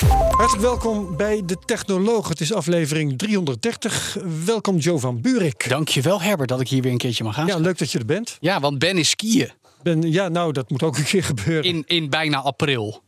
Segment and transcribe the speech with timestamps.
[0.00, 2.28] Hartelijk welkom bij De Technoloog.
[2.28, 4.16] Het is aflevering 330.
[4.44, 5.68] Welkom Joe van Buurik.
[5.68, 7.46] Dankjewel Herbert dat ik hier weer een keertje mag gaan.
[7.46, 8.36] Ja, leuk dat je er bent.
[8.40, 9.50] Ja, want Ben is skiën.
[9.82, 11.64] Ben, ja, nou, dat moet ook een keer gebeuren.
[11.64, 13.02] In, in bijna april.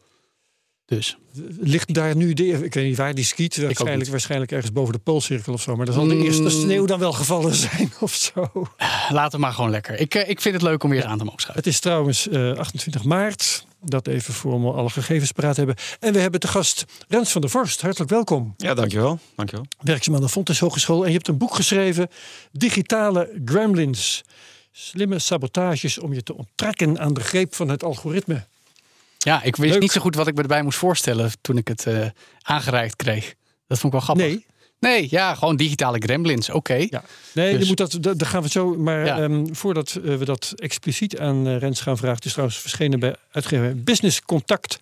[0.86, 1.16] Dus.
[1.60, 4.98] Ligt daar nu, de, ik weet niet waar die skiet, waarschijnlijk, waarschijnlijk ergens boven de
[4.98, 5.76] Poolcirkel of zo.
[5.76, 6.22] Maar dan zal de Mm.
[6.22, 8.50] eerste sneeuw dan wel gevallen zijn of zo.
[9.08, 10.00] Laat het maar gewoon lekker.
[10.00, 11.64] Ik, eh, ik vind het leuk om weer aan te mogen schuiven.
[11.64, 13.66] Het is trouwens eh, 28 maart.
[13.88, 15.74] Dat even voor we alle gegevens paraat hebben.
[16.00, 17.80] En we hebben te gast Rens van der Vorst.
[17.80, 18.54] Hartelijk welkom.
[18.56, 19.18] Ja, dankjewel.
[19.36, 19.66] dankjewel.
[19.80, 21.02] Werkzaam aan de Fontes Hogeschool.
[21.02, 22.08] En je hebt een boek geschreven.
[22.52, 24.24] Digitale Gremlins.
[24.72, 28.46] Slimme sabotages om je te onttrekken aan de greep van het algoritme.
[29.18, 29.82] Ja, ik wist Leuk.
[29.82, 32.06] niet zo goed wat ik me erbij moest voorstellen toen ik het eh,
[32.42, 33.34] aangereikt kreeg.
[33.66, 34.26] Dat vond ik wel grappig.
[34.26, 34.46] Nee,
[34.78, 36.50] Nee, ja, gewoon digitale gremlins.
[36.50, 36.74] Oké.
[36.90, 37.02] Ja.
[37.34, 38.74] Nee, Dus- je moet dat, gaan we zo.
[38.76, 39.18] Maar Ja.
[39.18, 43.00] ehm, voordat eh, we dat expliciet aan eh, Rens gaan vragen, het is trouwens verschenen
[43.00, 44.78] bij uitgever Business Contact.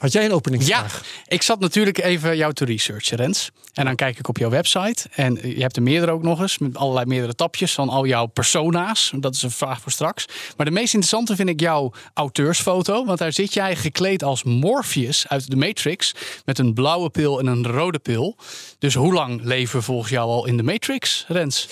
[0.00, 1.02] Had jij een Ja, openingsvraag?
[1.26, 3.50] ik zat natuurlijk even jou te researchen, Rens.
[3.74, 5.08] En dan kijk ik op jouw website.
[5.10, 6.58] En je hebt er meerdere ook nog eens.
[6.58, 9.12] Met allerlei meerdere tapjes van al jouw persona's.
[9.16, 10.26] Dat is een vraag voor straks.
[10.56, 13.04] Maar de meest interessante vind ik jouw auteursfoto.
[13.04, 16.14] Want daar zit jij gekleed als Morpheus uit de Matrix.
[16.44, 18.36] Met een blauwe pil en een rode pil.
[18.78, 21.68] Dus hoe lang leven volgens jou al in de Matrix, Rens?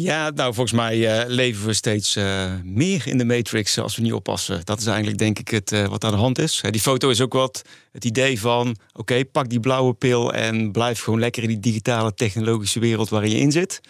[0.00, 4.02] Ja, nou, volgens mij eh, leven we steeds eh, meer in de Matrix als we
[4.02, 4.60] niet oppassen.
[4.64, 6.62] Dat is eigenlijk, denk ik, het, eh, wat aan de hand is.
[6.70, 11.00] Die foto is ook wat het idee van: oké, pak die blauwe pil en blijf
[11.00, 13.80] gewoon lekker in die digitale technologische wereld waarin je in zit.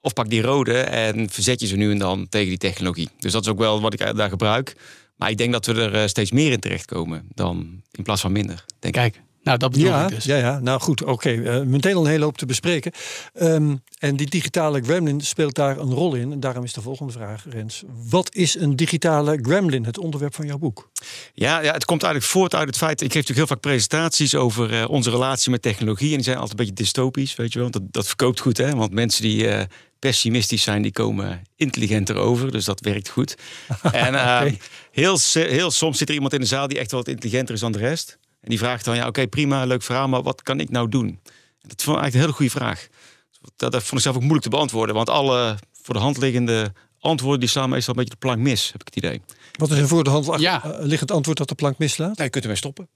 [0.00, 3.08] Of pak die rode en verzet je ze nu en dan tegen die technologie.
[3.18, 4.76] Dus dat is ook wel wat ik eh, daar gebruik.
[5.16, 8.32] Maar ik denk dat we er eh, steeds meer in terechtkomen dan in plaats van
[8.32, 8.64] minder.
[8.78, 8.94] Denk.
[8.94, 10.24] Kijk, nou dat bedoel Ja, ik dus.
[10.24, 11.30] ja, ja, nou goed, oké.
[11.30, 12.92] eh, meteen al een hele hoop te bespreken.
[13.34, 16.32] Ehm, en die digitale gremlin speelt daar een rol in.
[16.32, 17.82] En daarom is de volgende vraag, Rens.
[18.08, 20.90] Wat is een digitale gremlin, het onderwerp van jouw boek?
[21.34, 23.00] Ja, ja, het komt eigenlijk voort uit het feit.
[23.00, 26.08] Ik geef natuurlijk heel vaak presentaties over eh, onze relatie met technologie.
[26.08, 27.70] En die zijn altijd een beetje dystopisch, weet je wel.
[27.70, 28.74] Dat, dat verkoopt goed, hè?
[28.74, 29.64] Want mensen die eh,
[29.98, 32.50] pessimistisch zijn, die komen intelligenter over.
[32.52, 33.34] Dus dat werkt goed.
[33.92, 34.56] en eh, Oké.
[34.90, 37.60] heel, heel soms zit er iemand in de zaal die echt wel wat intelligenter is
[37.60, 38.18] dan de rest.
[38.40, 41.06] En die vraagt dan: ja, oké, prima, leuk verhaal, maar wat kan ik nou doen?
[41.60, 42.88] En dat vond ik eigenlijk een hele goede vraag.
[43.56, 44.94] Dat, dat vond ik zelf ook moeilijk te beantwoorden.
[44.94, 48.72] Want alle voor de hand liggende antwoorden die slaan meestal een beetje de plank mis,
[48.72, 49.22] heb ik het idee.
[49.58, 50.64] Wat is een voor de hand Ja.
[50.64, 52.08] eh, liggend antwoord dat de plank mislaat?
[52.08, 52.88] Nou, je kunt ermee stoppen.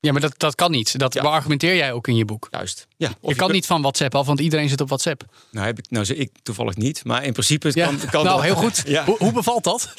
[0.00, 0.98] Ja, maar dat, dat kan niet.
[0.98, 1.22] Dat Ja.
[1.22, 2.48] beargumenteer jij ook in je boek.
[2.50, 2.86] Juist.
[2.96, 5.22] Ja, of Je kan kunt- niet van WhatsApp af, want iedereen zit op WhatsApp.
[5.50, 8.44] Nou, heb ik, nou ik toevallig niet, maar in principe Ja, kan, kan nou, dat.
[8.44, 8.82] heel goed.
[8.86, 9.04] Ja.
[9.04, 9.94] Hoe, hoe bevalt dat?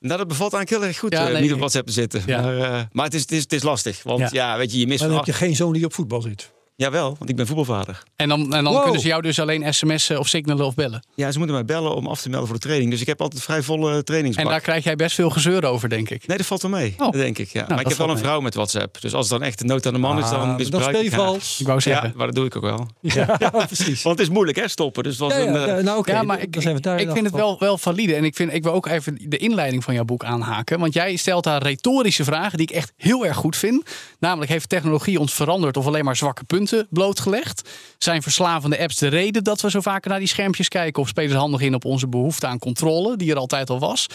[0.00, 1.12] Nou, dat bevalt eigenlijk heel erg goed.
[1.12, 2.22] Ja, eh, nee, niet op WhatsApp te zitten.
[2.26, 2.40] Ja.
[2.40, 4.02] Maar, eh, maar het, is, het, is, het is lastig.
[4.02, 4.28] Want Ja.
[4.32, 6.50] ja, weet je, je mist Maar dan heb je geen zoon die op voetbal zit.
[6.80, 8.02] Jawel, want ik ben voetbalvader.
[8.16, 8.82] En dan, en dan Wow.
[8.82, 11.06] kunnen ze jou dus alleen sms'en of signalen of bellen.
[11.14, 12.90] Ja, ze moeten mij bellen om af te melden voor de training.
[12.90, 14.44] Dus ik heb altijd vrij volle trainingsbak.
[14.44, 16.26] En daar krijg jij best veel gezeur over, denk ik.
[16.26, 17.12] Nee, dat valt wel mee, Oh.
[17.12, 17.48] denk ik.
[17.52, 17.60] Ja.
[17.60, 18.22] maar dat ik heb wel een mee.
[18.22, 19.00] vrouw met WhatsApp.
[19.00, 20.84] Dus als het dan echt een nood aan de man is, Ah, dan dan misbruik
[20.84, 21.60] speel je ik vals.
[21.60, 22.08] Ik wou zeggen.
[22.08, 22.88] Ja, maar dat doe ik ook wel.
[23.14, 23.36] Ja,
[23.66, 24.02] precies.
[24.02, 25.02] Want het is moeilijk, hè, stoppen.
[25.02, 26.80] Dus het was Ja, een, ja, eh, nou oké, ja, maar ik, dan zijn we
[26.80, 28.14] daar in ik elk vind het wel, wel valide.
[28.14, 30.78] En ik, vind, ik wil ook even de inleiding van jouw boek aanhaken.
[30.80, 33.82] Want jij stelt daar retorische vragen die ik echt heel erg goed vind.
[34.18, 37.68] Namelijk, heeft technologie ons veranderd of alleen maar zwakke punten blootgelegd?
[37.98, 41.02] Zijn verslavende apps de reden dat we zo vaker naar die schermpjes kijken?
[41.02, 44.06] Of spelen ze handig in op onze behoefte aan controle, die er altijd al was?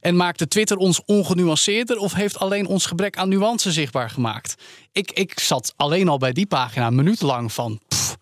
[0.00, 4.54] En maakte Twitter ons ongenuanceerder of heeft alleen ons gebrek aan nuance zichtbaar gemaakt?
[4.92, 7.80] Ik, ik zat alleen al bij die pagina minutenlang van...
[7.88, 8.16] pff,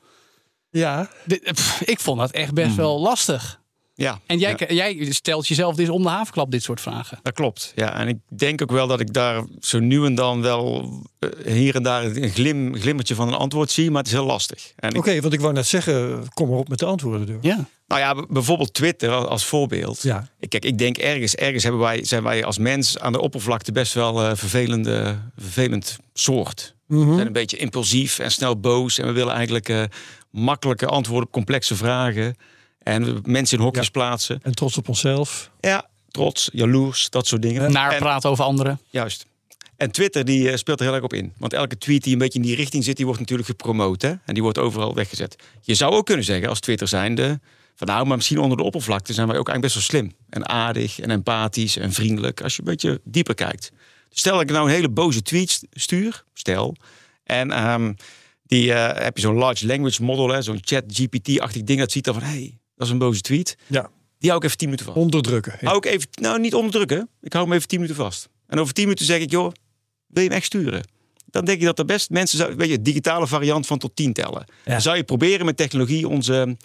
[0.71, 3.61] Ja, dit- pff, ik vond dat echt best wel lastig.
[3.99, 4.21] Ja.
[4.27, 4.75] En jij, ja.
[4.75, 7.19] jij stelt jezelf dus om de havenklap dit soort vragen.
[7.23, 7.73] Dat klopt.
[7.75, 11.53] Ja, en ik denk ook wel dat ik daar zo nu en dan wel eh,
[11.53, 14.73] hier en daar een glim, glimmertje van een antwoord zie, maar het is heel lastig.
[14.97, 17.27] Oké, want ik wou net zeggen, kom maar op met de antwoorden.
[17.27, 17.39] Door.
[17.41, 17.67] Ja.
[17.87, 20.03] Nou ja, bijvoorbeeld Twitter als- voorbeeld.
[20.03, 20.29] Ja.
[20.41, 23.73] Ik- Kijk, ik denk ergens, ergens hebben wij, zijn wij als mens aan de oppervlakte
[23.73, 26.75] best wel eh vervelende, vervelend soort.
[26.87, 27.09] Mhm.
[27.09, 28.99] We zijn een beetje impulsief en snel boos.
[28.99, 29.83] En we willen eigenlijk eh,
[30.31, 32.37] makkelijke antwoorden op complexe vragen.
[32.89, 33.91] En mensen in hokjes Ja.
[33.91, 34.41] plaatsen.
[34.43, 35.51] En trots op onszelf.
[35.61, 37.73] Ja, trots, jaloers, dat soort dingen.
[37.73, 38.81] Naar En- praten over anderen.
[38.91, 39.27] Juist.
[39.77, 41.33] En Twitter die eh, speelt er heel erg op in.
[41.39, 44.03] Want elke tweet die een beetje in die richting zit, die wordt natuurlijk gepromoot.
[44.03, 44.09] Hè?
[44.25, 45.37] En die wordt overal weggezet.
[45.61, 47.41] Je zou ook kunnen zeggen als Twitter zijnde...
[47.75, 50.15] van nou, maar misschien onder de oppervlakte zijn wij ook eigenlijk best wel slim.
[50.31, 52.41] En aardig en empathisch en vriendelijk.
[52.43, 53.73] Als je een beetje dieper kijkt.
[54.11, 56.25] Stel dat ik nou een hele boze tweet st- stuur.
[56.35, 56.77] Stel.
[57.25, 57.93] En ehm,
[58.47, 61.79] Die eh, heb je zo'n large language model, hè, zo'n chat GPT-achtig ding.
[61.79, 63.57] Dat ziet dan van, hé, hey, dat is een boze tweet.
[63.67, 64.99] Ja, Die hou ik even 10 minuten vast.
[64.99, 65.57] onderdrukken.
[65.61, 65.67] Ja.
[65.67, 67.09] Hou ik even, nou niet onderdrukken.
[67.21, 68.29] Ik hou hem even 10 minuten vast.
[68.47, 69.53] En over 10 minuten zeg ik, joh,
[70.07, 70.83] wil je hem echt sturen?
[71.27, 74.13] Dan denk ik dat er best mensen, zou, weet je, digitale variant van tot 10
[74.13, 74.45] tellen.
[74.65, 74.73] Ja.
[74.73, 76.57] Dan zou je proberen met technologie onze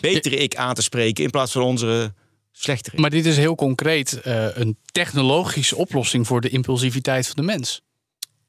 [0.00, 2.12] betere ik aan te spreken in plaats van onze
[2.52, 3.00] slechtere.
[3.00, 7.82] Maar dit is heel concreet eh, een technologische oplossing voor de impulsiviteit van de mens.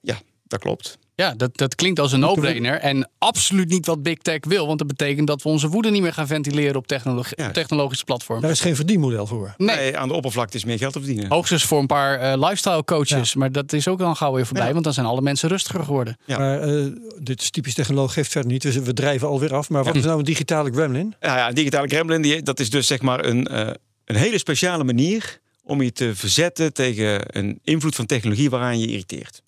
[0.01, 0.98] Ja, dat klopt.
[1.16, 2.80] Ja, dat, dat klinkt als een no-brainer.
[2.80, 4.68] En absoluut niet wat Big Tech wil.
[4.68, 6.90] Want dat betekent dat we onze woede niet meer gaan ventileren op,
[7.36, 7.52] Ja.
[7.52, 8.44] technologische platformen.
[8.44, 9.54] Daar is geen verdienmodel voor.
[9.58, 11.30] Nee, Nee, aan de oppervlakte is meer geld te verdienen.
[11.30, 13.36] hoogstens voor een paar eh, lifestyle coaches.
[13.36, 14.66] Maar dat is ook dan gauw weer voorbij.
[14.68, 14.72] Ja.
[14.72, 16.18] Want dan zijn alle mensen rustiger geworden.
[16.26, 16.38] Ja.
[16.38, 16.86] Maar eh,
[17.20, 18.62] dit is typisch technoloog, geeft verder niet.
[18.62, 19.70] Dus we drijven alweer af.
[19.70, 21.14] Maar wat is nou een digitale gremlin?
[21.20, 23.70] Ja, ja, een digitale gremlin, die, dat is dus zeg maar een, eh,
[24.06, 28.88] een hele speciale manier om je te verzetten tegen een invloed van technologie waaraan je
[28.88, 29.42] irriteert.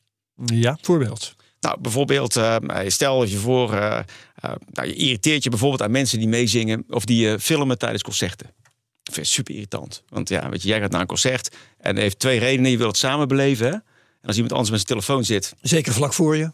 [0.46, 1.36] Ja, voorbeeld.
[1.59, 2.56] Nou, bijvoorbeeld, eh,
[2.88, 4.00] stel je voor, eh,
[4.36, 8.04] eh, nou, je irriteert je bijvoorbeeld aan mensen die meezingen of die eh, filmen tijdens
[8.04, 8.54] concerten.
[9.04, 10.04] Dat vind ik super irritant.
[10.09, 12.71] Want ja, weet je, jij gaat naar een concert en heeft twee redenen.
[12.71, 13.65] Je wil het samen beleven.
[13.65, 13.71] Hè?
[13.71, 13.83] En
[14.21, 16.51] als iemand anders met zijn telefoon zit, Zeker vlak voor je.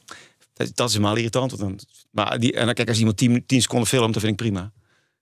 [0.54, 1.52] dat, dat is helemaal irritant.
[1.52, 1.80] Want dan,
[2.12, 4.72] maar die, en dan kijk, als iemand 10, 10 seconden filmt, dan vind ik prima.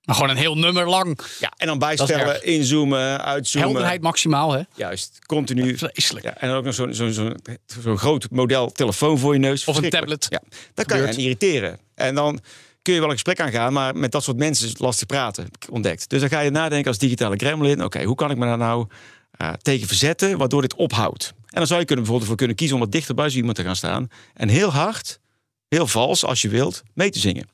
[0.05, 1.19] Maar gewoon een heel nummer lang.
[1.39, 3.69] Ja, en dan bijstellen, inzoomen, uitzoomen.
[3.69, 4.61] Helderheid maximaal, hè?
[4.75, 5.77] Juist, continu.
[5.77, 6.25] Vreselijk.
[6.25, 7.37] Ja, en dan ook nog zo'n zo'n zo'n
[7.83, 9.65] zo'n groot model telefoon voor je neus.
[9.65, 10.25] Of een tablet.
[10.29, 10.41] Ja,
[10.73, 11.79] dat kan je aan irriteren.
[11.95, 12.39] En dan
[12.81, 15.43] kun je wel een gesprek aangaan, maar met dat soort mensen is het lastig praten,
[15.43, 16.09] heb ik ontdekt.
[16.09, 17.83] Dus dan ga je nadenken als digitale gremlin.
[17.83, 18.87] Oké, hoe kan ik me daar nou
[19.31, 21.33] eh, tegen verzetten, waardoor dit ophoudt?
[21.35, 23.55] En dan zou je kunnen, bijvoorbeeld voor kunnen kiezen om wat dichter bij zo iemand
[23.55, 24.07] te gaan staan.
[24.33, 25.19] En heel hard,
[25.67, 27.49] heel vals als je wilt, mee te zingen.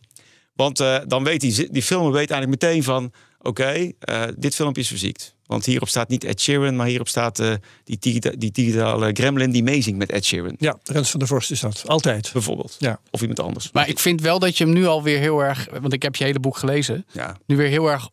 [0.57, 3.12] Want eh, dan weet die, die filmer weet eigenlijk meteen van...
[3.42, 5.36] oké, eh, dit filmpje is verziekt.
[5.45, 6.75] Want hierop staat niet Ed Sheeran...
[6.75, 10.56] maar hierop staat eh, die, digita- die digitale gremlin die meezingt met Ed Sheeran.
[10.59, 11.83] Ja, Rens van der Vorst is dat.
[11.86, 12.30] Altijd.
[12.33, 12.75] Bijvoorbeeld.
[12.80, 13.00] Ja.
[13.12, 13.71] Of iemand anders.
[13.71, 15.68] Maar ik vind wel dat je hem nu alweer heel erg...
[15.81, 17.06] Want ik heb je hele boek gelezen.
[17.12, 18.09] Ja, Nu weer heel erg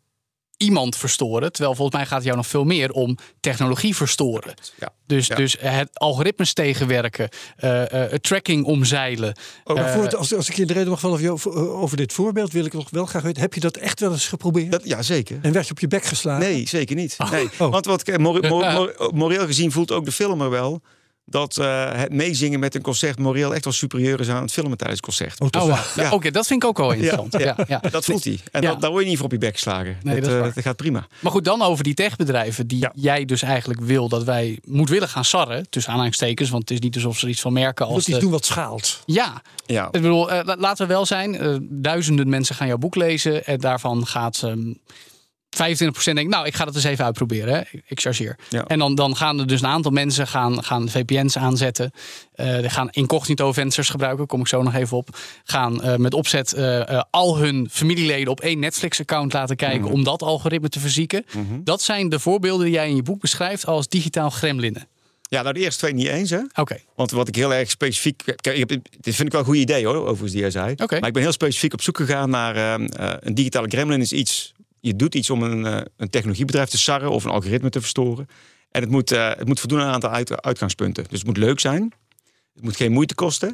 [0.56, 1.52] iemand verstoren.
[1.52, 4.54] Terwijl volgens mij gaat het jou nog veel meer om technologie verstoren.
[4.78, 4.88] ja.
[5.06, 5.34] Dus, Ja.
[5.34, 9.34] dus het algoritmes tegenwerken, eh, eh, het tracking omzeilen.
[9.64, 12.12] Oh, maar Eh, voordat- als, als ik je de reden mag vallen over, over dit
[12.12, 13.42] voorbeeld, wil ik nog wel graag weten.
[13.42, 14.70] Heb je dat echt wel eens geprobeerd?
[14.72, 15.38] Dat, ja zeker.
[15.42, 16.44] En werd je op je bek geslagen?
[16.48, 17.16] Nee, zeker niet.
[17.30, 17.48] Nee.
[17.58, 17.70] Oh.
[17.70, 20.82] Want wat, eh, mor- mor- mor- moreel gezien voelt ook de filmer wel...
[21.26, 24.76] dat eh, het meezingen met een concert moreel echt wel superieur is aan het filmen
[24.76, 25.40] tijdens het concert.
[25.40, 25.62] Oh?
[25.62, 25.68] Oh.
[25.96, 26.10] Ja, Ja.
[26.10, 27.38] Oké, dat vind ik ook wel interessant.
[27.38, 27.56] Ja.
[27.68, 28.38] Ja, Dat voelt hij.
[28.52, 29.96] En dat, daar word je niet voor op je bek geslagen.
[30.02, 31.06] Nee, dat eh, dat gaat prima.
[31.20, 32.92] Maar goed, dan over die techbedrijven die Ja.
[32.94, 35.66] jij dus eigenlijk wil dat wij moedwillig gaan sarren.
[35.70, 38.14] Tussen aanhalingstekens, want het is niet alsof ze er iets van merken als Dat iets
[38.16, 39.02] de- doen wat schaalt.
[39.06, 39.84] Ja, Ja.
[39.86, 41.36] ik bedoel, eh, la- laten we wel zijn.
[41.38, 43.44] eh, duizenden mensen gaan jouw boek lezen.
[43.46, 44.72] En daarvan gaat ehm
[45.54, 45.56] 25%
[46.04, 47.54] denken, nou, ik ga dat eens even uitproberen.
[47.54, 47.60] Hè.
[47.86, 48.36] Ik chargeer.
[48.48, 48.64] Ja.
[48.66, 51.90] En dan, dan gaan er dus een aantal mensen gaan, gaan VPN's aanzetten.
[52.34, 55.08] Die gaan incognito vensters gebruiken, kom ik zo nog even op.
[55.44, 59.92] Gaan eh, met opzet eh, al hun familieleden op één Netflix-account laten kijken Mhm.
[59.92, 61.24] om dat algoritme te verzieken.
[61.64, 64.88] Dat zijn de voorbeelden die jij in je boek beschrijft als digitaal gremlinnen.
[65.28, 66.40] ja, nou de eerste twee niet eens hè.
[66.54, 68.22] Oké, Want wat ik heel erg specifiek.
[68.24, 70.74] Kijk, ik heb, dit vind ik wel een goed idee hoor, overigens, die jij zei.
[70.76, 74.12] Maar ik ben heel specifiek op zoek gegaan naar ehm, eh, een digitale gremlin is
[74.12, 74.52] iets.
[74.84, 78.26] Je doet iets om een, eh, een technologiebedrijf te sarren of een algoritme te verstoren.
[78.70, 81.04] En het moet, eh, het moet voldoen aan een aantal uit- uitgangspunten.
[81.08, 81.92] Dus het moet leuk zijn.
[82.54, 83.48] Het moet geen moeite kosten.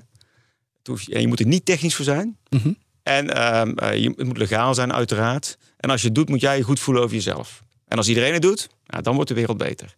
[0.78, 2.38] Het hoeft- en je moet er niet technisch voor zijn.
[2.48, 2.72] Mhm.
[3.02, 5.58] En ehm, eh, je, het moet legaal zijn, uiteraard.
[5.76, 7.62] En als je het doet, moet jij je goed voelen over jezelf.
[7.86, 9.94] En als iedereen het doet, nou, dan wordt de wereld beter.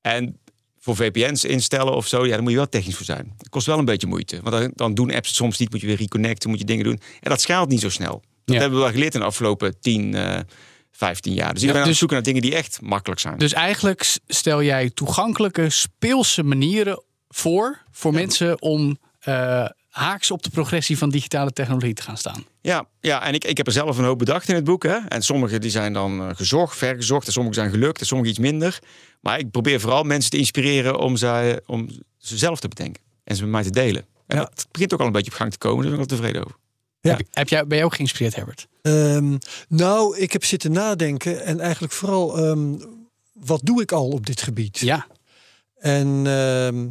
[0.00, 0.38] En
[0.78, 3.34] voor VPN's instellen of zo, ja, dan moet je wel technisch voor zijn.
[3.38, 4.40] Het kost wel een beetje moeite.
[4.42, 6.84] Want dan, dan doen apps het soms niet, moet je weer reconnecten, moet je dingen
[6.84, 7.00] doen.
[7.20, 8.22] En dat schaalt niet zo snel.
[8.52, 10.38] Dat hebben we wel geleerd in de afgelopen 10, eh
[10.90, 11.52] 15 jaar.
[11.54, 13.38] Dus ik ben aan het dus- zoeken naar dingen die echt makkelijk zijn.
[13.38, 20.50] Dus eigenlijk stel jij toegankelijke, speelse manieren voor voor mensen om eh, haaks op de
[20.50, 22.44] progressie van digitale technologie te gaan staan.
[22.60, 24.82] Ja, ja en ik, ik heb er zelf een hoop bedacht in het boek.
[24.82, 24.96] Hè?
[25.08, 27.26] En sommige die zijn dan eh, gezocht, vergezocht.
[27.26, 28.78] En sommige zijn gelukt en sommige iets minder.
[29.20, 31.88] Maar ik probeer vooral mensen te inspireren om ze, om
[32.18, 33.02] ze zelf te bedenken.
[33.24, 34.06] En ze met mij te delen.
[34.26, 34.42] En Ja.
[34.42, 35.82] dat begint ook al een beetje op gang te komen.
[35.82, 36.56] Daar ben ik wel tevreden over.
[37.00, 37.16] Ja.
[37.16, 38.68] Heb, heb jij, ben jij ook geïnspireerd, Herbert?
[38.82, 39.36] Ehm,
[39.68, 42.74] nou, ik heb zitten nadenken en eigenlijk vooral, ehm,
[43.32, 44.78] wat doe ik al op dit gebied?
[44.78, 45.06] Ja.
[45.76, 46.88] En ehm,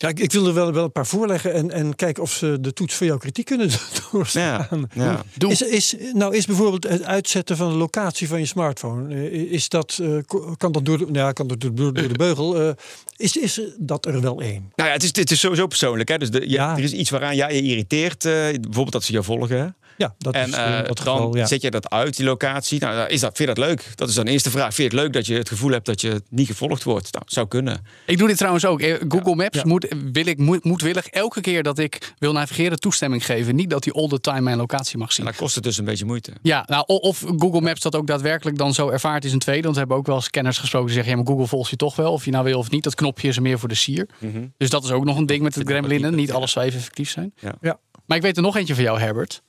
[0.00, 2.58] ja, ik, ik wil er wel, wel een paar voorleggen en, en kijken of ze
[2.60, 3.76] de toets voor jouw kritiek kunnen Ja,
[4.12, 4.88] doorstaan.
[4.94, 5.22] ja.
[5.36, 5.50] Doe.
[5.50, 9.68] Is, is, nou, is bijvoorbeeld het uitzetten van de locatie van je smartphone, eh, is
[9.68, 10.16] dat, eh,
[10.56, 12.60] kan dat door de, nou ja, kan dat door, door, door de beugel?
[12.60, 12.70] eh,
[13.16, 14.72] is, is dat er wel één?
[14.76, 16.08] Nou ja, het is, het is sowieso persoonlijk.
[16.08, 16.18] Hè?
[16.18, 16.76] Dus de, ja, Ja.
[16.76, 18.24] er is iets waaraan jij je irriteert.
[18.24, 19.76] eh, bijvoorbeeld dat ze jou volgen.
[20.00, 21.46] Ja, dat en is in dat dan geval, ja.
[21.46, 22.80] zet je dat uit, die locatie.
[22.80, 23.92] Nou, is dat, vind je dat leuk?
[23.94, 24.74] Dat is dan de eerste vraag.
[24.74, 27.12] Vind je het leuk dat je het gevoel hebt dat je niet gevolgd wordt?
[27.12, 27.84] Nou, zou kunnen.
[28.06, 28.80] Ik doe dit trouwens ook.
[28.80, 29.62] Eh, Google Maps Ja.
[29.66, 33.54] Moet, wil ik, moet, moedwillig elke keer dat ik wil navigeren toestemming geven.
[33.54, 35.26] Niet dat hij all the time mijn locatie mag zien.
[35.26, 36.32] En dan kost het dus een beetje moeite.
[36.42, 39.62] Ja, nou, of Google Maps dat ook daadwerkelijk dan zo ervaart is een tweede.
[39.62, 41.12] Want we hebben ook wel scanners gesproken die zeggen...
[41.16, 42.84] ja, maar Google volgt je toch wel, of je nou wil of niet.
[42.84, 44.08] Dat knopje is er meer voor de sier.
[44.56, 46.10] Dus dat is ook nog een ding met het ook gremlinen.
[46.10, 47.32] niet- Niet alles zou even effectief zijn.
[47.40, 47.54] Ja.
[47.60, 47.78] Ja.
[48.06, 49.42] Maar ik weet er nog eentje van jou, Herbert.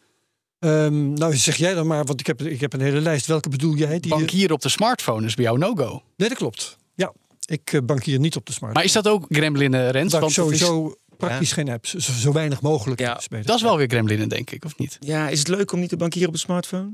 [0.61, 3.25] Ehm, nou, zeg jij dan maar, want ik heb, ik heb een hele lijst.
[3.25, 3.99] Welke bedoel jij?
[3.99, 6.01] Die, Bankieren op de smartphone is bij jou no-go.
[6.15, 6.77] Nee, dat klopt.
[6.95, 7.13] Ja,
[7.45, 8.73] ik eh, bankier niet op de smartphone.
[8.73, 10.11] Maar is dat ook gremlinen, Rens?
[10.11, 11.93] Daar ik Want dat is, sowieso praktisch geen apps.
[11.93, 12.99] Zo, zo weinig mogelijk.
[12.99, 14.97] Ja, dat is wel weer gremlinen, denk ik, of niet?
[14.99, 16.91] Ja, is het leuk om niet te bankieren op de smartphone?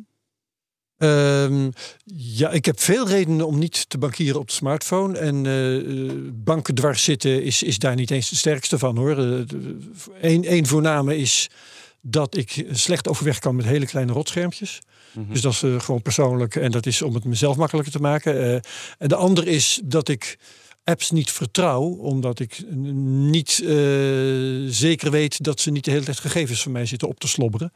[0.98, 1.70] Ehm,
[2.16, 5.18] ja, ik heb veel redenen om niet te bankieren op de smartphone.
[5.18, 9.18] En eh, eh, banken dwars zitten is, is daar niet eens de sterkste van hoor.
[10.22, 11.50] Eén één voorname is
[12.10, 14.80] dat ik slecht overweg kan met hele kleine rotschermpjes.
[15.28, 18.44] Dus dat is eh, gewoon persoonlijk en dat is om het mezelf makkelijker te maken.
[18.44, 18.54] Eh,
[18.98, 20.38] en de ander is dat ik
[20.84, 23.70] apps niet vertrouw, omdat ik niet eh,
[24.68, 27.72] zeker weet dat ze niet de hele tijd gegevens van mij zitten op te slobberen.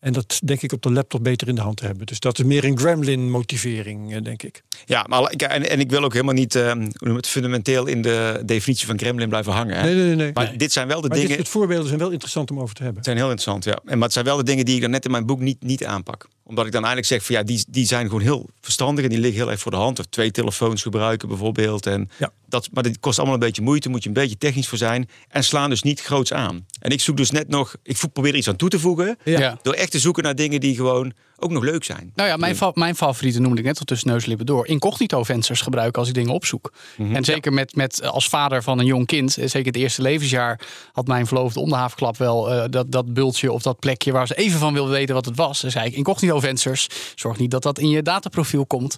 [0.00, 2.06] En dat denk ik op de laptop beter in de hand te hebben.
[2.06, 4.62] Dus dat is meer een gremlin motivering, eh, denk ik.
[4.86, 8.42] Ja, maar ik- en, en ik wil ook helemaal niet je het, fundamenteel in de
[8.44, 9.76] definitie van gremlin blijven hangen.
[9.76, 9.82] Hè?
[9.84, 10.14] Nee, nee, nee.
[10.16, 10.30] nee.
[10.34, 11.30] Maar dit zijn wel de Maar dingen.
[11.36, 12.96] dit soort voorbeelden zijn wel interessant om over te hebben.
[12.96, 13.78] Het zijn heel interessant, ja.
[13.84, 15.62] En, maar het zijn wel de dingen die ik dan net in mijn boek niet,
[15.62, 16.28] niet aanpak.
[16.44, 19.18] Omdat ik dan eigenlijk zeg van ja, die, die zijn gewoon heel verstandig en die
[19.18, 19.98] liggen heel erg voor de hand.
[19.98, 21.86] Of twee telefoons gebruiken bijvoorbeeld.
[21.86, 22.30] En Ja.
[22.48, 25.08] dat, maar dat kost allemaal een beetje moeite, moet je een beetje technisch voor zijn.
[25.28, 26.66] En slaan dus niet groots aan.
[26.80, 29.18] En ik zoek dus net nog, ik probeer er iets aan toe te voegen.
[29.24, 29.58] Ja.
[29.62, 32.12] Door echt te zoeken naar dingen die gewoon ook nog leuk zijn.
[32.14, 34.66] Nou ja, mijn, fa- mijn favoriete noemde ik net al tussen neus en lippen door.
[34.66, 36.72] Incognito vensters gebruiken als ik dingen opzoek.
[37.12, 40.02] En zeker met, met eh, als vader van een jong kind, eh, zeker het eerste
[40.02, 40.60] levensjaar,
[40.92, 44.26] had mijn verloofde om de havenklap wel eh, dat, dat bultje of dat plekje waar
[44.26, 45.60] ze even van wilde weten wat het was.
[45.60, 46.88] Dan zei ik incognito vensters.
[47.14, 48.96] Zorg niet dat dat in je dataprofiel komt.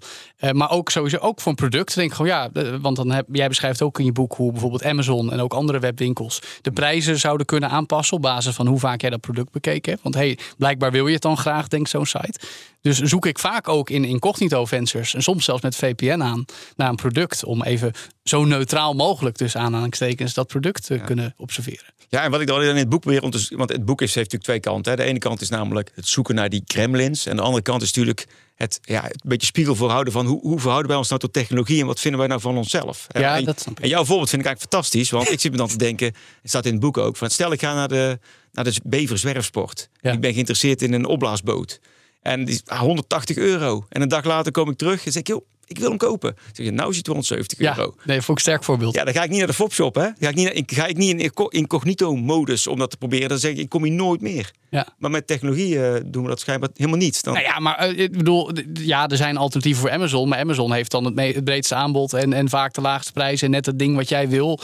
[0.52, 1.94] Maar ook sowieso ook voor een product.
[1.94, 4.84] Denk ik gewoon ja, want dan heb, jij beschrijft ook in je boek hoe bijvoorbeeld
[4.84, 9.00] Amazon en ook andere webwinkels de prijzen zouden kunnen aanpassen op basis van hoe vaak
[9.00, 10.02] jij dat product bekeken hebt.
[10.02, 12.29] Want hey, blijkbaar wil je het dan graag, denkt zo'n site.
[12.80, 16.44] Dus zoek ik vaak ook in incognito vensters en soms zelfs met VPN aan
[16.76, 17.92] naar een product om even
[18.24, 21.84] zo neutraal mogelijk tussen aanhalingstekens dat product te kunnen observeren.
[22.08, 23.46] Ja, en wat ik dan in het boek probeer om te...
[23.56, 24.90] Want het boek heeft, natuurlijk twee kanten.
[24.92, 24.96] Hè.
[24.98, 27.26] De ene kant is namelijk het zoeken naar die gremlins.
[27.26, 30.26] En de andere kant is natuurlijk het, ja, het beetje spiegel voorhouden van...
[30.26, 33.06] Hoe, hoe verhouden wij ons nou tot technologie en wat vinden wij nou van onszelf?
[33.10, 33.82] En- Ja, en, dat snap ik.
[33.84, 35.10] En jouw voorbeeld vind ik eigenlijk fantastisch.
[35.10, 37.16] Want ik zit me dan te denken, het staat in het boek ook...
[37.16, 38.18] Van, stel ik ga naar de,
[38.52, 39.88] naar de beverzwerfsport.
[40.00, 40.12] Ja.
[40.12, 41.80] Ik ben geïnteresseerd in een opblaasboot.
[42.22, 43.86] En die is ah, 180 euro.
[43.88, 45.28] En een dag later kom ik terug en zeg ik...
[45.28, 46.34] Joh, ik wil hem kopen.
[46.34, 47.94] Dan zeg je, nou is het 270 Ja, euro.
[48.04, 48.94] nee, vond ik een sterk voorbeeld.
[48.94, 50.02] Ja, dan ga ik niet naar de Fopshop, hè?
[50.18, 53.28] Ga ik, niet, naar- ik- ga ik niet in inco- incognito-modus om dat te proberen.
[53.28, 54.50] Dan zeg ik, ik kom hier nooit meer.
[54.70, 54.86] Ja.
[54.98, 57.22] Maar met technologie eh, doen we dat schijnbaar helemaal niet.
[57.22, 60.28] Dan, Nou ja, maar eh, ik bedoel, ja, er zijn alternatieven voor Amazon.
[60.28, 63.66] Maar Amazon heeft dan het breedste aanbod en, en vaak de laagste prijs en net
[63.66, 64.60] het ding wat jij wil.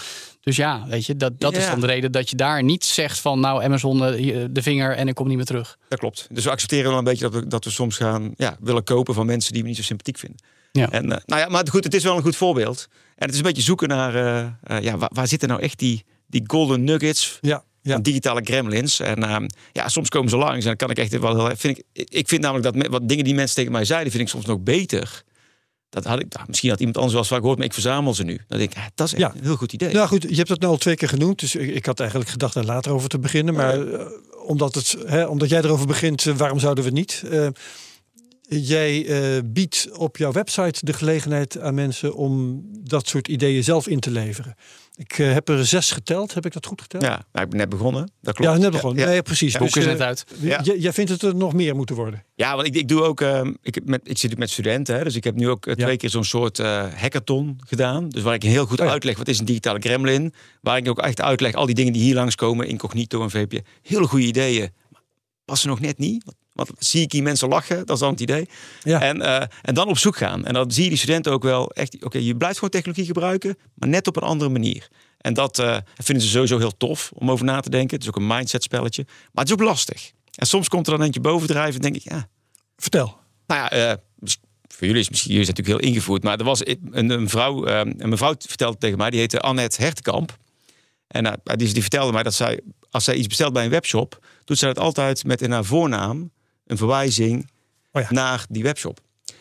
[0.46, 3.18] Dus ja, weet je, dat, dat is dan de reden dat je daar niet zegt
[3.20, 5.78] van nou Amazon eh, de vinger en ik kom niet meer terug.
[5.88, 6.26] Dat klopt.
[6.30, 9.14] Dus we accepteren wel een beetje dat we, dat we soms gaan ja, willen kopen
[9.14, 10.38] van mensen die we niet zo sympathiek vinden.
[10.72, 10.90] Ja.
[10.90, 12.86] En, eh, nou ja, maar goed, het is wel een goed voorbeeld.
[12.90, 15.78] En het is een beetje zoeken naar, eh, eh, ja, waar, waar zitten nou echt
[15.78, 19.00] die, die golden nuggets Ja, digitale gremlins.
[19.00, 21.78] En ehm, ja, soms komen ze langs en dan kan ik echt wel heel vind
[21.78, 24.28] ik, ik vind namelijk dat me- wat dingen die mensen tegen mij zeiden, vind ik
[24.28, 25.22] soms nog beter.
[25.90, 28.14] Dat had ik, nou, misschien had iemand anders wel eens vaak gehoord, maar ik verzamel
[28.14, 28.40] ze nu.
[28.48, 29.32] Dan denk ik, ja, dat is echt Ja.
[29.38, 29.92] een heel goed idee.
[29.92, 31.40] Nou goed, je hebt het nu al twee keer genoemd.
[31.40, 33.54] Dus ik, ik had eigenlijk gedacht daar later over te beginnen.
[33.54, 34.06] Maar eh,
[34.46, 37.22] omdat, het, hè, omdat jij erover begint, eh, waarom zouden we het niet?
[37.30, 37.46] Eh,
[38.48, 43.88] jij eh, biedt op jouw website de gelegenheid aan mensen om dat soort ideeën zelf
[43.88, 44.54] in te leveren.
[44.96, 46.34] Ik eh, heb er zes geteld.
[46.34, 47.02] Heb ik dat goed geteld?
[47.02, 48.10] Ja, nou, ik ben net begonnen.
[48.20, 48.52] Dat klopt.
[48.52, 49.02] Ja, net begonnen.
[49.04, 49.52] Ja, Nee, precies.
[49.52, 50.24] Ja, Dus, is eh, net uit.
[50.78, 52.24] Jij vindt het er nog meer moeten worden?
[52.34, 53.20] Ja, want ik, ik doe ook.
[53.20, 55.74] ehm, ik, met, ik zit ook met studenten, hè, dus ik heb nu ook Ja.
[55.74, 58.08] twee keer zo'n soort eh, hackathon gedaan.
[58.08, 58.92] Dus waar ik heel goed Oh ja.
[58.92, 60.32] uitleg wat is een digitale gremlin.
[60.60, 63.64] Waar ik ook echt uitleg al die dingen die hier langskomen, incognito en VPN.
[63.82, 64.70] Hele goede ideeën.
[65.46, 66.24] Passen nog net niet.
[66.24, 68.48] Want, want zie ik hier mensen lachen, dat is dan het idee.
[68.82, 69.00] Ja.
[69.00, 70.44] En, eh, en dan op zoek gaan.
[70.44, 72.04] En dan zie je die studenten ook wel echt.
[72.04, 74.88] Oké, je blijft gewoon technologie gebruiken, maar net op een andere manier.
[75.18, 77.94] En dat eh, vinden ze sowieso heel tof om over na te denken.
[77.94, 79.04] Het is ook een mindset spelletje.
[79.04, 80.12] Maar het is ook lastig.
[80.34, 82.28] En soms komt er dan eentje bovendrijven en denk ik, ja,
[82.76, 83.16] Vertel.
[83.46, 83.96] nou ja, eh,
[84.68, 87.66] voor jullie is misschien jullie zijn natuurlijk heel ingevoerd, maar er was een, een vrouw,
[87.66, 90.36] een mevrouw vertelde tegen mij, die heette Annette Hertekamp.
[91.08, 92.60] En eh, die, die vertelde mij dat zij,
[92.90, 96.30] als zij iets bestelt bij een webshop, doet zij dat altijd met in haar voornaam
[96.66, 97.50] een verwijzing
[97.92, 98.08] Oh ja.
[98.10, 99.00] naar die webshop.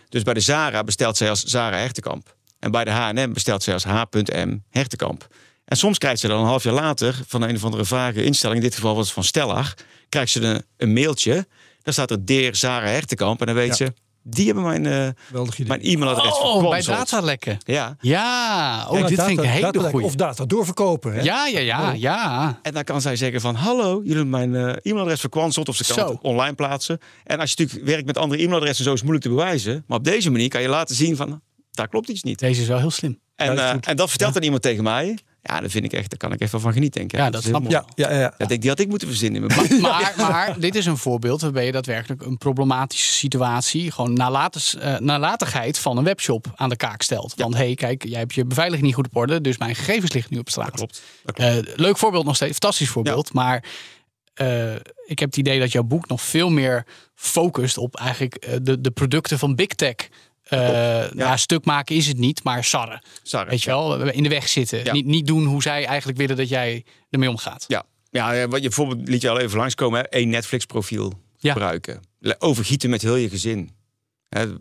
[0.10, 2.36] Dus bij de Zara bestelt zij als Zara Hertekamp.
[2.60, 4.58] En bij de H&M bestelt zij als H.M.
[4.70, 5.28] Hertekamp.
[5.66, 8.58] En soms krijgt ze dan een half jaar later van een of andere vage instelling,
[8.60, 9.74] in dit geval was het van Stellar,
[10.10, 11.48] krijgt ze een, een mailtje.
[11.82, 13.40] Dan staat er Deer Zara Hertenkamp.
[13.40, 13.86] En dan weet Ja.
[13.86, 13.94] ze,
[14.28, 17.58] die hebben mijn, eh, mijn e-mailadres Oh, bij datalekken.
[17.64, 17.96] Ja.
[18.00, 20.06] Ja, oh, Ja, dit data- vind ik een hele goeie.
[20.06, 21.14] Of data doorverkopen.
[21.14, 21.22] Hè?
[21.22, 22.60] Ja, ja, ja, ja.
[22.62, 25.70] En dan kan zij zeggen van, hallo, jullie hebben mijn eh, e-mailadres verkwanseld.
[25.70, 26.12] Of ze kan Zo.
[26.14, 27.00] het online plaatsen.
[27.24, 29.84] En als je natuurlijk werkt met andere e-mailadressen, zo is het moeilijk te bewijzen.
[29.88, 31.42] Maar op deze manier kan je laten zien van,
[31.72, 32.40] daar klopt iets niet.
[32.40, 33.20] Deze is wel heel slim.
[33.36, 35.18] En, Ja, dat is eh, en dat vertelt dan iemand tegen mij.
[35.48, 37.00] Ja, dat vind ik echt, daar kan ik echt wel van genieten.
[37.00, 37.20] Denk ik.
[37.20, 37.72] Ja, dat is snap ik.
[37.72, 38.34] Ja, ja, ja.
[38.38, 41.42] Ja, denk, die had ik moeten verzinnen in mijn Maar, maar dit is een voorbeeld
[41.42, 46.76] waarbij je daadwerkelijk een problematische situatie, gewoon nalates, eh, nalatigheid van een webshop aan de
[46.76, 47.34] kaak stelt.
[47.36, 50.12] Want hé, hey, kijk, jij hebt je beveiliging niet goed op orde, dus mijn gegevens
[50.12, 50.72] liggen nu op straat.
[50.72, 51.02] Klopt.
[51.24, 51.68] Dat klopt.
[51.68, 53.34] Eh, leuk voorbeeld nog steeds, fantastisch voorbeeld.
[53.34, 53.64] Maar
[54.34, 54.74] eh,
[55.06, 56.86] ik heb het idee dat jouw boek nog veel meer
[57.16, 59.96] focust op eigenlijk de, de producten van Big Tech.
[60.46, 61.38] Eh ja.
[61.38, 63.02] stuk maken is het niet, maar sarren.
[63.24, 63.76] Sarre, Weet je ja.
[63.76, 64.84] wel, in de weg zitten.
[64.84, 64.94] Ja.
[64.94, 67.66] Niet, niet doen hoe zij eigenlijk willen dat jij ermee omgaat.
[67.68, 70.00] Ja, ja eh, wat je bijvoorbeeld liet je al even langskomen.
[70.00, 71.52] hè, één Netflix-profiel Ja.
[71.52, 72.02] gebruiken.
[72.40, 73.70] Overgieten met heel je gezin.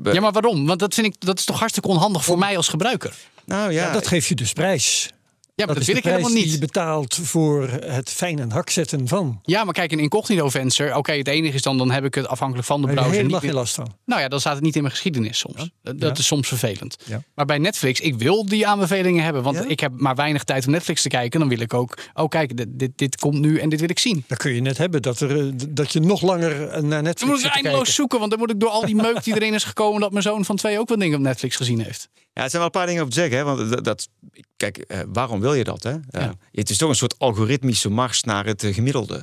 [0.02, 0.66] Ja, maar waarom?
[0.66, 3.14] Want dat vind ik dat is toch hartstikke onhandig voor mij als gebruiker.
[3.44, 5.10] nou ja, Ja, dat geeft je dus prijs.
[5.56, 6.66] Ja, maar dat, is wil ik helemaal prijs die je niet.
[6.72, 9.38] betaalt voor het fijn en hak zetten van.
[9.42, 10.96] Ja, maar kijk, een incognito venster.
[10.96, 13.10] Oké, het enige is dan, dan heb ik het afhankelijk van de Daar heb je
[13.10, 13.32] browser.
[13.32, 13.94] Niet geen meer- last van.
[14.04, 15.56] nou ja, dan staat het niet in mijn geschiedenis soms.
[15.56, 16.10] Dat, dat Ja.
[16.18, 16.96] is soms vervelend.
[17.04, 17.22] Ja.
[17.34, 19.42] Maar bij Netflix, ik wil die aanbevelingen hebben.
[19.42, 21.40] Want ik heb maar weinig tijd om Netflix te kijken.
[21.40, 23.98] Dan wil ik ook, oh kijk, dit, dit, dit komt nu en dit wil ik
[23.98, 24.24] zien.
[24.26, 27.20] Dan kun je net hebben dat, er, eh, dat je nog langer eh, naar Netflix
[27.20, 27.92] Dan moet ik eindeloos kijken.
[27.94, 28.18] zoeken.
[28.18, 30.00] Want dan moet ik door al die meuk die erin is gekomen...
[30.00, 32.08] dat mijn zoon van twee ook wat dingen op Netflix gezien heeft.
[32.34, 33.36] Ja, het zijn wel een paar dingen op te zeggen.
[33.36, 33.44] Hè?
[33.44, 34.08] Want dat, dat,
[34.56, 35.82] kijk, eh, waarom wil je dat?
[35.82, 35.90] Hè?
[35.92, 36.34] Eh, Ja.
[36.52, 39.22] Het is toch een soort algoritmische mars naar het eh, gemiddelde.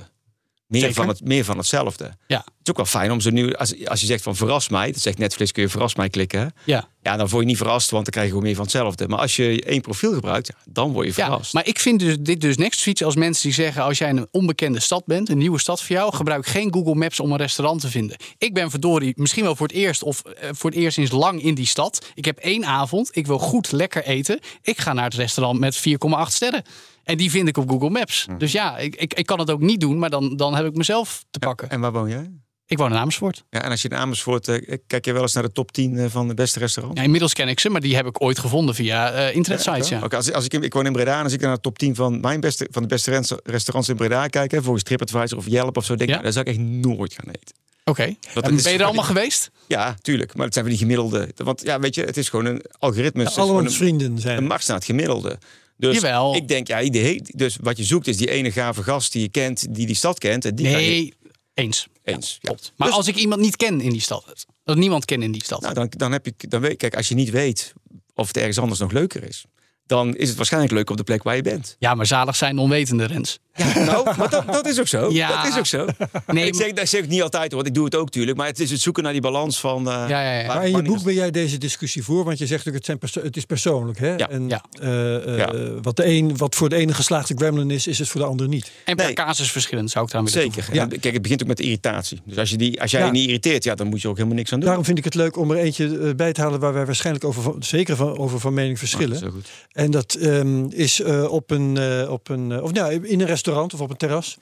[0.72, 0.96] Meer Zeker.
[0.96, 2.04] van, het, meer van hetzelfde.
[2.28, 4.70] Ja, Het is ook wel fijn om ze nu, als, als je zegt van verras
[4.70, 6.54] mij, dat zegt Netflix, kun je verras mij klikken.
[6.66, 6.90] Ja.
[7.04, 9.08] Ja, dan word je niet verrast, want dan krijg je gewoon meer van hetzelfde.
[9.08, 11.54] Maar als je één profiel gebruikt, ja, dan word je Ja, verrast.
[11.54, 13.84] maar ik vind dus, dit dus next fiets als mensen die zeggen...
[13.84, 16.16] als jij in een onbekende stad bent, een nieuwe stad voor jou...
[16.16, 18.18] gebruik geen Google Maps om een restaurant te vinden.
[18.38, 20.04] Ik ben verdorie misschien wel voor het eerst...
[20.04, 22.06] of eh, voor het eerst sinds lang in die stad.
[22.14, 24.40] Ik heb één avond, ik wil goed lekker eten.
[24.62, 25.82] Ik ga naar het restaurant met 4,8
[26.28, 26.64] sterren.
[27.04, 28.26] En die vind ik op Google Maps.
[28.26, 28.38] Hm.
[28.38, 30.00] Dus ja, ik, ik, ik kan het ook niet doen...
[30.00, 31.70] maar dan, dan heb ik mezelf te pakken.
[31.70, 32.32] En waar woon jij?
[32.66, 33.44] Ik woon in Amersfoort.
[33.50, 35.98] Ja, en als je in Amersfoort, eh, kijk je wel eens naar de top 10
[35.98, 37.00] eh, van de beste restaurants?
[37.00, 39.90] Ja, inmiddels ken ik ze, maar die heb ik ooit gevonden via eh internetsites.
[39.90, 40.04] Ja.
[40.04, 41.96] Oké, als, als ik, ik woon in Breda en als ik naar de top 10
[41.96, 45.78] van, mijn beste, van de beste restaurants in Breda kijk, hè, volgens TripAdvisor of Yelp
[45.78, 46.22] of zo, denk ik, Ja.
[46.22, 47.56] nou, daar zou ik echt nooit gaan eten.
[47.84, 48.04] Oké.
[48.04, 48.16] En
[48.56, 49.52] Ben je er allemaal geweest?
[49.68, 50.36] Ja, tuurlijk.
[50.36, 51.30] Maar het zijn van die gemiddelde.
[51.36, 53.26] Want ja, weet je, het is gewoon een algoritme.
[53.26, 54.44] ons een, vrienden een zijn.
[54.44, 55.38] mars naar het gemiddelde.
[55.82, 56.36] Dus Jawel.
[56.36, 59.30] ik denk, ja, idee, dus wat je zoekt is die ene gave gast die je
[59.30, 60.46] kent, die die stad kent.
[60.46, 61.14] En die ga je Nee,
[61.54, 61.88] eens.
[62.04, 62.32] eens.
[62.42, 62.48] Ja.
[62.48, 62.74] Klopt.
[62.78, 65.44] Maar Dus- als ik iemand niet ken in die stad, dat niemand ken in die
[65.44, 65.62] stad.
[65.62, 67.74] Nou, dan, dan heb je, dan weet, kijk, als je niet weet
[68.16, 69.44] of het ergens anders nog leuker is,
[69.86, 71.76] dan is het waarschijnlijk leuk op de plek waar je bent.
[71.80, 73.40] Ja, maar zalig zijn onwetende Rens.
[73.56, 75.12] Ja, nou, maar dat, dat is ook zo.
[75.12, 75.42] Ja.
[75.44, 75.86] Dat is ook zo.
[76.28, 78.38] Nee, ik zeg, dat zeg ik niet altijd, hoor, want ik doe het ook natuurlijk.
[78.38, 79.88] Maar het is het zoeken naar die balans van.
[79.88, 80.48] eh, Ja, ja, ja.
[80.48, 82.86] waar- Maar in je boek ben jij deze discussie voor, want je zegt ook het,
[82.86, 84.00] zijn perso- het is persoonlijk.
[84.00, 84.16] Hè?
[84.16, 84.30] Ja.
[84.30, 84.64] En Ja.
[84.82, 85.52] eh, eh, Ja.
[85.82, 88.48] Wat, de een, wat voor de ene geslaagde gremlin is, is het voor de ander
[88.48, 88.72] niet.
[88.86, 89.14] en per Nee.
[89.14, 90.80] casus verschillend zou ik daar willen Zeker.
[90.80, 92.22] En Kijk, het begint ook met irritatie.
[92.26, 93.06] Dus als, je die, als jij Ja.
[93.06, 94.68] je niet irriteert, ja, dan moet je ook helemaal niks aan doen.
[94.68, 97.42] Daarom vind ik het leuk om er eentje bij te halen waar wij waarschijnlijk over
[97.42, 99.18] van, zeker van, over van mening verschillen.
[99.18, 99.50] Zo goed.
[99.72, 103.40] En dat ehm, is eh, op een, eh, op een of nou, in een restaurant
[103.48, 104.38] of op een terras.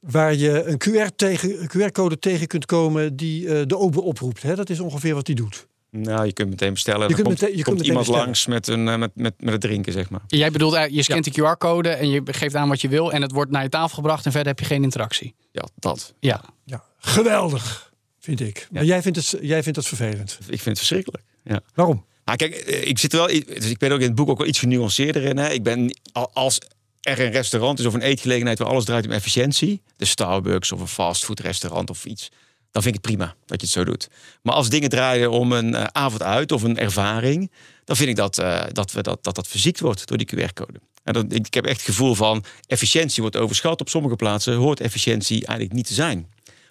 [0.00, 4.42] Waar je een QR tegen- QR-code tegen kunt komen die eh, de ober oproept.
[4.42, 4.54] Hè?
[4.56, 5.66] Dat is ongeveer wat die doet.
[5.90, 7.08] Nou, je kunt meteen bestellen.
[7.08, 8.26] Je kunt komt, meteen- je kunt komt meteen iemand bestellen.
[8.26, 10.20] langs met, een, eh, met, met, met het drinken, zeg maar.
[10.26, 13.22] Jij bedoelt, eh, je scant de QR-code en je geeft aan wat je wil en
[13.22, 15.34] het wordt naar je tafel gebracht en verder heb je geen interactie.
[15.52, 16.14] Ja, dat.
[16.20, 16.44] Ja.
[16.64, 18.68] Ja, geweldig, vind ik.
[18.70, 20.32] Maar jij vindt, het, jij vindt het vervelend.
[20.40, 21.24] Ik vind het verschrikkelijk.
[21.44, 21.60] Ja.
[21.74, 22.04] Waarom?
[22.24, 23.26] Nou, kijk, ik zit wel.
[23.26, 25.36] Dus ik ben ook in het boek ook wel iets genuanceerder in.
[25.36, 25.48] Hè.
[25.48, 26.58] Ik ben al- als
[27.00, 30.80] er een restaurant is of een eetgelegenheid waar alles draait om efficiëntie, de Starbucks of
[30.80, 32.30] een fastfoodrestaurant of iets,
[32.70, 34.08] dan vind ik het prima dat je het zo doet.
[34.42, 37.50] Maar als dingen draaien om een eh, avond uit of een ervaring,
[37.84, 40.80] dan vind ik dat eh, dat, we dat, dat dat verziekt wordt door die QR-code.
[41.04, 43.80] En ik heb echt het gevoel van efficiëntie wordt overschat.
[43.80, 46.26] Op sommige plaatsen hoort efficiëntie eigenlijk niet te zijn.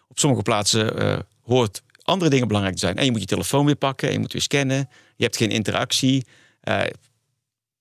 [0.07, 2.97] Op sommige plaatsen eh, hoort andere dingen belangrijk te zijn.
[2.97, 4.89] En je moet je telefoon weer pakken, en je moet weer scannen.
[5.15, 6.25] Je hebt geen interactie.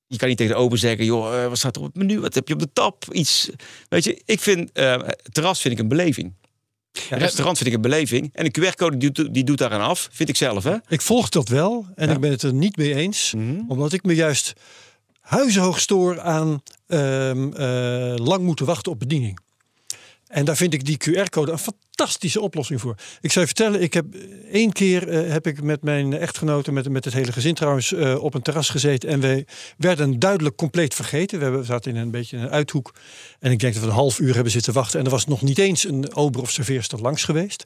[0.09, 2.21] Je kan niet tegen de open zeggen, joh, eh, wat staat er op het menu?
[2.21, 3.05] Wat heb je op de tap?
[3.13, 3.49] Iets.
[3.89, 6.33] Weet je, ik vind het terras vind ik een beleving.
[7.11, 8.31] Een restaurant vind ik een beleving.
[8.35, 10.65] En een QR-code die, doet- die doet daaraan af, vind ik zelf.
[10.65, 10.77] Hè?
[10.89, 12.15] Ik volg dat wel en Ja.
[12.15, 13.33] ik ben het er niet mee eens.
[13.37, 13.61] Mhm.
[13.69, 14.53] Omdat ik me juist
[15.21, 19.39] huizenhoog stoor aan ehm, eh, lang moeten wachten op bediening.
[20.29, 22.95] En daar vind ik die QR-code een fantastische oplossing voor.
[23.21, 24.07] Ik zou je vertellen, ik heb
[24.53, 28.23] één keer eh, heb ik met mijn echtgenote, met, met het hele gezin trouwens, eh,
[28.23, 29.09] op een terras gezeten.
[29.09, 31.37] En wij werden duidelijk compleet vergeten.
[31.39, 32.95] We, hebben, we zaten in een beetje een uithoek.
[33.41, 34.99] En ik denk dat we een half uur hebben zitten wachten.
[34.99, 37.65] En er was nog niet eens een ober of serveerster langs geweest.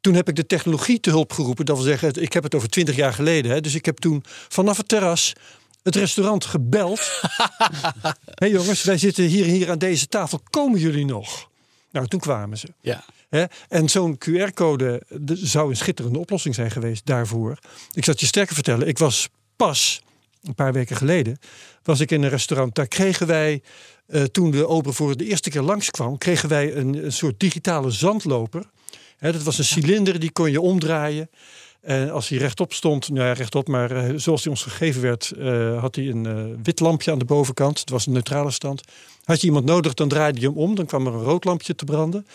[0.00, 1.64] Toen heb ik de technologie te hulp geroepen.
[1.64, 3.50] Dat wil zeggen, ik heb het over twintig jaar geleden.
[3.50, 3.60] Hè.
[3.60, 5.32] Dus ik heb toen vanaf het terras
[5.82, 6.98] het restaurant gebeld.
[8.00, 10.40] Hé hey jongens, wij zitten hier, hier aan deze tafel.
[10.50, 11.48] Komen jullie nog?
[11.98, 12.68] Nou, toen kwamen ze.
[12.80, 13.04] Ja.
[13.68, 17.58] En zo'n QR-code de- zou een schitterende oplossing zijn geweest daarvoor.
[17.92, 18.88] Ik zal het je sterker vertellen.
[18.88, 20.02] Ik was pas
[20.42, 21.38] een paar weken geleden
[21.82, 22.74] was ik in een restaurant.
[22.74, 23.62] Daar kregen wij,
[24.06, 27.90] eh, toen de ober voor de eerste keer langskwam, kregen wij een, een soort digitale
[27.90, 28.64] zandloper.
[29.16, 31.30] Hè, dat was een cilinder, die kon je omdraaien.
[31.80, 35.30] En als hij rechtop stond, nou ja, rechtop, maar eh, zoals hij ons gegeven werd,
[35.30, 37.80] eh, had hij een wit lampje aan de bovenkant.
[37.80, 38.82] Het was een neutrale stand.
[39.28, 40.74] Had je iemand nodig, dan draaide je hem om.
[40.74, 42.26] Dan kwam er een rood lampje te branden.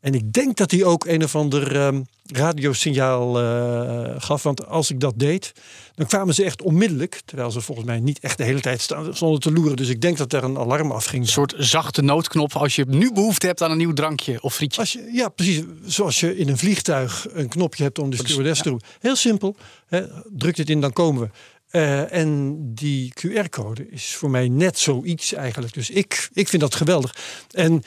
[0.00, 4.42] En ik denk dat hij ook een of ander ehm, radiosignaal eh, gaf.
[4.42, 5.52] Want als ik dat deed,
[5.94, 7.20] dan kwamen ze echt onmiddellijk.
[7.24, 8.80] Terwijl ze volgens mij niet echt de hele tijd
[9.12, 9.76] stonden te loeren.
[9.76, 11.22] Dus ik denk dat er een alarm afging.
[11.22, 14.80] Een soort zachte noodknop als je nu behoefte hebt aan een nieuw drankje of frietje.
[14.80, 15.62] Als je, ja, precies.
[15.86, 18.88] Zoals je in een vliegtuig een knopje hebt om de stewardess te roepen.
[19.00, 19.56] Heel simpel.
[19.86, 21.28] Hè, druk dit in, dan komen we.
[21.68, 25.74] Eh, en die QR-code is voor mij net zoiets eigenlijk.
[25.74, 27.14] Dus ik, ik vind dat geweldig.
[27.50, 27.82] En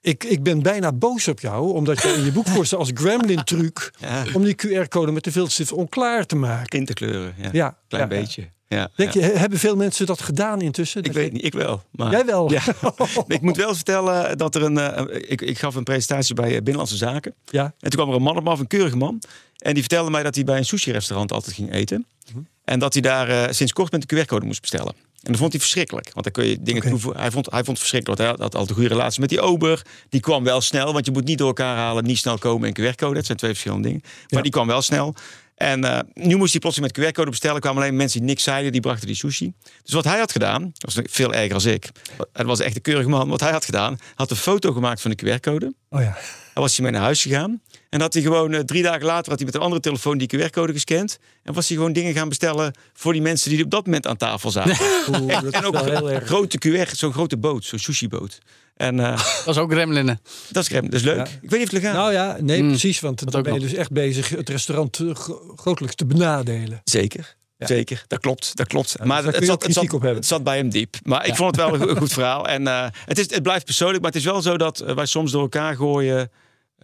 [0.00, 3.90] ik, ik ben bijna boos op jou, omdat je in je boek voorstelt als gremlin-truc...
[4.00, 4.24] Ja.
[4.34, 6.78] om die QR-code met de viltstift onklaar te maken.
[6.78, 7.48] In te kleuren, ja.
[7.52, 8.50] Ja, Klein ja, beetje.
[8.68, 9.26] Ja, Denk ja.
[9.26, 10.98] je, hebben veel mensen dat gedaan intussen?
[11.00, 11.82] Ik Dat weet je- niet, ik wel.
[11.90, 12.10] Maar...
[12.10, 12.50] Jij wel?
[12.52, 12.62] Ja.
[13.28, 14.78] ik moet wel vertellen dat er een.
[14.78, 17.34] eh, ik, ik gaf een presentatie bij eh, Binnenlandse Zaken.
[17.44, 17.64] Ja.
[17.64, 19.22] En toen kwam er een man op me af, een keurige man.
[19.56, 22.06] En die vertelde mij dat hij bij een sushi-restaurant altijd ging eten.
[22.32, 22.38] Mhm.
[22.66, 24.94] En dat hij daar eh, sinds kort met een QR-code moest bestellen.
[25.22, 26.10] En dat vond hij verschrikkelijk.
[26.12, 27.20] Want dan kun je dingen toevoegen.
[27.20, 28.20] Hij vond, hij vond het verschrikkelijk.
[28.20, 29.82] Hij had altijd een goede relatie met die ober.
[30.08, 30.92] Die kwam wel snel.
[30.92, 33.14] Want je moet niet door elkaar halen, niet snel komen en QR-code.
[33.14, 34.02] Dat zijn twee verschillende dingen.
[34.04, 34.40] Maar Ja.
[34.42, 35.14] die kwam wel snel.
[35.54, 37.60] En eh, nu moest hij plotseling met QR-code bestellen.
[37.60, 39.52] kwamen alleen mensen die niks zeiden, die brachten die sushi.
[39.82, 41.88] Dus wat hij had gedaan, dat was veel erger als ik.
[42.32, 43.28] Het was echt een keurige man.
[43.28, 45.74] Wat hij had gedaan, had een foto gemaakt van de QR-code.
[45.90, 46.16] Oh ja.
[46.54, 47.60] Dan was hij mee naar huis gegaan.
[47.96, 50.30] En had hij gewoon eh, drie dagen later had hij met een andere telefoon die
[50.36, 51.18] QR-code gescand.
[51.42, 54.16] En was hij gewoon dingen gaan bestellen voor die mensen die op dat moment aan
[54.16, 54.76] tafel zaten.
[55.20, 56.24] Oeh, dat en ook een erg.
[56.24, 58.38] grote QR, zo'n grote boot, zo'n sushi-boot.
[58.76, 59.10] En eh,
[59.44, 60.20] Dat is ook gremlinnen.
[60.50, 61.16] dat is, dat is leuk.
[61.16, 61.22] Ja.
[61.22, 63.00] Ik weet niet of het legaal Nou ja, nee, Mm, precies.
[63.00, 63.68] Want dan ben je nog.
[63.68, 66.80] dus echt bezig het restaurant eh, gro- grotelijks te benadelen.
[66.84, 67.36] Zeker.
[67.58, 67.66] Ja.
[67.66, 68.98] Zeker, dat klopt, dat klopt.
[68.98, 70.18] daar maar kun het zat, het, zat, kritiek op hebben.
[70.18, 70.94] het zat bij hem diep.
[71.02, 72.48] Maar ik vond het wel een, go- een goed verhaal.
[72.48, 75.32] En eh, het, is, het blijft persoonlijk, maar het is wel zo dat wij soms
[75.32, 76.30] door elkaar gooien.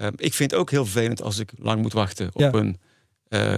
[0.02, 2.52] Eh, ik vind het ook heel vervelend als ik lang moet wachten op Ja.
[2.52, 2.80] een,
[3.28, 3.56] eh,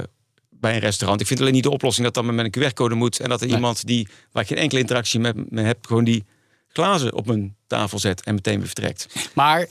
[0.51, 1.21] bij een restaurant.
[1.21, 3.21] Ik vind alleen niet de oplossing dat dan met een QR-code moet.
[3.21, 3.55] En dat er Nee.
[3.57, 6.25] iemand die, waar ik geen enkele interactie met me heb, gewoon die
[6.69, 9.07] glazen op mijn tafel zet en meteen weer vertrekt.
[9.35, 9.69] Maar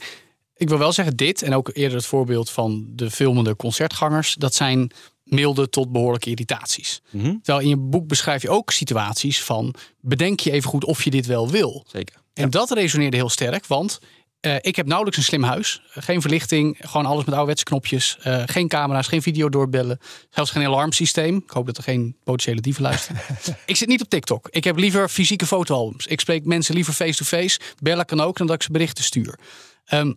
[0.56, 4.54] ik wil wel zeggen, dit en ook eerder het voorbeeld van de filmende concertgangers, dat
[4.54, 4.90] zijn
[5.24, 7.02] milde tot behoorlijke irritaties.
[7.10, 7.24] Mhm.
[7.42, 11.10] Terwijl in je boek beschrijf je ook situaties van bedenk je even goed of je
[11.10, 11.84] dit wel wil.
[11.88, 12.16] Zeker.
[12.34, 13.98] En dat resoneerde heel sterk, want
[14.44, 15.80] eh, ik heb nauwelijks een slim huis.
[15.88, 18.16] Geen verlichting, gewoon alles met ouderwetse knopjes.
[18.22, 19.98] eh, geen camera's, geen video doorbellen.
[20.30, 21.36] Zelfs geen alarmsysteem.
[21.36, 23.20] Ik hoop dat er geen potentiële dieven luisteren.
[23.66, 24.48] ik zit niet op TikTok.
[24.50, 26.06] Ik heb liever fysieke fotoalbums.
[26.06, 27.58] Ik spreek mensen liever face-to-face.
[27.82, 29.38] Bellen kan ook dan dat ik ze berichten stuur.
[29.84, 30.12] Ehm,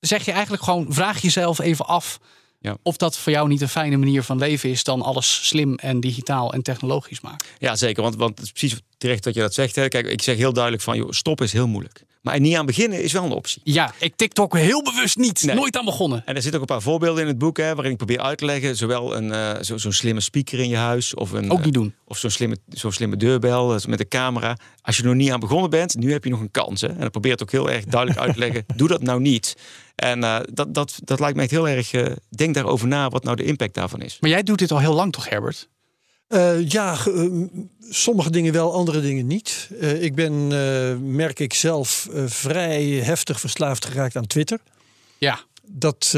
[0.00, 2.18] zeg je eigenlijk gewoon, vraag jezelf even af...
[2.62, 2.76] Ja.
[2.82, 4.84] of dat voor jou niet een fijne manier van leven is...
[4.84, 7.46] dan alles slim en digitaal en technologisch maken.
[7.58, 8.02] Ja, zeker.
[8.02, 9.76] Want, want het is precies terecht dat je dat zegt.
[9.76, 9.88] Hè.
[9.88, 12.04] Kijk, ik zeg heel duidelijk van, joh, stoppen is heel moeilijk.
[12.20, 13.60] Maar niet aan beginnen is wel een optie.
[13.64, 15.42] Ja, ik TikTok heel bewust niet.
[15.42, 15.54] Nee.
[15.56, 16.22] Nooit aan begonnen.
[16.26, 18.38] En er zitten ook een paar voorbeelden in het boek, hè, waarin ik probeer uit
[18.38, 21.58] te leggen, zowel een, eh, zo- zo'n slimme speaker in je huis, of, een, Ook
[21.58, 21.94] eh, niet doen.
[22.04, 24.56] of zo'n slimme, zo'n slimme deurbel eh, met een camera.
[24.82, 26.80] Als je er nog niet aan begonnen bent, nu heb je nog een kans.
[26.80, 26.88] Hè.
[26.88, 28.64] En dan probeer het ook heel erg duidelijk uit te leggen.
[28.76, 29.56] Doe dat nou niet.
[29.96, 31.92] En eh, dat, dat, dat lijkt me echt heel erg.
[31.92, 34.16] eh, denk daarover na wat nou de impact daarvan is.
[34.20, 35.68] Maar jij doet dit al heel lang toch, Herbert?
[36.30, 37.60] Eh, ja, ge- eh,
[37.92, 39.70] sommige dingen wel, andere dingen niet.
[39.80, 44.58] Eh, ik ben, eh, merk ik zelf, vrij heftig verslaafd geraakt aan Twitter.
[45.18, 45.40] Ja.
[45.72, 46.10] Dat,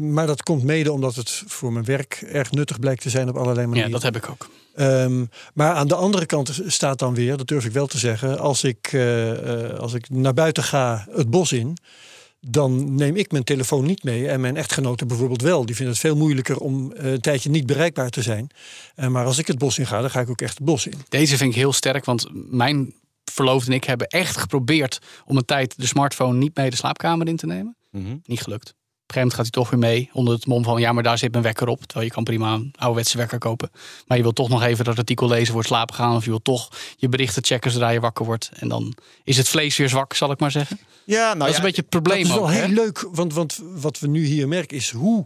[0.00, 3.36] maar dat komt mede omdat het voor mijn werk erg nuttig blijkt te zijn op
[3.36, 3.90] allerlei ja, manieren.
[3.90, 4.48] dat heb ik ook.
[4.74, 8.38] Ehm, maar aan de andere kant staat dan weer, dat durf ik wel te zeggen,
[8.38, 8.96] als ik,
[9.78, 11.76] als ik naar buiten ga, het bos in,
[12.40, 15.66] dan neem ik mijn telefoon niet mee en mijn echtgenote bijvoorbeeld wel.
[15.66, 18.50] Die vinden het veel moeilijker om eh, een tijdje niet bereikbaar te zijn.
[18.94, 20.86] Eh, maar als ik het bos in ga, dan ga ik ook echt het bos
[20.86, 20.98] in.
[21.08, 25.44] Deze vind ik heel sterk, want mijn verloofde en ik hebben echt geprobeerd om een
[25.44, 27.76] tijd de smartphone niet mee de slaapkamer in te nemen.
[27.90, 28.16] Mhm.
[28.24, 28.74] Niet gelukt.
[29.08, 31.02] Op een gegeven moment gaat hij toch weer mee onder het mom van ja, maar
[31.02, 31.84] daar zit mijn wekker op.
[31.84, 33.70] Terwijl je kan prima een ouderwetse wekker kopen.
[34.06, 36.16] Maar je wilt toch nog even dat artikel lezen voor het slapen gaan.
[36.16, 38.50] Of je wilt toch je berichten checken zodra je wakker wordt.
[38.54, 38.94] En dan
[39.24, 40.78] is het vlees weer zwak, zal ik maar zeggen.
[41.04, 42.60] Ja, nou dat is een beetje het probleem dat is wel ook, hè?
[42.60, 45.24] heel leuk, want, want wat we nu hier merken is hoe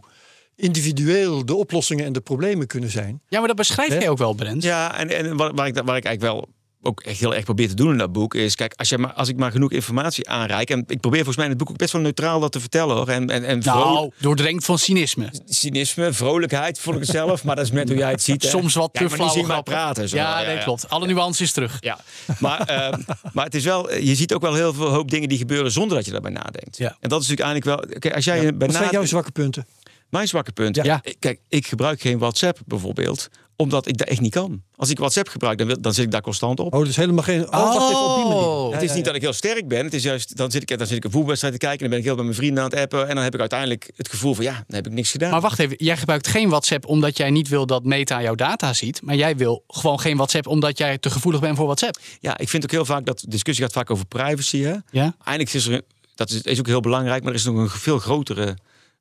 [0.55, 3.21] individueel de oplossingen en de problemen kunnen zijn.
[3.27, 4.63] Ja, maar dat beschrijf jij ook wel, Brent.
[4.63, 6.47] Ja, en, en waar, waar, ik, waar ik eigenlijk wel
[6.85, 9.13] ook echt heel erg probeer te doen in dat boek, is kijk, als, je maar,
[9.13, 10.69] als ik maar genoeg informatie aanreik.
[10.69, 12.95] En ik probeer volgens mij in het boek ook best wel neutraal dat te vertellen
[12.95, 13.07] hoor.
[13.07, 15.29] En, en, en Nou, doordrenkt van cynisme.
[15.45, 17.43] cynisme, vrolijkheid, het zelf.
[17.43, 18.43] Maar dat is met hoe jij het ziet.
[18.43, 18.49] hè.
[18.49, 20.09] Soms wat ja, te flauwe zien maar praten.
[20.09, 20.15] Zo.
[20.15, 20.89] Ja, nee, klopt.
[20.89, 21.77] Alle nuances terug.
[21.79, 21.99] Ja,
[22.39, 22.97] maar, eh,
[23.33, 25.97] maar het is wel, je ziet ook wel heel veel hoop dingen die gebeuren zonder
[25.97, 26.77] dat je daarbij nadenkt.
[26.77, 26.97] Ja.
[26.99, 27.99] En dat is natuurlijk eigenlijk wel.
[27.99, 29.65] Kijk, als jij bij Wat zijn jouw zwakke punten?
[30.09, 30.75] mijn zwakke punt.
[30.75, 30.99] Ja.
[31.03, 34.61] Ik- Kijk, ik gebruik geen WhatsApp bijvoorbeeld, omdat ik dat echt niet kan.
[34.75, 36.73] Als ik WhatsApp gebruik, dan, wil- dan zit ik daar constant op.
[36.73, 37.41] Oh, dus helemaal geen...
[37.41, 38.73] Oh, wacht even, op die manier.
[38.73, 39.83] Het is niet dat ik heel sterk ben.
[39.83, 41.85] Het is juist, dan zit ik, dan zit ik een voetbalwedstrijd te kijken.
[41.85, 43.07] En dan ben ik heel met mijn vrienden aan het appen.
[43.07, 45.31] En dan heb ik uiteindelijk het gevoel van ja, dan heb ik niks gedaan.
[45.31, 48.73] Maar wacht even, jij gebruikt geen WhatsApp omdat jij niet wil dat Meta jouw data
[48.73, 49.01] ziet.
[49.01, 51.99] Maar jij wil gewoon geen WhatsApp omdat jij te gevoelig bent voor WhatsApp.
[52.19, 54.61] Ja, ik vind ook heel vaak dat de discussie gaat vaak over privacy.
[54.61, 54.75] Hè?
[54.91, 55.15] Ja?
[55.23, 55.81] Eigenlijk is er,
[56.15, 58.45] dat is, is ook heel belangrijk, maar er is nog een veel grotere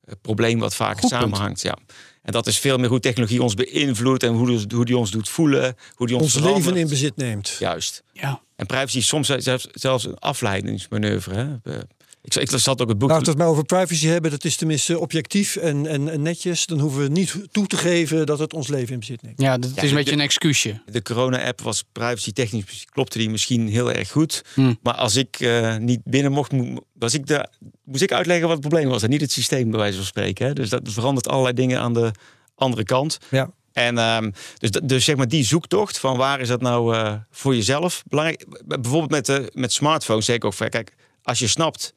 [0.05, 1.23] eh, probleem wat vaak Goed punt.
[1.23, 1.63] samenhangt.
[1.63, 1.77] Ja.
[2.23, 5.11] En dat is veel meer hoe technologie ons beïnvloedt en hoe, die- hoe die ons
[5.11, 6.65] doet voelen, hoe die ons, Ons verandert.
[6.65, 7.57] leven in bezit neemt.
[7.59, 8.03] Juist.
[8.13, 8.41] Ja.
[8.57, 11.61] En privacy is soms zelfs, zelfs een afleidingsmanoeuvre.
[11.63, 11.79] Hè?
[12.23, 13.09] Ik, ik zat ook het boek.
[13.09, 14.31] Laten we het maar over privacy hebben.
[14.31, 16.67] Dat is tenminste objectief en, en, en netjes.
[16.67, 19.41] Dan hoeven we niet toe te geven dat het ons leven in bezit neemt.
[19.41, 20.83] Ja, dat Ja, is een de- beetje een excuusje.
[20.87, 24.43] De corona-app was privacy technisch klopte die misschien heel erg goed.
[24.55, 24.75] Hm.
[24.83, 27.49] Maar als ik eh, niet binnen mocht, mo- was ik de,
[27.85, 29.03] moest ik uitleggen wat het probleem was.
[29.03, 30.47] En niet het systeem, bij wijze van spreken.
[30.47, 30.53] Hè?
[30.53, 32.11] Dus dat verandert allerlei dingen aan de
[32.55, 33.19] andere kant.
[33.31, 33.51] Ja.
[33.73, 37.55] En ehm, dus, dus zeg maar die zoektocht van waar is dat nou eh, voor
[37.55, 38.45] jezelf belangrijk.
[38.65, 41.95] Bijvoorbeeld met, de met smartphones zeg ik ook van kijk, als je snapt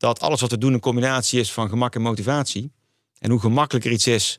[0.00, 2.72] dat alles wat we doen een combinatie is van gemak en motivatie.
[3.18, 4.38] En hoe gemakkelijker iets is,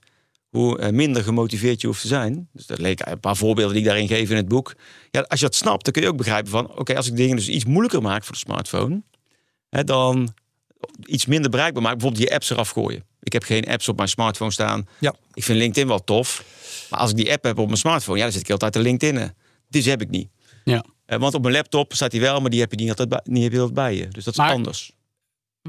[0.49, 2.49] hoe eh, minder gemotiveerd je hoeft te zijn.
[2.53, 4.75] Dus dat leek een paar voorbeelden die ik daarin geef in het boek.
[5.11, 7.35] Ja, als je dat snapt, dan kun je ook begrijpen van oké, als ik dingen
[7.35, 9.01] dus iets moeilijker maak voor de smartphone,
[9.69, 10.33] hè, dan
[11.05, 11.97] iets minder bereikbaar maken.
[11.97, 13.03] Bijvoorbeeld je apps eraf gooien.
[13.23, 14.87] Ik heb geen apps op mijn smartphone staan.
[14.99, 15.15] Ja.
[15.33, 16.43] Ik vind LinkedIn wel tof.
[16.89, 18.79] Maar als ik die app heb op mijn smartphone, ja, dan zit ik altijd te
[18.79, 19.33] LinkedIn.
[19.69, 20.29] Dus heb ik niet.
[20.63, 20.85] Ja.
[21.05, 23.21] Eh, want op mijn laptop staat hij wel, maar die heb je niet altijd bij,
[23.23, 24.07] niet altijd bij je.
[24.07, 24.91] Dus dat is Maar- anders.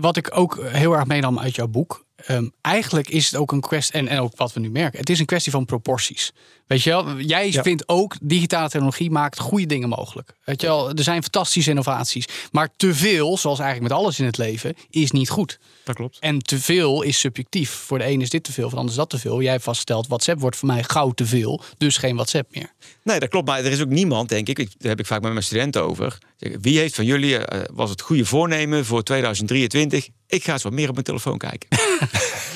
[0.01, 2.05] Wat ik ook heel erg meenam uit jouw boek.
[2.27, 5.11] ehm, eigenlijk is het ook een kwestie, en, en ook wat we nu merken, het
[5.11, 6.33] is een kwestie van proporties.
[6.67, 7.63] Weet je wel, jij Ja.
[7.63, 10.35] vindt ook digitale technologie maakt goede dingen mogelijk.
[10.45, 12.27] Weet je wel, er zijn fantastische innovaties.
[12.53, 15.59] Maar te veel, zoals eigenlijk met alles in het leven, is niet goed.
[15.85, 16.19] Dat klopt.
[16.21, 17.71] En te veel is subjectief.
[17.71, 19.43] Voor de een is dit te veel, voor de ander is dat te veel.
[19.43, 21.63] Jij hebt vaststelt, WhatsApp wordt voor mij gauw te veel.
[21.79, 22.73] Dus geen WhatsApp meer.
[23.03, 23.47] Nee, dat klopt.
[23.49, 25.83] Maar er is ook niemand, denk ik, ik daar heb ik vaak met mijn studenten
[25.83, 26.19] over.
[26.61, 30.09] Wie heeft van jullie, eh, was het goede voornemen voor 2023?
[30.27, 31.69] Ik ga eens wat meer op mijn telefoon kijken.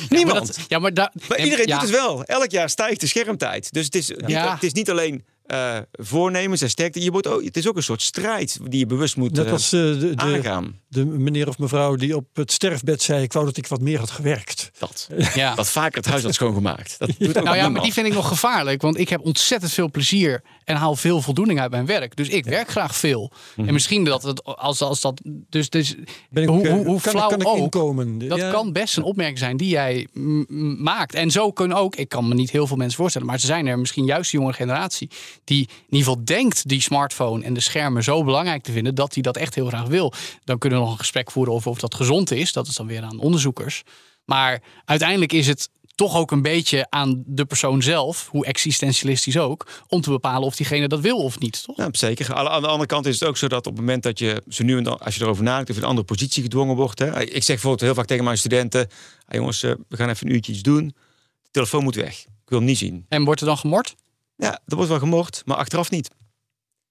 [0.08, 0.38] niemand.
[0.38, 1.78] Maar dat- ja, maar, daar- Maar iedereen ja.
[1.78, 2.24] doet het wel.
[2.24, 3.72] Elk jaar stijgt de schermtijd.
[3.72, 7.02] Dus het is, niet, het is niet alleen eh, voornemens en sterkte.
[7.02, 9.52] Je wordt ook, het is ook een soort strijd die je bewust moet Net eh,
[9.52, 10.80] als eh, de, de, aangaan.
[10.88, 13.22] de meneer of mevrouw die op het sterfbed zei...
[13.22, 14.65] ik wou dat ik wat meer had gewerkt.
[14.78, 15.08] Dat.
[15.34, 15.54] Ja.
[15.54, 16.98] Dat vaker het huis had schoongemaakt.
[16.98, 18.82] Dat doet ook Nou ja, maar die vind ik nog gevaarlijk.
[18.82, 22.16] Want ik heb ontzettend veel plezier en haal veel voldoening uit mijn werk.
[22.16, 23.32] Dus ik werk graag veel.
[23.56, 25.20] En misschien dat het als, als dat.
[25.24, 25.94] Dus, dus
[26.30, 27.56] Ben ik, hoe, eh, hoe, hoe kan, flauw kan ik ook.
[27.56, 28.18] inkomen?
[28.28, 28.50] Dat Ja.
[28.50, 30.08] kan best een opmerking zijn die jij
[30.78, 31.14] maakt.
[31.14, 33.66] En zo kunnen ook, ik kan me niet heel veel mensen voorstellen, maar ze zijn
[33.66, 35.10] er misschien juist de jonge generatie
[35.44, 39.14] die in ieder geval denkt die smartphone en de schermen zo belangrijk te vinden dat
[39.14, 40.12] hij dat echt heel graag wil.
[40.44, 42.52] Dan kunnen we nog een gesprek voeren over of dat gezond is.
[42.52, 43.82] Dat is dan weer aan onderzoekers.
[44.26, 49.66] Maar uiteindelijk is het toch ook een beetje aan de persoon zelf, hoe existentialistisch ook,
[49.88, 51.64] om te bepalen of diegene dat wil of niet.
[51.64, 51.76] Toch?
[51.76, 52.34] Ja, zeker.
[52.34, 54.64] Aan de andere kant is het ook zo dat op het moment dat je zo
[54.64, 56.98] nu en dan, als je erover nadenkt, of in een andere positie gedwongen wordt.
[56.98, 57.20] Hè.
[57.22, 58.88] Ik zeg bijvoorbeeld heel vaak tegen mijn studenten:
[59.26, 60.86] "Ah, jongens, eh, we gaan even een uurtje iets doen.
[61.42, 62.18] De telefoon moet weg.
[62.20, 63.06] Ik wil hem niet zien.
[63.08, 63.94] En wordt er dan gemord?
[64.36, 66.10] Ja, er wordt wel gemoord, maar achteraf niet.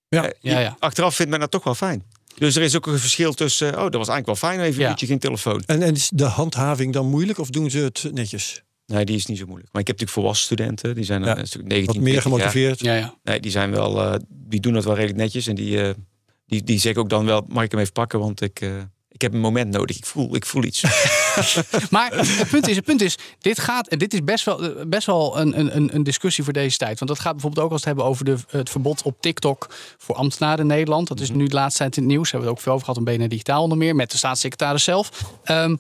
[0.08, 0.24] Ja.
[0.30, 0.76] Eh, Ja, ja.
[0.80, 2.04] Achteraf vindt men dat toch wel fijn.
[2.38, 4.90] Dus er is ook een verschil tussen, oh, dat was eigenlijk wel fijn, even een
[4.90, 5.64] uurtje geen telefoon.
[5.66, 8.64] En, en is de handhaving dan moeilijk of doen ze het netjes?
[8.86, 9.70] Nee, die is niet zo moeilijk.
[9.74, 12.24] Maar ik heb natuurlijk volwassen studenten, die zijn Ja, een stuk 19, Wat meer 20
[12.24, 12.50] jaar.
[12.52, 12.80] gemotiveerd?
[12.80, 13.18] Ja, ja.
[13.24, 15.48] Nee, die zijn wel, eh, die doen dat wel redelijk netjes.
[15.48, 15.94] En die, eh,
[16.46, 18.20] die, die zeggen ook dan wel, mag ik hem even pakken?
[18.20, 18.70] Want ik, eh,
[19.16, 19.98] ik heb een moment nodig.
[19.98, 20.84] Ik voel, ik voel iets.
[21.90, 24.86] Maar het punt is, het punt is, dit gaat, en dit is best wel, eh,
[24.88, 27.00] best wel een, een, een discussie voor deze tijd.
[27.00, 30.16] Want dat gaat bijvoorbeeld ook als het hebben over de, het verbod op TikTok voor
[30.16, 31.08] ambtenaren in Nederland.
[31.08, 32.32] Dat is nu de laatste tijd in het nieuws.
[32.32, 34.18] Daar hebben we het ook veel over gehad, een BNR Digitaal onder meer, met de
[34.18, 35.10] staatssecretaris zelf.
[35.44, 35.76] Ehm,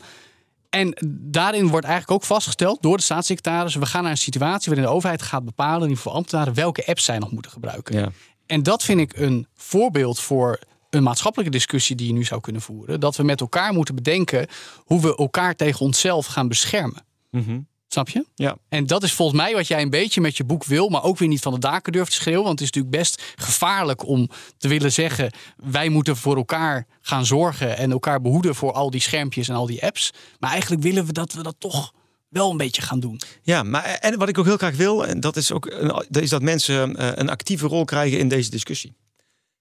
[0.69, 4.88] en daarin wordt eigenlijk ook vastgesteld door de staatssecretaris, we gaan naar een situatie waarin
[4.88, 7.98] de overheid gaat bepalen, ieder geval ambtenaren, welke apps zij nog moeten gebruiken.
[7.98, 8.12] ja.
[8.45, 10.60] En dat vind ik een voorbeeld voor
[10.96, 13.00] een maatschappelijke discussie die je nu zou kunnen voeren.
[13.00, 17.06] Dat we met elkaar moeten bedenken hoe we elkaar tegen onszelf gaan beschermen.
[17.32, 17.60] Mhm.
[17.88, 18.26] Snap je?
[18.36, 18.58] ja.
[18.70, 21.18] En dat is volgens mij wat jij een beetje met je boek wil, maar ook
[21.18, 22.44] weer niet van de daken durft te schreeuwen.
[22.44, 27.26] Want het is natuurlijk best gevaarlijk om te willen zeggen: wij moeten voor elkaar gaan
[27.26, 30.12] zorgen en elkaar behoeden voor al die schermpjes en al die apps.
[30.40, 31.94] Maar eigenlijk willen we dat we dat toch
[32.30, 33.22] wel een beetje gaan doen.
[33.42, 35.66] Ja, maar en wat ik ook heel graag wil, en dat is ook
[36.10, 38.96] is dat mensen eh, een actieve rol krijgen in deze discussie.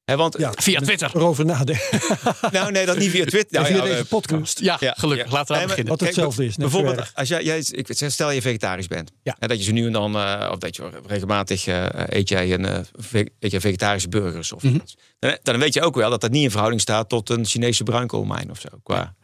[0.05, 0.53] Hè, want, Ja.
[0.57, 1.11] Via Twitter.
[1.15, 2.01] Erover nadenken.
[2.53, 3.61] nou nee, dat niet via Twitter.
[3.61, 4.59] Nou, via ja, deze eh, podcast.
[4.59, 5.27] Ja, Ja, gelukkig.
[5.27, 5.33] ja.
[5.33, 5.89] Laten we Nee, beginnen.
[5.93, 6.57] Wat Kijk, hetzelfde is.
[6.57, 7.13] Bijvoorbeeld, erg.
[7.15, 9.11] als jij, jij, ik, zeg, stel je vegetarisch bent.
[9.23, 9.37] Ja.
[9.39, 12.53] En dat je zo nu en dan, eh, of dat je regelmatig eh, eet jij
[12.53, 14.75] een eh, ve- eet jij vegetarische burgers of Mhm.
[14.75, 14.97] iets.
[15.19, 17.83] Dan, dan weet je ook wel dat dat niet in verhouding staat tot een Chinese
[17.83, 18.69] bruinkoolmijn of zo.
[18.83, 19.15] Qua.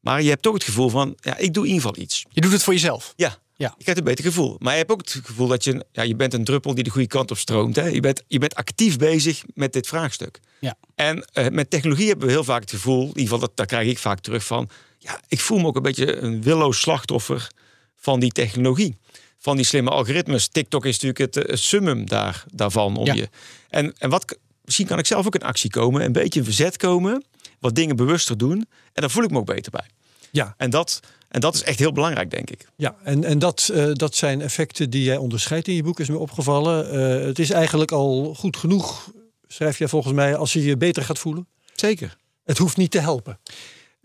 [0.00, 2.24] Maar je hebt toch het gevoel van, ja, ik doe in ieder geval iets.
[2.28, 3.12] Je doet het voor jezelf.
[3.16, 3.74] Ja, Ja.
[3.76, 4.56] je krijgt een beter gevoel.
[4.58, 6.90] Maar je hebt ook het gevoel dat je, ja, je bent een druppel die de
[6.90, 7.76] goede kant op stroomt.
[7.76, 7.86] Hè?
[7.86, 10.40] Je, bent, je bent actief bezig met dit vraagstuk.
[10.60, 10.74] Ja.
[10.94, 13.66] En eh, met technologie hebben we heel vaak het gevoel, in ieder geval dat, daar
[13.66, 17.50] krijg ik vaak terug van, ja, ik voel me ook een beetje een willoos slachtoffer
[17.96, 18.96] van die technologie.
[19.38, 20.48] Van die slimme algoritmes.
[20.48, 22.96] TikTok is natuurlijk het eh, summum daar, daarvan.
[22.96, 23.14] Om Ja.
[23.14, 23.28] je.
[23.68, 26.76] En, en wat, misschien kan ik zelf ook in actie komen, een beetje in verzet
[26.76, 27.24] komen,
[27.60, 28.58] wat dingen bewuster doen.
[28.92, 29.86] En daar voel ik me ook beter bij.
[30.30, 32.68] Ja, En dat, en dat is echt heel belangrijk, denk ik.
[32.76, 32.96] ja.
[33.02, 36.18] en, en dat, eh, dat zijn effecten die jij onderscheidt in je boek, is me
[36.18, 36.90] opgevallen.
[36.90, 39.10] Eh, het is eigenlijk al goed genoeg,
[39.46, 41.46] schrijf jij volgens mij, als je je beter gaat voelen.
[41.74, 42.16] Zeker.
[42.44, 43.38] Het hoeft niet te helpen.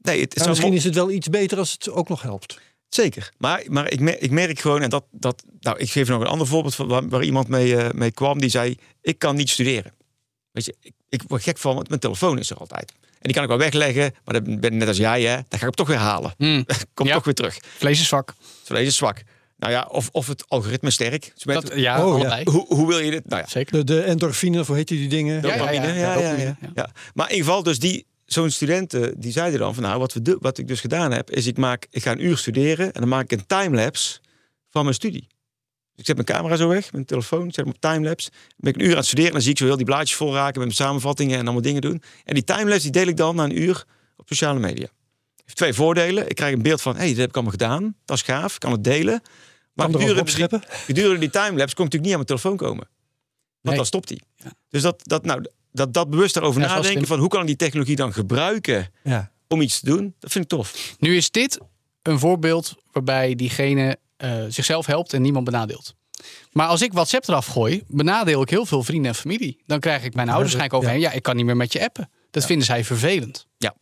[0.01, 2.60] Nee, het is misschien is het wel iets beter als het ook nog helpt.
[2.89, 3.31] Zeker.
[3.38, 5.43] Maar, maar ik, merk, ik merk gewoon, en dat, dat.
[5.60, 8.39] Nou, ik geef nog een ander voorbeeld van waar, waar iemand mee, eh, mee kwam.
[8.39, 9.93] Die zei: Ik kan niet studeren.
[10.51, 12.93] Weet je, ik, ik word gek van, want mijn telefoon is er altijd.
[13.21, 15.36] En die kan ik wel wegleggen, maar dat ben net als jij, hè.
[15.36, 16.34] Dan ga ik hem toch weer halen.
[16.38, 16.65] Mm.
[16.93, 17.15] Komt Ja.
[17.15, 17.57] toch weer terug.
[17.77, 18.34] Vlees is zwak.
[18.63, 19.21] Zo deze is zwak.
[19.57, 21.31] Nou ja, of, of het algoritme sterk.
[21.34, 22.43] Dus Dat, ja, Oh, ja.
[22.43, 23.29] hoe, hoe wil je dit?
[23.29, 23.71] Nou ja, Zeker.
[23.77, 25.41] De, de endorfine, of hoe heet die dingen?
[25.41, 25.88] Ja, ja, dopamine.
[25.88, 26.69] ja, Ja, ja, ja, dopamine, ja.
[26.75, 26.89] ja.
[27.13, 30.38] Maar in ieder geval, dus die, zo'n studenten, die zeiden dan van nou, wat, we
[30.39, 33.10] wat ik dus gedaan heb, is ik, maak, ik ga een uur studeren en dan
[33.10, 34.19] maak ik een timelapse
[34.69, 35.27] van mijn studie.
[35.95, 38.30] Ik zet mijn camera zo weg, mijn telefoon, zet hem op timelapse.
[38.30, 39.86] Dan ben ik een uur aan het studeren en dan zie ik zo heel die
[39.86, 42.01] blaadjes vol raken met mijn samenvattingen en allemaal dingen doen.
[42.23, 43.86] En die timelapse die deel ik dan na een uur
[44.17, 44.88] op sociale media.
[45.45, 46.30] Heeft twee voordelen.
[46.30, 47.95] Ik krijg een beeld van, hé, hey, dit heb ik allemaal gedaan.
[48.06, 49.21] Dat is gaaf, ik kan het delen.
[49.73, 52.88] Maar gedurende die, gedurende die timelapse kom ik natuurlijk niet aan mijn telefoon komen.
[52.88, 52.89] Want
[53.62, 53.75] Nee.
[53.75, 54.21] dan stopt hij.
[54.36, 54.51] Ja.
[54.69, 57.56] Dus dat, dat, nou, dat, dat bewust daarover Ja, nadenken van hoe kan ik die
[57.56, 59.32] technologie dan gebruiken Ja.
[59.47, 60.95] om iets te doen, dat vind ik tof.
[60.99, 61.60] Nu is dit
[62.01, 65.95] een voorbeeld waarbij diegene eh, zichzelf helpt en niemand benadeelt.
[66.51, 69.62] Maar als ik WhatsApp eraf gooi, benadeel ik heel veel vrienden en familie.
[69.65, 70.99] Dan krijg ik mijn ouders waarschijnlijk overheen.
[70.99, 72.10] Ja, ik kan niet meer met je appen.
[72.31, 73.47] Dat vinden zij vervelend.
[73.57, 73.75] Ja,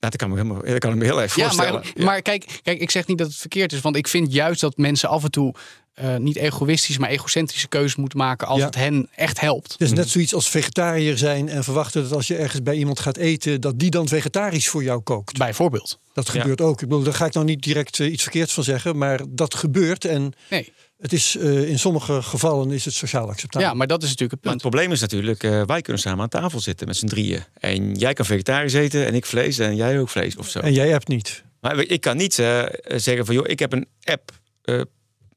[0.00, 0.08] ja.
[0.08, 1.72] dat kan ik me, helemaal, dat kan ik me heel erg Ja, voorstellen.
[1.94, 3.80] maar, maar kijk, kijk, ik zeg niet dat het verkeerd is.
[3.80, 5.54] Want ik vind juist dat mensen af en toe
[5.94, 8.64] eh, niet egoïstisch, maar egocentrische keuzes moeten maken als Ja.
[8.66, 9.72] het hen echt helpt.
[9.72, 13.00] Het is net zoiets als vegetariër zijn en verwachten dat als je ergens bij iemand
[13.00, 15.38] gaat eten, dat die dan vegetarisch voor jou kookt.
[15.38, 15.98] Bijvoorbeeld.
[16.12, 16.32] Dat Ja.
[16.40, 16.82] gebeurt ook.
[16.82, 19.54] Ik bedoel, daar ga ik nou niet direct eh, iets verkeerds van zeggen, maar dat
[19.54, 20.72] gebeurt en Nee.
[21.00, 23.68] Het is eh, in sommige gevallen is het sociaal acceptabel.
[23.68, 24.62] Ja, maar dat is natuurlijk het Maar punt.
[24.62, 27.44] het probleem is natuurlijk, eh, wij kunnen samen aan tafel zitten met z'n drieën.
[27.58, 30.58] En jij kan vegetarisch eten en ik vlees en jij ook vlees of zo.
[30.58, 31.42] En jij hebt niet.
[31.60, 34.30] Maar ik kan niet eh, zeggen van, joh, ik heb een app,
[34.62, 34.80] eh,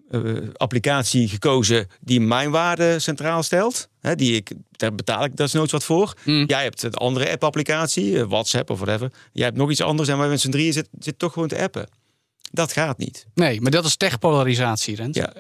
[0.10, 0.19] eh,
[0.54, 3.89] applicatie gekozen die mijn waarde centraal stelt.
[3.99, 6.13] Hè, die ik, daar betaal ik desnoods wat voor.
[6.26, 6.43] Mm.
[6.47, 9.12] Jij hebt een andere app-applicatie, WhatsApp of whatever.
[9.32, 11.62] Jij hebt nog iets anders en wij met z'n drieën zitten zit toch gewoon te
[11.62, 11.88] appen.
[12.56, 13.26] Dat gaat niet.
[13.34, 15.18] Nee, maar dat is techpolarisatie, Rens.
[15.18, 15.34] Ja,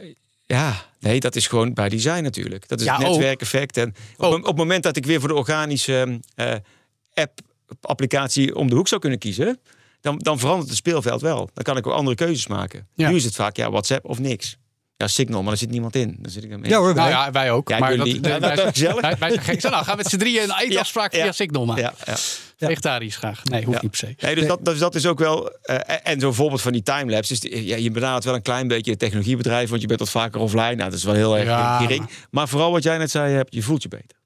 [0.45, 2.67] ja, nee, dat is gewoon bij design natuurlijk.
[2.67, 3.77] Dat is Ja, het netwerkeffect.
[3.77, 6.53] En op, op het moment dat ik weer voor de organische eh,
[7.13, 9.59] app-applicatie om de hoek zou kunnen kiezen,
[10.01, 11.49] dan, dan verandert het speelveld wel.
[11.53, 12.87] Dan kan ik ook andere keuzes maken.
[12.95, 13.09] Ja.
[13.09, 14.57] Nu is het vaak ja, WhatsApp of niks.
[14.97, 16.17] Ja, Signal, maar daar zit niemand in.
[16.19, 16.69] Dan zit ik ermee.
[16.69, 17.09] Ja hoor, Nou wij.
[17.09, 17.69] ja, wij ook.
[17.69, 18.19] Ja, maar jullie.
[18.19, 18.93] dat, Ja.
[19.01, 19.61] Wij, wij zijn gek.
[19.61, 20.83] Zo, nou, gaan we met z'n drieën een ja.
[21.09, 21.93] via Signal maken.
[22.05, 22.15] Ja,
[22.63, 22.69] ja.
[22.69, 23.43] Vegetarisch graag.
[23.43, 23.81] Nee, hoeft Ja.
[23.81, 24.25] niet per se.
[24.25, 25.49] Nee, dus, Dat, dus dat is ook wel.
[25.61, 27.33] eh, en zo'n voorbeeld van die timelapse.
[27.33, 30.09] Is, die- ja, je benadert wel een klein beetje het technologiebedrijf, want je bent wat
[30.09, 30.75] vaker offline.
[30.75, 32.09] Nou, dat is wel heel erg Ja, gering.
[32.31, 34.21] maar- vooral wat jij net zei, hebt, je voelt je beter.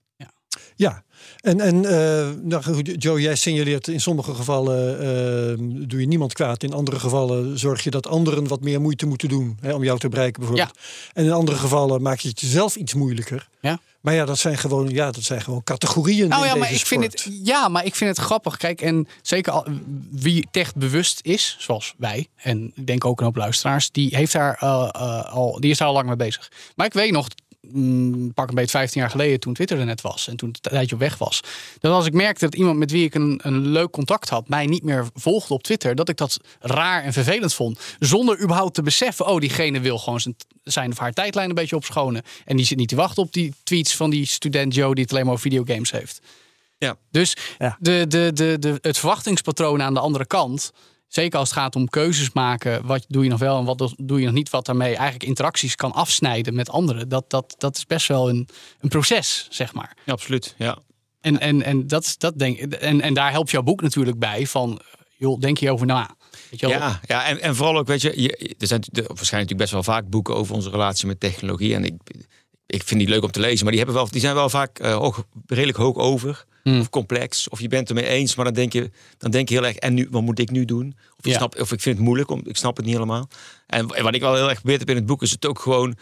[0.75, 1.03] Ja,
[1.41, 5.55] en, en eh, nou goed, Joe, jij signaleert in sommige gevallen eh,
[5.87, 6.63] doe je niemand kwaad.
[6.63, 9.99] In andere gevallen zorg je dat anderen wat meer moeite moeten doen hè, om jou
[9.99, 10.77] te bereiken bijvoorbeeld.
[11.13, 13.47] En in andere gevallen maak je het jezelf iets moeilijker.
[13.61, 13.79] Ja.
[14.07, 16.27] Maar ja, dat zijn gewoon, ja, dat zijn gewoon categorieën.
[16.27, 18.57] Nou ja, maar ik vind het, ja, maar ik vind het grappig.
[18.57, 19.65] Kijk, en zeker al,
[20.11, 24.31] wie tech bewust is, zoals wij, en ik denk ook een hoop luisteraars, die, heeft
[24.31, 26.51] daar, eh, eh, al, die is daar al lang mee bezig.
[26.75, 27.27] Maar ik weet nog,
[27.71, 30.63] mm, pak een beetje 15 jaar geleden, toen Twitter er net was en toen het
[30.63, 31.41] tijdje op weg was,
[31.79, 34.65] dat als ik merkte dat iemand met wie ik een, een leuk contact had, mij
[34.65, 37.79] niet meer volgde op Twitter, dat ik dat raar en vervelend vond.
[37.99, 41.75] Zonder überhaupt te beseffen, oh, diegene wil gewoon zijn, zijn of haar tijdlijn een beetje
[41.75, 42.23] opschonen.
[42.45, 45.11] En die zit niet te wachten op die tweets van die student Joe die het
[45.11, 46.21] alleen maar over videogames heeft.
[46.77, 46.97] Ja.
[47.11, 47.77] Dus Ja.
[47.79, 50.71] de, de, de, de, het verwachtingspatroon aan de andere kant,
[51.07, 54.19] zeker als het gaat om keuzes maken, wat doe je nog wel en wat doe
[54.19, 57.85] je nog niet, wat daarmee eigenlijk interacties kan afsnijden met anderen, dat, dat, dat is
[57.85, 58.49] best wel een,
[58.79, 59.97] een proces, zeg maar.
[60.05, 60.55] Ja, absoluut.
[60.57, 60.77] Ja.
[61.21, 64.81] En, en, en, dat, dat denk, en, en daar helpt jouw boek natuurlijk bij van,
[65.17, 66.15] joh, denk na.
[66.49, 66.69] Je wel?
[66.69, 69.71] Ja, ja en, en vooral ook, weet je, je, er zijn er waarschijnlijk natuurlijk best
[69.71, 71.73] wel vaak boeken over onze relatie met technologie.
[71.73, 71.93] En ik,
[72.67, 74.79] ik vind die leuk om te lezen, maar die, hebben wel, die zijn wel vaak
[74.79, 76.45] eh, hoog, redelijk hoog over.
[76.63, 76.79] Hmm.
[76.79, 77.49] Of complex.
[77.49, 79.75] Of je bent het ermee eens, maar dan denk je, dan denk je heel erg,
[79.75, 80.95] en nu, wat moet ik nu doen?
[81.19, 83.29] Of ik, snap, of ik vind het moeilijk, om, ik snap het niet helemaal.
[83.67, 85.59] En, en wat ik wel heel erg geprobeerd heb in het boek, is het ook
[85.59, 85.95] gewoon,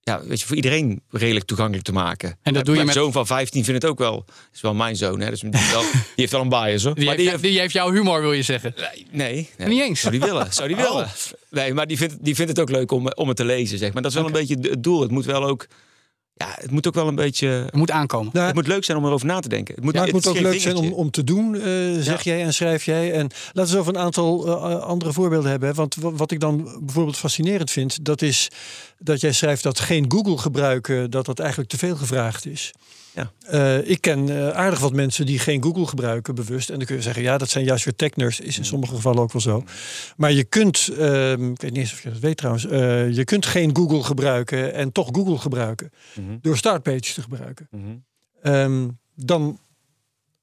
[0.00, 2.38] ja, weet je, voor iedereen redelijk toegankelijk te maken.
[2.42, 4.74] En dat doe je mijn met- zoon van 15 vindt het ook wel, is wel
[4.74, 6.94] mijn zoon, hè, dus die, wel- die heeft wel een bias hoor.
[7.04, 8.74] Die, maar heeft, die heeft, die heeft jouw humor, wil je zeggen.
[8.76, 9.68] Nee, nee, nee.
[9.68, 10.00] Niet eens?
[10.00, 10.52] Zou die willen?
[10.52, 11.08] Zou die willen?
[11.50, 13.92] Nee, maar die vindt, die vindt het ook leuk om, om het te lezen, zeg
[13.92, 14.02] maar.
[14.02, 15.00] Dat is wel een beetje het doel.
[15.00, 15.66] Het moet wel ook,
[16.36, 17.46] ja, het moet ook wel een beetje.
[17.48, 18.30] Het moet aankomen.
[18.32, 19.74] Nou, het moet leuk zijn om erover na te denken.
[19.74, 21.62] Het moet, Maar het moet ook leuk zijn om, om te doen, eh,
[22.00, 23.12] zeg jij en schrijf jij.
[23.12, 25.68] En laten we over een aantal eh, andere voorbeelden hebben.
[25.68, 25.74] hè.
[25.74, 28.48] Want wa- wat ik dan bijvoorbeeld fascinerend vind, dat is
[28.98, 32.72] dat jij schrijft dat geen Google gebruiken, dat dat eigenlijk te veel gevraagd is.
[33.14, 33.32] Ja.
[33.46, 36.70] Eh, ik ken eh, aardig wat mensen die geen Google gebruiken bewust.
[36.70, 38.40] En dan kun je zeggen, ja, dat zijn juist weer techners.
[38.40, 39.64] Is in sommige gevallen ook wel zo.
[40.16, 43.24] Maar je kunt, ehm, ik weet niet eens of je dat weet trouwens, eh, je
[43.24, 45.90] kunt geen Google gebruiken en toch Google gebruiken.
[46.14, 46.36] Mhm.
[46.40, 47.68] Door Startpage te gebruiken.
[48.42, 49.58] Ehm, dan,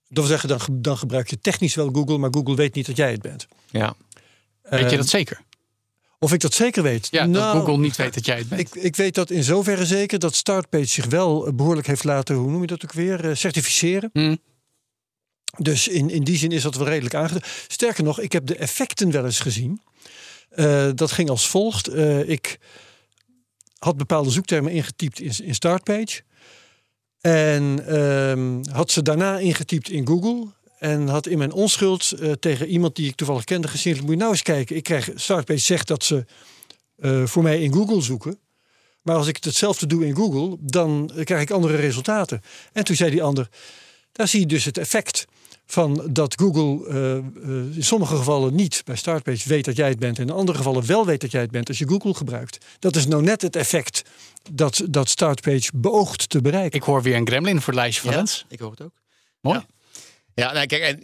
[0.08, 2.96] dat wil zeggen, dan, dan gebruik je technisch wel Google, maar Google weet niet dat
[2.98, 3.48] jij het bent.
[3.70, 3.94] Ja.
[4.62, 5.42] Weet je Ehm, dat zeker?
[6.24, 7.08] Of ik dat zeker weet?
[7.12, 8.62] Ja, Nou, dat Google niet weet dat jij het bent.
[8.62, 12.36] Ik, ik weet dat in zoverre zeker dat Startpage zich wel eh, behoorlijk heeft laten,
[12.36, 14.10] hoe noem je dat ook weer, eh, certificeren.
[14.14, 14.36] Hm.
[15.58, 17.50] Dus in, in die zin is dat wel redelijk aangedaan.
[17.68, 19.82] Sterker nog, ik heb de effecten wel eens gezien.
[20.50, 21.96] Eh, dat ging als volgt.
[22.28, 22.60] Ik
[23.78, 26.22] had bepaalde zoektermen ingetypt in, in Startpage.
[27.22, 30.48] En ehm, had ze daarna ingetypt in Google.
[30.82, 33.98] En had in mijn onschuld eh, tegen iemand die ik toevallig kende gezien.
[34.00, 34.76] Moet je nou eens kijken.
[34.76, 36.26] Ik krijg Startpage zegt dat ze
[36.96, 38.40] eh, voor mij in Google zoeken.
[39.02, 42.42] Maar als ik hetzelfde doe in Google, dan krijg ik andere resultaten.
[42.74, 43.50] En toen zei die ander,
[44.12, 45.26] daar zie je dus het effect
[45.66, 50.00] van dat Google eh, eh, in sommige gevallen niet bij Startpage weet dat jij het
[50.00, 50.18] bent.
[50.18, 52.66] En in andere gevallen wel weet dat jij het bent als je Google gebruikt.
[52.80, 54.02] Dat is nou net het effect
[54.52, 56.80] dat, dat Startpage beoogt te bereiken.
[56.80, 58.94] Ik hoor weer een gremlin voor het lijstje van Ja, ik hoor het ook.
[59.42, 59.60] Mooi.
[59.60, 59.66] Ja.
[60.42, 61.00] Ja, nou, kijk, en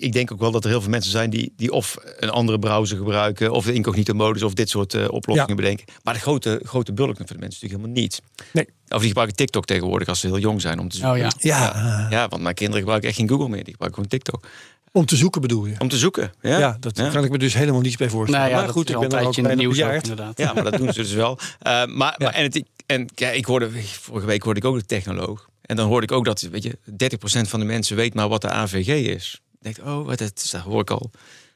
[0.00, 2.58] ik denk ook wel dat er heel veel mensen zijn die, die of een andere
[2.58, 5.54] browser gebruiken, of de incognito modus, of dit soort eh, oplossingen Ja.
[5.62, 5.84] bedenken.
[6.02, 8.22] Maar de grote, grote bulk van de mensen natuurlijk helemaal niet.
[8.52, 8.66] Nee.
[8.88, 11.12] Of die gebruiken TikTok tegenwoordig als ze heel jong zijn om te zoeken.
[11.14, 11.30] Oh ja.
[11.38, 13.64] Ja, Ja, want mijn kinderen gebruiken echt geen Google meer.
[13.64, 14.46] Die gebruiken gewoon TikTok.
[14.92, 15.74] om te zoeken bedoel je.
[15.78, 16.32] Om te zoeken.
[16.40, 17.08] Ja, Ja, dat Ja.
[17.08, 18.40] kan ik me dus helemaal niets bij voorstellen.
[18.40, 20.08] Nou ja, maar dat goed, ik ben er ook in het bijna nieuws ook, bejaard.
[20.08, 20.38] inderdaad.
[20.38, 21.38] Ja, maar dat doen ze dus wel.
[21.40, 23.70] Uh, maar, maar en, het, en ja, ik hoorde,
[24.00, 25.48] vorige week hoorde ik ook de technoloog.
[25.70, 28.40] En dan hoorde ik ook dat, weet je, 30% van de mensen weet maar wat
[28.40, 29.40] de AVG is.
[29.52, 31.10] Ik denk, oh, wat, dat, dat hoor ik al.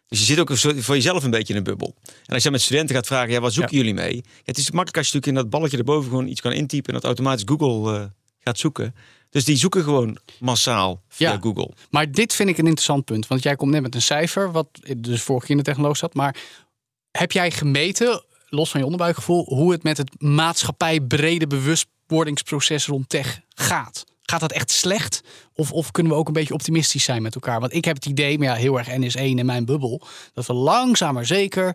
[0.08, 1.94] Dus je zit ook voor jezelf een beetje in een bubbel.
[2.26, 4.24] En als je met studenten gaat vragen, ja, wat zoeken jullie mee?
[4.44, 6.94] Het is makkelijk als je natuurlijk in dat balletje erboven gewoon iets kan intypen en
[6.94, 8.04] dat automatisch Google eh,
[8.38, 8.94] gaat zoeken.
[9.30, 11.38] Dus die zoeken gewoon massaal via Ja.
[11.40, 11.70] Google.
[11.90, 13.26] Maar dit vind ik een interessant punt.
[13.26, 16.14] Want jij komt net met een cijfer, wat dus vorige keer in de technoloog zat.
[16.14, 16.36] Maar
[17.10, 21.46] heb jij gemeten, los van je onderbuikgevoel, hoe het met het maatschappijbrede
[22.06, 24.04] bewustwordingsproces rond tech gaat?
[24.22, 25.20] Gaat dat echt slecht?
[25.54, 27.60] Of, of kunnen we ook een beetje optimistisch zijn met elkaar?
[27.60, 30.02] Want ik heb het idee, maar ja, heel erg NS1 in mijn bubbel,
[30.32, 31.66] dat we langzaam maar zeker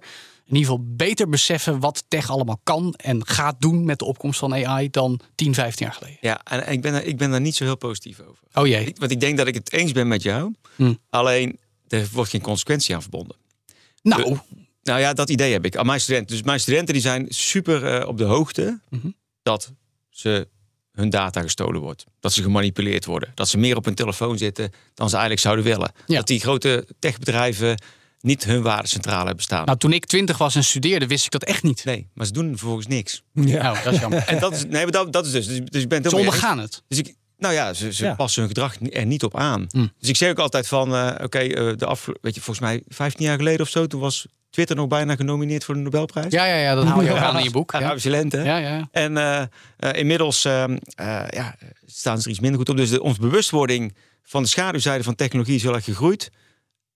[0.46, 4.40] in ieder geval beter beseffen wat tech allemaal kan en gaat doen met de opkomst
[4.40, 6.18] van AI dan 10, 15 jaar geleden.
[6.22, 8.44] Ja, en, ik, ben, daar- ik ben daar niet zo heel positief over.
[8.54, 8.86] Oh jee.
[8.86, 10.54] Ik, want ik denk dat ik het eens ben met jou.
[10.76, 10.94] Hm.
[11.10, 13.36] Alleen, er wordt geen consequentie aan verbonden.
[14.02, 14.38] Nou,
[14.84, 15.76] Nou ja, dat idee heb ik.
[15.78, 16.36] Aan mijn studenten.
[16.36, 19.08] Dus mijn studenten die zijn super eh, op de hoogte Mhm.
[19.44, 19.72] dat
[20.20, 20.48] ze
[20.92, 22.06] hun data gestolen wordt.
[22.20, 23.32] Dat ze gemanipuleerd worden.
[23.36, 25.92] Dat ze meer op hun telefoon zitten dan ze eigenlijk zouden willen.
[26.06, 26.16] Ja.
[26.16, 27.82] Dat die grote techbedrijven
[28.22, 29.66] niet hun waardecentrale hebben staan.
[29.66, 31.84] nou, toen ik 20 was en studeerde, wist ik dat echt niet.
[31.86, 33.24] nee, maar ze doen vervolgens niks.
[33.34, 33.62] Ja.
[33.62, 34.24] Nou, dat is jammer.
[34.28, 35.48] En dat is, nee, maar dat, dat is dus.
[35.48, 36.84] Dus, dus ik ben het Ze ondergaan het.
[36.88, 38.16] Dus ik, nou ja, ze, ze Ja.
[38.16, 39.66] passen hun gedrag er niet op aan.
[39.72, 39.88] Hm.
[40.00, 42.84] Dus ik zeg ook altijd van, eh, oké, eh, de af, weet je, volgens mij
[42.88, 46.32] 15 jaar geleden of zo, toen was Twitter nog bijna genomineerd voor de Nobelprijs.
[46.34, 47.72] Ja, ja, ja, dat haal je ook aan in je boek.
[47.72, 48.38] Ja, lente.
[48.38, 48.44] hè?
[48.44, 48.88] ja, ja.
[48.92, 49.42] En eh,
[49.78, 52.78] eh, inmiddels ehm, eh, ja, staan ze er iets minder goed op.
[52.78, 56.30] Dus de, onze bewustwording van de schaduwzijde van technologie is heel erg gegroeid.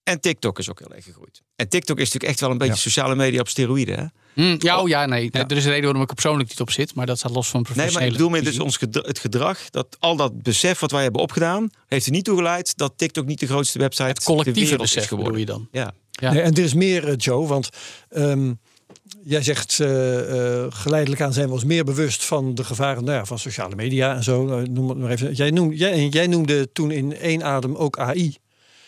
[0.03, 1.41] En TikTok is ook heel erg gegroeid.
[1.55, 2.79] En TikTok is natuurlijk echt wel een beetje Ja.
[2.79, 3.99] sociale media op steroïden.
[3.99, 4.05] Hè?
[4.43, 5.31] Hm, ja, oh, ja, nee.
[5.31, 7.49] Er is een reden waarom ik er persoonlijk niet op zit, maar dat staat los
[7.49, 8.63] van Nee, maar professionele ik bedoel met dus visie.
[8.65, 12.25] ons gedra- het gedrag, dat al dat besef wat wij hebben opgedaan, heeft er niet
[12.25, 15.25] toe geleid dat TikTok niet de grootste website Het ter collectieve wereld is besef bedoel
[15.25, 15.39] geworden.
[15.39, 15.67] je dan.
[15.71, 15.93] Ja.
[16.19, 16.31] Ja.
[16.31, 17.69] Nee, en er is meer, eh, Joe, want
[18.09, 18.51] ehm,
[19.23, 23.17] jij zegt eh, eh, geleidelijk aan zijn we ons meer bewust van de gevaren nou
[23.17, 24.47] ja, van sociale media en zo.
[24.47, 25.33] Eh, Noem het maar even.
[25.33, 28.37] Jij, noem, jij, jij noemde toen in één adem ook AI.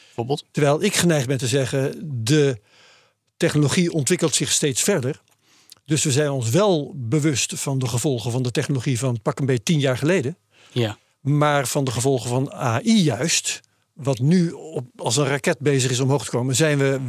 [0.06, 0.46] Bijvoorbeeld.
[0.52, 2.60] Terwijl ik geneigd ben te zeggen, de
[3.38, 5.22] technologie ontwikkelt zich steeds verder.
[5.86, 9.46] Dus we zijn ons wel bewust van de gevolgen van de technologie van pak een
[9.46, 10.38] beetje tien jaar geleden.
[10.72, 10.98] Ja.
[11.22, 13.62] Maar van de gevolgen van AI juist
[13.96, 17.00] wat nu op, als een raket bezig is omhoog te komen, zijn we,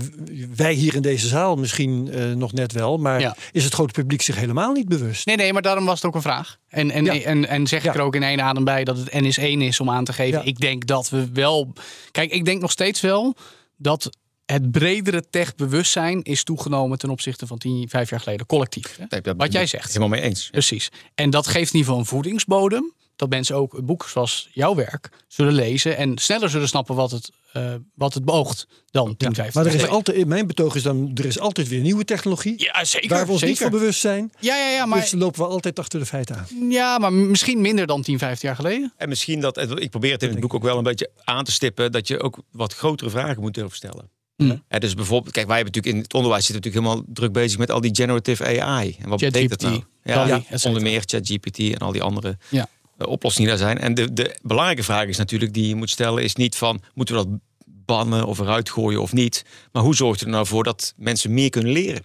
[0.56, 3.36] wij hier in deze zaal misschien eh, nog net wel, maar Ja.
[3.52, 5.26] is het grote publiek zich helemaal niet bewust?
[5.26, 6.56] Nee, nee, maar daarom was het ook een vraag.
[6.68, 7.20] En, en, Ja.
[7.20, 7.94] en, en zeg ik Ja.
[7.94, 10.38] er ook in één adem bij dat het NS1 is om aan te geven.
[10.38, 10.44] Ja.
[10.44, 11.72] Ik denk dat we wel.
[12.10, 13.34] Kijk, ik denk nog steeds wel
[13.76, 14.10] dat
[14.46, 18.96] het bredere techbewustzijn is toegenomen ten opzichte van 10, 5 jaar geleden, collectief.
[18.96, 19.04] Hè?
[19.08, 19.86] Nee, dat Wat jij ik zegt.
[19.86, 20.48] Helemaal mee eens.
[20.50, 20.88] Precies.
[21.14, 22.92] En dat geeft in ieder geval een voedingsbodem.
[23.16, 27.10] Dat mensen ook een boek zoals jouw werk zullen lezen en sneller zullen snappen wat
[27.10, 30.74] het, eh, wat het beoogt dan 10, 15 Maar er is altijd, in mijn betoog
[30.74, 32.54] is dan, er is altijd weer nieuwe technologie.
[32.56, 33.08] Ja, zeker.
[33.08, 34.32] waar we ons niet van bewust zijn.
[34.40, 36.70] Ja, ja, ja, maar, Dus lopen we altijd achter de feiten aan.
[36.70, 38.92] ja, maar misschien minder dan 10, 15 jaar geleden.
[38.96, 41.52] En misschien dat, ik probeer het in het boek ook wel een beetje aan te
[41.52, 44.10] stippen, dat je ook wat grotere vragen moet durven stellen.
[44.36, 44.62] Mm.
[44.68, 47.58] Hè, dus bijvoorbeeld, kijk, wij hebben natuurlijk in het onderwijs zitten natuurlijk helemaal druk bezig
[47.58, 48.96] met al die generative AI.
[49.00, 49.82] En wat betekent dat nou?
[50.02, 50.68] Ja, cetera.
[50.68, 52.68] onder meer ChatGPT en al die andere Ja.
[52.98, 53.78] Eh, oplossingen daar zijn.
[53.78, 57.16] En de, de belangrijke vraag is natuurlijk die je moet stellen, is niet van moeten
[57.16, 60.94] we dat bannen of eruit gooien of niet, maar hoe zorgt er nou voor dat
[60.96, 62.02] mensen meer kunnen leren?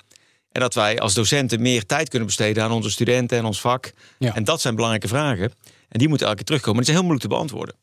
[0.52, 3.92] En dat wij als docenten meer tijd kunnen besteden aan onze studenten en ons vak.
[4.20, 4.36] Ja.
[4.36, 5.52] En dat zijn belangrijke vragen.
[5.90, 6.80] En die moeten elke keer terugkomen.
[6.80, 7.76] En die zijn heel moeilijk te beantwoorden.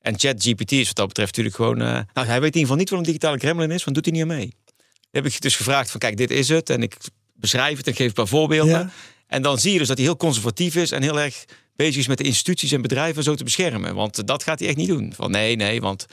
[0.00, 1.80] En ChatGPT is wat dat betreft natuurlijk gewoon...
[1.80, 4.04] eh, nou, hij weet in ieder geval niet wat een digitale gremlin is, want doet
[4.04, 4.54] hij niet aan mee.
[5.10, 6.70] heb ik dus gevraagd van kijk, dit is het.
[6.70, 6.96] En ik
[7.34, 8.78] beschrijf het en geef een paar voorbeelden.
[8.78, 8.90] Ja.
[9.26, 11.44] En dan zie je dus dat hij heel conservatief is en heel erg
[11.76, 13.94] bezig is met de instituties en bedrijven zo te beschermen.
[13.94, 15.12] Want dat gaat hij echt niet doen.
[15.16, 16.06] Van nee, nee, want...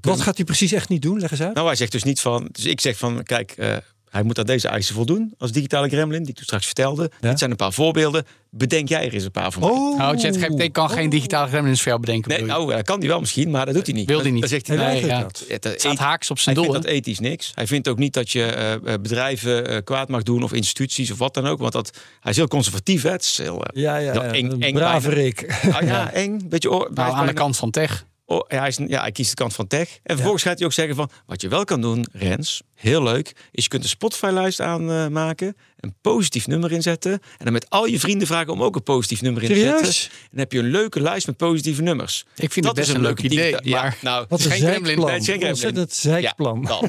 [0.00, 1.18] kunnen- Wat gaat hij precies echt niet doen?
[1.20, 1.54] Leg eens uit.
[1.54, 2.48] nou, hij zegt dus niet van.
[2.52, 3.76] Dus ik zeg van, kijk, eh,
[4.18, 7.10] hij moet aan deze eisen voldoen als digitale gremlin, die ik toen straks vertelde.
[7.20, 7.28] Ja.
[7.28, 8.26] Dit zijn een paar voorbeelden.
[8.50, 9.62] Bedenk jij er eens een paar van.
[9.62, 9.70] mij.
[9.98, 12.30] Nou, ChatGPT kan geen digitale gremlins voor jou bedenken.
[12.30, 14.08] Nee, nou, dat kan hij wel misschien, maar dat doet hij niet.
[14.08, 14.40] Wil hij niet.
[14.40, 15.20] Dan zegt hij, Hij nee, ja.
[15.20, 15.44] dat.
[15.48, 16.82] het, eh, Het staat haaks op hij zijn vindt doel.
[16.82, 17.52] dat ethisch niks.
[17.54, 21.18] Hij vindt ook niet dat je eh, bedrijven eh, kwaad mag doen of instituties of
[21.18, 21.58] wat dan ook.
[21.58, 21.90] Want dat,
[22.20, 23.02] hij is heel conservatief.
[23.02, 23.10] Hè?
[23.10, 25.22] Het is heel, eh, Ja, ja, heel ja, eng, een eng brave bijna.
[25.22, 25.58] Rick.
[25.72, 26.48] Ah, ja, eng.
[26.48, 28.04] Beetje oor, hij Nou, aan de kant van tech.
[28.30, 29.88] Oh, ja, hij, is, ja, hij kiest de kant van tech.
[30.02, 31.10] En vervolgens gaat hij ook zeggen van...
[31.26, 33.32] wat je wel kan doen, Rens, heel leuk...
[33.50, 35.56] is je kunt een Spotify-lijst aanmaken...
[35.76, 37.12] een positief nummer inzetten...
[37.12, 39.86] en dan met al je vrienden vragen om ook een positief nummer in te zetten.
[39.86, 42.24] En dan heb je een leuke lijst met positieve nummers.
[42.34, 43.56] Ik vind Dat het best is een leuk idee.
[43.62, 45.48] ja, maar nou, Wat is een geen.
[45.48, 46.00] Ontzettend.
[46.02, 46.88] Ja, dat.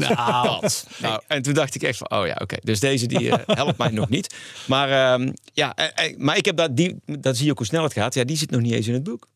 [0.62, 0.88] dat.
[0.98, 2.58] Nou, en toen dacht ik echt van, oh ja, oké.
[2.62, 4.36] Dus deze die eh, helpt mij nog niet.
[4.68, 7.68] Maar, ehm, ja, eh, eh, maar ik heb dat, die, dat zie je ook hoe
[7.68, 8.14] snel het gaat.
[8.14, 9.28] Ja, die zit nog niet eens in het boek.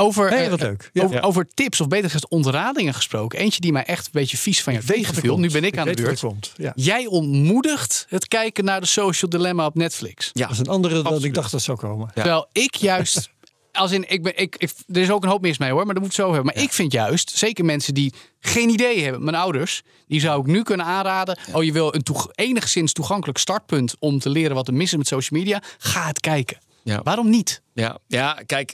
[0.00, 0.90] Over, Nee, eh, wat leuk.
[0.92, 1.02] Ja.
[1.02, 1.22] over, Ja.
[1.22, 3.38] over tips, of beter gezegd ontradingen gesproken.
[3.38, 5.38] Eentje die mij echt een beetje vies van je er viel.
[5.38, 6.20] Nu ben ik aan de beurt.
[6.20, 6.52] komt.
[6.56, 6.72] Ja.
[6.74, 10.30] Jij ontmoedigt het kijken naar de Social Dilemma op Netflix.
[10.32, 12.06] Ja, Dat is een andere dan ik dacht dat zou komen.
[12.06, 12.12] Ja.
[12.22, 13.28] Terwijl ik juist.
[13.72, 15.94] Als in, ik ben, ik, ik, er is ook een hoop mis mee hoor, maar
[15.94, 16.44] dat moet ik zo hebben.
[16.54, 20.46] Maar ik vind juist, zeker mensen die geen idee hebben, mijn ouders, die zou ik
[20.46, 21.38] nu kunnen aanraden.
[21.52, 24.96] Oh, je wil een toeg- enigszins toegankelijk startpunt om te leren wat er mis is
[24.96, 25.62] met social media.
[25.78, 26.58] Ga het kijken.
[26.82, 27.00] Ja.
[27.02, 27.62] Waarom niet?
[27.72, 28.70] Ja, ja, kijk,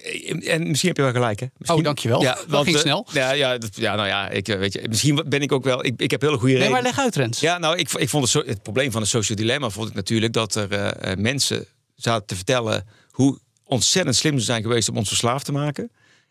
[0.47, 1.47] en misschien heb je wel gelijk, hè?
[1.59, 2.21] Misschien, Oh, dankjewel.
[2.49, 3.07] Dat ging eh, snel.
[3.13, 5.85] Ja, ja, dat, ja, nou ja, ik eh, weet je, misschien ben ik ook wel.
[5.85, 6.83] Ik, ik heb hele goede Nee, redenen.
[6.83, 7.41] maar leg uit, Rens.
[7.41, 9.95] Ja, nou, ik, ik vond het, zo, het probleem van het social dilemma vond ik
[9.95, 14.97] natuurlijk dat er eh, mensen zaten te vertellen hoe ontzettend slim ze zijn geweest om
[14.97, 15.91] ons verslaafd te maken.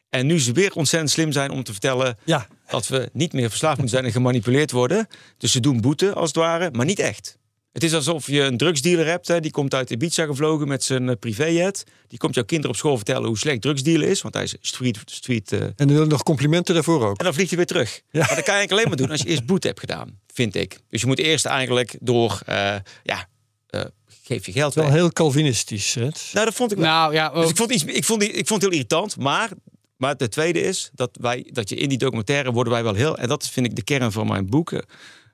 [0.09, 3.49] En nu ze weer ontzettend slim zijn om te vertellen Ja, dat we niet meer
[3.49, 5.07] verslaafd moeten zijn en gemanipuleerd worden.
[5.38, 7.38] Dus ze doen boete als het ware, maar niet echt.
[7.74, 11.09] Het is alsof je een drugsdealer hebt, hè, die komt uit Ibiza gevlogen met zijn
[11.09, 11.84] eh, privéjet.
[12.07, 14.99] Die komt jouw kinderen op school vertellen hoe slecht drugsdealen is, want hij is street,
[15.05, 17.17] street eh, en dan wil nog complimenten daarvoor ook.
[17.17, 18.01] en dan vliegt hij weer terug.
[18.11, 18.19] Ja.
[18.19, 20.55] Maar dat kan je eigenlijk alleen maar doen als je eerst boete hebt gedaan, vind
[20.55, 20.80] ik.
[20.89, 23.28] Dus je moet eerst eigenlijk door, eh, ja,
[23.69, 23.82] eh,
[24.24, 24.93] geef je geld Wel weg.
[24.93, 25.93] heel Calvinistisch.
[25.93, 26.09] Hè?
[26.34, 26.88] Nou, dat vond ik wel.
[26.88, 29.49] Nou ja, dus ik vond, iets, ik, vond die, ik vond het heel irritant, maar,
[29.97, 33.17] maar de tweede is dat, wij, dat je in die documentaire worden wij wel heel,
[33.17, 34.86] en dat vind ik de kern van mijn boeken,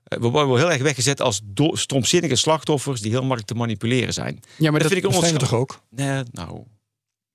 [0.10, 1.42] we worden wel heel erg weggezet als
[1.74, 4.40] stomzinnige slachtoffers die heel makkelijk te manipuleren zijn.
[4.58, 5.40] ja, maar dat, dat, vind ik onschat.
[5.40, 5.82] toch ook?
[5.90, 6.64] Nee, nou,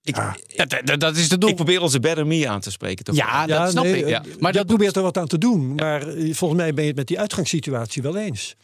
[0.03, 0.65] ik, Ja.
[0.65, 1.49] dat, dat, dat is de doel.
[1.51, 3.05] ik probeer onze better me aan te spreken.
[3.05, 3.15] Toch?
[3.17, 4.03] ja, dat snap nee, ik.
[4.05, 4.23] eh, Ja.
[4.39, 5.75] Maar dat probeert er wat aan te doen.
[5.75, 8.55] Maar eh, volgens mij ben je het met die uitgangssituatie wel eens.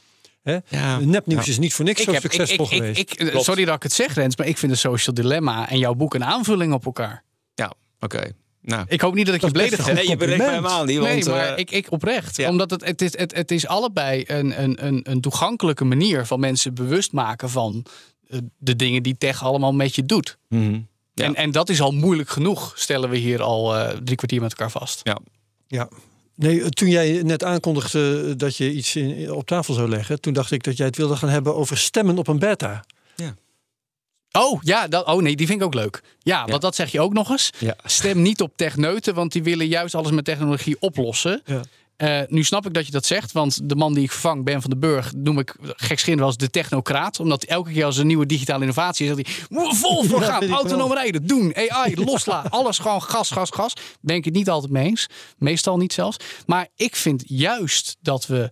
[0.43, 0.59] Hè?
[0.69, 0.99] Ja.
[0.99, 1.51] Nepnieuws Ja.
[1.53, 3.35] is niet voor niks ik zo heb, succesvol ik, ik, geweest.
[3.35, 5.95] eh, sorry dat ik het zeg, Rens, maar ik vind de social dilemma en jouw
[5.95, 7.25] boek een aanvulling op elkaar.
[7.55, 8.33] Ja, oké.
[8.63, 8.85] Nou.
[8.89, 9.95] Ik hoop niet dat ik je Dat beledigd heb.
[9.95, 10.51] Nee, je mij compliment.
[10.51, 11.01] helemaal niet.
[11.01, 12.37] Nee, maar eh, ik, ik oprecht.
[12.37, 12.49] ja.
[12.49, 16.41] Omdat het, het, is, het, het is allebei een, een, een, een toegankelijke manier van
[16.41, 17.85] mensen bewust maken van
[18.29, 20.39] eh, de dingen die tech allemaal met je doet.
[20.49, 20.79] mhm.
[21.15, 21.27] Ja.
[21.27, 24.51] En, en dat is al moeilijk genoeg, stellen we hier al eh, drie kwartier met
[24.51, 25.01] elkaar vast.
[25.03, 25.19] Ja.
[25.67, 25.89] Ja.
[26.35, 30.51] Nee, toen jij net aankondigde dat je iets in, op tafel zou leggen, toen dacht
[30.51, 32.85] ik dat jij het wilde gaan hebben over stemmen op een beta.
[34.33, 36.03] Oh, ja, dat, oh nee, die vind ik ook leuk.
[36.19, 37.51] Ja, want dat zeg je ook nog eens.
[37.59, 37.77] Ja.
[37.85, 41.43] Stem niet op techneuten, want die willen juist alles met technologie oplossen.
[41.45, 41.61] Ja.
[42.01, 44.61] Eh, nu snap ik dat je dat zegt, want de man die ik vervang, Ben
[44.61, 47.21] van den Burg, noem ik gekschind wel als de technocraat.
[47.21, 50.51] Omdat elke keer als er een nieuwe digitale innovatie is, zegt hij, vol voor gaan,
[50.51, 53.73] autonoom rijden, doen, AI, loslaten, alles gewoon gas, gas, gas.
[54.01, 55.07] Ben ik het niet altijd mee eens,
[55.39, 56.17] meestal niet zelfs.
[56.47, 58.51] Maar ik vind juist dat we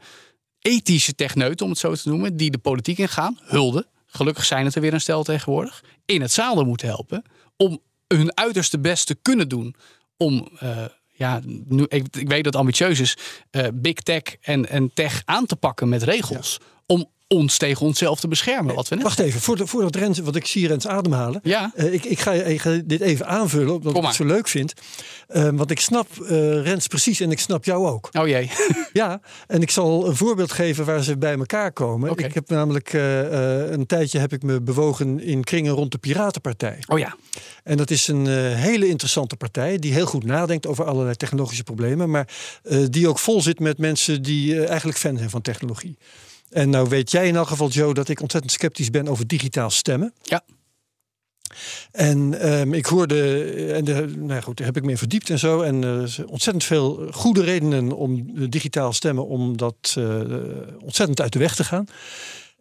[0.61, 4.75] ethische techneuten, om het zo te noemen, die de politiek ingaan, hulde, gelukkig zijn het
[4.75, 7.23] er weer een stel tegenwoordig, in het zadel moeten helpen
[7.57, 9.75] om hun uiterste best te kunnen doen
[10.17, 13.17] om, eh, ja, nu, ik, ik weet dat het ambitieus is,
[13.51, 16.59] eh, big tech en, en tech aan te pakken met regels.
[16.87, 18.74] Om ons tegen onszelf te beschermen.
[18.74, 21.41] Wat we net Wacht even, voordat, voordat Rens, want ik zie Rens ademhalen.
[21.43, 21.72] Ja.
[21.74, 24.72] Eh, ik, ik, ga, ik ga dit even aanvullen, omdat ik het zo leuk vind.
[25.29, 28.09] Eh, want ik snap eh, Rens precies en ik snap jou ook.
[28.12, 28.51] Oh jee.
[28.93, 32.16] Ja, en ik zal een voorbeeld geven waar ze bij elkaar komen.
[32.16, 36.79] Ik heb namelijk een tijdje heb ik me bewogen in kringen rond de Piratenpartij.
[36.87, 37.16] Oh ja.
[37.64, 42.11] En dat is een hele interessante partij die heel goed nadenkt over allerlei technologische problemen,
[42.11, 42.29] maar
[42.91, 45.97] die ook vol zit met mensen die eigenlijk fan zijn van technologie.
[46.51, 49.70] En nou weet jij in elk geval, Joe, dat ik ontzettend sceptisch ben over digitaal
[49.70, 50.12] stemmen.
[50.22, 50.42] Ja.
[51.92, 53.42] En ehm, ik hoorde,
[53.74, 55.61] en de, nou goed, daar heb ik me in verdiept en zo.
[55.61, 60.20] En er zijn ontzettend veel goede redenen om digitaal stemmen, om dat eh,
[60.82, 61.86] ontzettend uit de weg te gaan.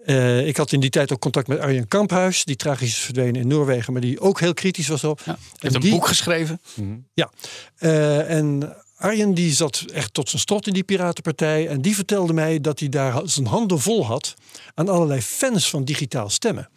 [0.05, 3.41] Eh, ik had in die tijd ook contact met Arjen Kamphuis, die tragisch is verdwenen
[3.41, 5.21] in Noorwegen, maar die ook heel kritisch was op.
[5.25, 5.31] ja.
[5.33, 6.61] En Heeft een die- boek geschreven.
[7.13, 7.31] Ja,
[7.77, 11.67] Eh, en Arjen die zat echt tot zijn strot in die Piratenpartij.
[11.67, 14.33] En die vertelde mij dat hij daar zijn handen vol had
[14.75, 16.69] aan allerlei fans van digitaal stemmen.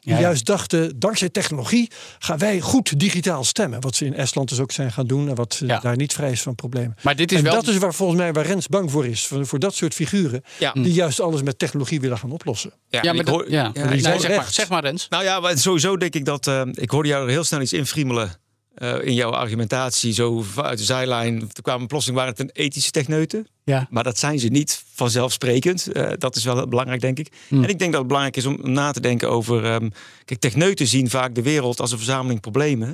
[0.00, 0.20] Die Ja, ja.
[0.26, 3.80] juist dachten, dankzij technologie gaan wij goed digitaal stemmen.
[3.80, 5.78] Wat ze in Estland dus ook zijn gaan doen en wat Ja.
[5.78, 6.96] daar niet vrij is van problemen.
[7.02, 7.54] Maar dit is en wel.
[7.54, 9.26] dat is waar volgens mij waar Rens bang voor is.
[9.26, 10.72] Voor, voor dat soort figuren Ja.
[10.72, 12.72] die juist alles met technologie willen gaan oplossen.
[12.88, 13.70] ja, maar ik dat- hoor- ja.
[13.74, 14.54] Nee, zeg, maar, recht.
[14.54, 15.06] zeg maar, Rens.
[15.08, 16.46] Nou ja, maar sowieso denk ik dat.
[16.46, 18.32] eh, ik hoorde jou er heel snel iets infriemelen.
[18.78, 21.40] Eh, in jouw argumentatie, zo uit de zijlijn.
[21.40, 23.46] Er kwamen plotseling waren het een ethische techneuten.
[23.64, 23.86] Ja.
[23.90, 25.92] Maar dat zijn ze niet vanzelfsprekend.
[25.92, 27.32] Eh, dat is wel belangrijk, denk ik.
[27.48, 27.62] Hmm.
[27.62, 29.64] En ik denk dat het belangrijk is om na te denken over.
[29.64, 29.88] ehm,
[30.24, 32.88] kijk, techneuten zien vaak de wereld als een verzameling problemen.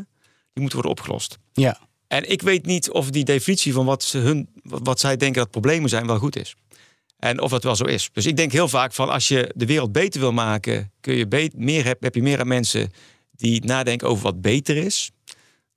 [0.53, 1.39] Die moeten worden opgelost.
[1.53, 1.79] Ja.
[2.07, 5.51] En ik weet niet of die definitie van wat, ze hun, wat zij denken dat
[5.51, 6.55] problemen zijn wel goed is.
[7.19, 8.11] En of dat wel zo is.
[8.13, 11.27] Dus ik denk heel vaak van als je de wereld beter wil maken, kun je
[11.27, 12.93] beet, meer, heb, heb je meer aan mensen
[13.37, 15.11] die nadenken over wat beter is.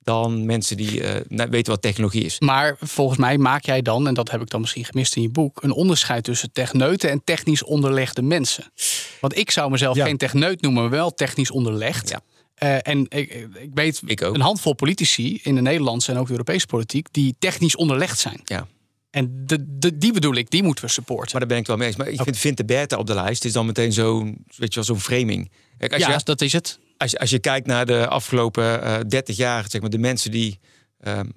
[0.08, 2.40] Dan mensen die eh, weten wat technologie is.
[2.40, 5.28] Maar volgens mij maak jij dan, en dat heb ik dan misschien gemist in je
[5.28, 8.72] boek, een onderscheid tussen techneuten en technisch onderlegde mensen.
[9.20, 10.04] Want ik zou mezelf Ja.
[10.04, 12.08] geen techneut noemen, maar wel technisch onderlegd.
[12.08, 12.20] Ja.
[12.54, 14.34] Eh, en ik, ik weet Ik ook.
[14.34, 18.40] een handvol politici in de Nederlandse en ook de Europese politiek die technisch onderlegd zijn.
[18.44, 18.66] Ja.
[19.10, 21.28] En de, de, die bedoel ik, die moeten we supporten.
[21.30, 21.96] Maar daar ben ik het wel mee eens.
[21.96, 24.74] Maar ik vind, vind de beta op de lijst is dan meteen zo'n weet je
[24.74, 25.50] wel, zo'n framing.
[25.78, 26.78] Kijk, als, ja, je, dat is het.
[26.98, 30.30] Als, je, als je kijkt naar de afgelopen eh 30 jaar, zeg maar, de mensen
[30.30, 30.58] die
[31.00, 31.28] ehm,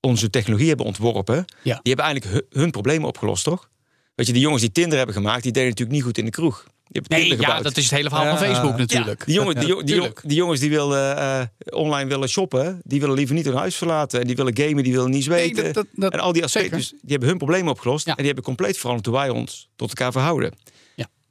[0.00, 1.80] onze technologie hebben ontworpen, Ja.
[1.82, 3.68] die hebben eigenlijk hu- hun problemen opgelost, toch?
[4.14, 6.30] Weet je, die jongens die Tinder hebben gemaakt, die deden natuurlijk niet goed in de
[6.30, 6.64] kroeg.
[6.90, 8.78] Die hebben Nee, ja, dat is het hele verhaal van Ja, Facebook ja.
[8.78, 9.26] natuurlijk.
[9.26, 11.40] Die, jongen, die, die, die jongens die willen eh,
[11.70, 14.20] online willen shoppen, die willen liever niet hun huis verlaten.
[14.20, 15.64] En die willen gamen, die willen niets Nee, weten.
[15.64, 18.04] dat- dat- dat- en al die aspecten, dus die hebben hun problemen opgelost.
[18.04, 18.10] Ja.
[18.10, 20.52] En die hebben compleet veranderd hoe wij ons tot elkaar verhouden.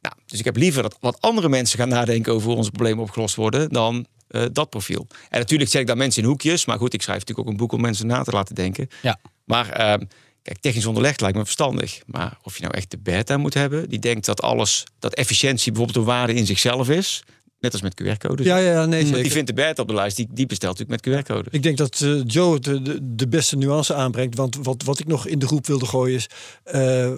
[0.08, 0.14] Ja.
[0.16, 3.04] Nou, dus ik heb liever dat wat andere mensen gaan nadenken over hoe onze problemen
[3.04, 5.08] opgelost worden, dan eh, dat profiel.
[5.30, 6.66] En natuurlijk zet ik daar mensen in hoekjes.
[6.66, 8.88] Maar goed, ik schrijf natuurlijk ook een boek om mensen na te laten denken.
[9.02, 9.20] Ja.
[9.46, 10.02] Maar ehm,
[10.42, 12.02] kijk, technisch onderlegd lijkt me verstandig.
[12.06, 15.72] Maar of je nou echt de beta moet hebben, die denkt dat alles, dat efficiëntie
[15.72, 17.24] bijvoorbeeld een waarde in zichzelf is.
[17.60, 18.46] Net als met QR-codes.
[18.46, 19.22] Ja, ja, nee, zeker.
[19.22, 21.48] Die vindt de beta op de lijst, die, die bestelt natuurlijk met QR-code.
[21.52, 24.36] Ik denk dat eh, Joe de, de, de beste nuance aanbrengt.
[24.36, 26.30] Want wat, wat ik nog in de groep wilde gooien is.
[26.64, 27.12] eh,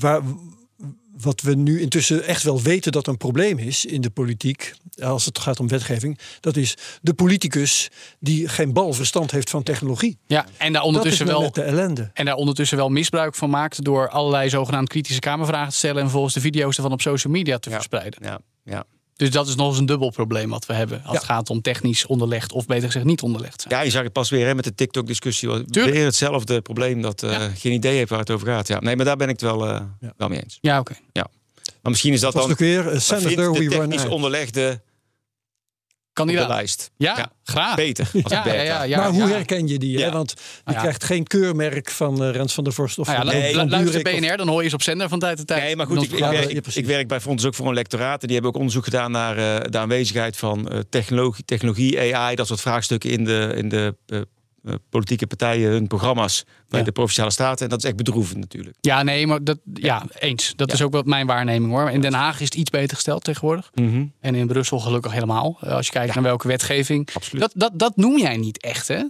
[0.00, 0.22] waar,
[1.20, 4.74] wat we nu intussen echt wel weten dat een probleem is in de politiek.
[5.02, 6.18] Als het gaat om wetgeving.
[6.40, 7.88] Dat is de politicus
[8.20, 10.18] die geen bal verstand heeft van technologie.
[10.26, 12.10] Ja, en daar Dat is ondertussen wel met de ellende.
[12.14, 16.02] En daar ondertussen wel misbruik van maakt door allerlei zogenaamd kritische kamervragen te stellen en
[16.02, 17.74] vervolgens de video's ervan op social media te Ja.
[17.74, 18.20] verspreiden.
[18.24, 18.84] Ja, ja.
[19.18, 21.18] Dus dat is nog eens een dubbel probleem wat we hebben als Ja.
[21.18, 23.74] het gaat om technisch onderlegd of beter gezegd niet onderlegd zijn.
[23.74, 25.64] ja, je zag het pas weer hè, met de TikTok-discussie.
[25.64, 25.94] Tuurlijk.
[25.96, 27.48] Weer hetzelfde probleem dat eh, Ja.
[27.54, 28.68] geen idee heeft waar het over gaat.
[28.68, 30.12] Ja, nee, maar daar ben ik het wel, eh, Ja.
[30.16, 30.58] wel mee eens.
[30.60, 30.96] Ja, oké.
[31.82, 32.66] Maar misschien is dat Dat was dan.
[32.68, 32.92] ook weer.
[32.94, 34.10] Uh, Senator, de we run technisch out.
[36.20, 36.90] Onderlegde op de lijst.
[36.96, 37.74] Ja, graag.
[37.76, 38.10] Beter.
[38.22, 38.56] Als Ja, beta.
[38.56, 39.28] ja, ja, ja, maar hoe ja.
[39.28, 40.02] herken je die?
[40.02, 40.10] Hè?
[40.10, 40.80] Want je ja.
[40.80, 44.02] krijgt geen keurmerk van eh, Rens van der Vorst of Nou ja, van, Nee, luister
[44.02, 45.62] Burek of- BNR, dan hoor je eens op zender van tijd tot tijd.
[45.62, 48.20] Nee, maar goed, ik, ik, werk, ik, ik werk bij Fonds ook voor een lectoraat.
[48.20, 52.34] En die hebben ook onderzoek gedaan naar eh, de aanwezigheid van eh, technologie, technologie, AI,
[52.34, 53.94] dat soort vraagstukken in de, in de
[54.90, 56.84] politieke partijen, hun programma's bij Ja.
[56.84, 57.64] de provinciale staten.
[57.64, 58.76] En dat is echt bedroevend natuurlijk.
[58.80, 60.52] Ja, nee, maar dat, ja, eens.
[60.56, 60.74] Dat Ja.
[60.74, 61.90] is ook wat mijn waarneming hoor.
[61.90, 63.70] In Den Haag is het iets beter gesteld tegenwoordig.
[64.20, 65.58] En in Brussel gelukkig helemaal.
[65.60, 67.08] Eh, Als je kijkt naar welke wetgeving.
[67.12, 67.40] Absoluut.
[67.42, 69.02] Dat, dat, dat noem jij niet echt, hè?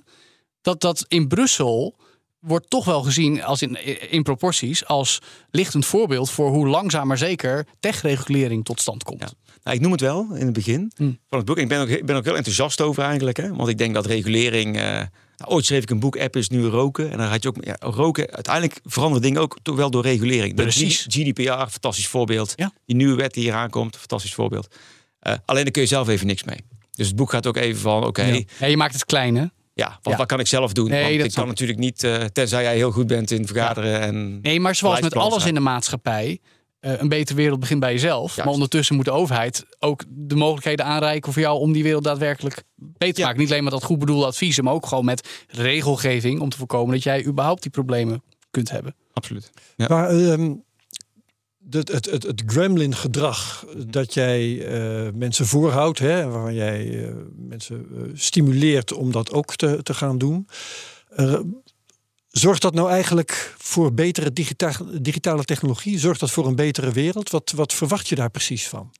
[0.62, 1.96] Dat, dat in Brussel
[2.38, 5.18] wordt toch wel gezien als in, in proporties als
[5.50, 9.20] lichtend voorbeeld voor hoe langzaam maar zeker techregulering tot stand komt.
[9.20, 9.28] Ja.
[9.62, 11.18] Nou, ik noem het wel in het begin Hmm.
[11.28, 11.58] van het boek.
[11.58, 13.36] Ik ben ook, ik ben ook heel enthousiast over eigenlijk.
[13.36, 13.54] Hè?
[13.54, 14.76] Want ik denk dat regulering...
[14.76, 15.02] eh,
[15.38, 17.10] nou, ooit schreef ik een boek, app is nu roken.
[17.10, 17.56] En dan had je ook...
[17.60, 20.54] Ja, roken, uiteindelijk veranderen dingen ook toch wel door regulering.
[20.56, 21.06] De Precies.
[21.08, 22.52] G- GDPR, fantastisch voorbeeld.
[22.56, 22.72] Ja.
[22.86, 24.74] Die nieuwe wet die hier aankomt, fantastisch voorbeeld.
[25.20, 26.58] Eh, alleen daar kun je zelf even niks mee.
[26.90, 28.42] Dus het boek gaat ook even van, oké, ja.
[28.60, 29.44] Ja, je maakt het klein, hè?
[29.74, 29.98] Ja.
[30.02, 30.88] wat kan ik zelf doen?
[30.88, 34.00] Nee, Want dat ik kan natuurlijk niet, eh, tenzij jij heel goed bent in vergaderen.
[34.00, 36.40] En, Nee, maar zoals met alles in de maatschappij.
[36.80, 38.36] Eh, een betere wereld begint bij jezelf.
[38.36, 42.62] Maar ondertussen moet de overheid ook de mogelijkheden aanreiken voor jou om die wereld daadwerkelijk
[42.74, 43.26] beter te Ja.
[43.26, 43.40] maken.
[43.42, 46.94] Niet alleen met dat goed bedoelde advies, maar ook gewoon met regelgeving om te voorkomen
[46.94, 48.94] dat jij überhaupt die problemen kunt hebben.
[49.12, 49.50] Absoluut.
[49.76, 50.54] Maar ehm,
[51.70, 57.86] het, het, het, het gremlin-gedrag dat jij eh, mensen voorhoudt, hè, waarvan jij eh, mensen
[58.14, 60.46] stimuleert om dat ook te, te gaan doen.
[62.30, 65.98] Zorgt dat nou eigenlijk voor betere digita digitale technologie?
[65.98, 67.30] Zorgt dat voor een betere wereld?
[67.30, 68.92] Wat, wat verwacht je daar precies van?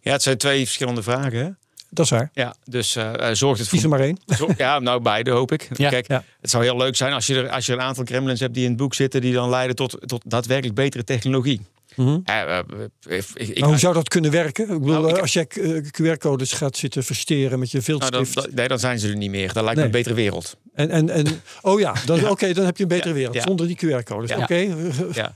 [0.00, 1.38] Ja, het zijn twee verschillende vragen.
[1.38, 1.48] Hè?
[1.90, 2.30] Dat is waar.
[2.32, 3.98] Ja, dus eh, eh, zorgt het Kies er voor...
[3.98, 4.18] maar één.
[4.38, 5.68] Zo- Ja, nou beide hoop ik.
[5.76, 6.24] Ja, Kijk, ja.
[6.40, 8.62] het zou heel leuk zijn als je, er, als je een aantal gremlins hebt die
[8.64, 9.20] in het boek zitten...
[9.20, 11.60] die dan leiden tot, tot daadwerkelijk betere technologie.
[11.98, 12.18] Mhm.
[12.24, 12.64] Eh, eh,
[13.08, 14.64] ik, ik- Maar hoe zou dat kunnen werken?
[14.64, 17.98] Ik bedoel, Nou, ik- eh, als jij eh, QR-codes gaat zitten versteren met je nou,
[17.98, 18.54] dan, viltstift.
[18.54, 19.52] nee, dan zijn ze er niet meer.
[19.52, 20.56] Dat lijkt me een betere wereld.
[20.74, 21.26] En, en, en
[21.62, 23.34] oh ja, dan, oké, dan heb je een betere Ja, wereld.
[23.34, 23.42] ja.
[23.42, 24.30] Zonder die QR-codes.
[24.30, 24.38] Ja.
[24.38, 24.74] Oké,
[25.12, 25.32] Ja.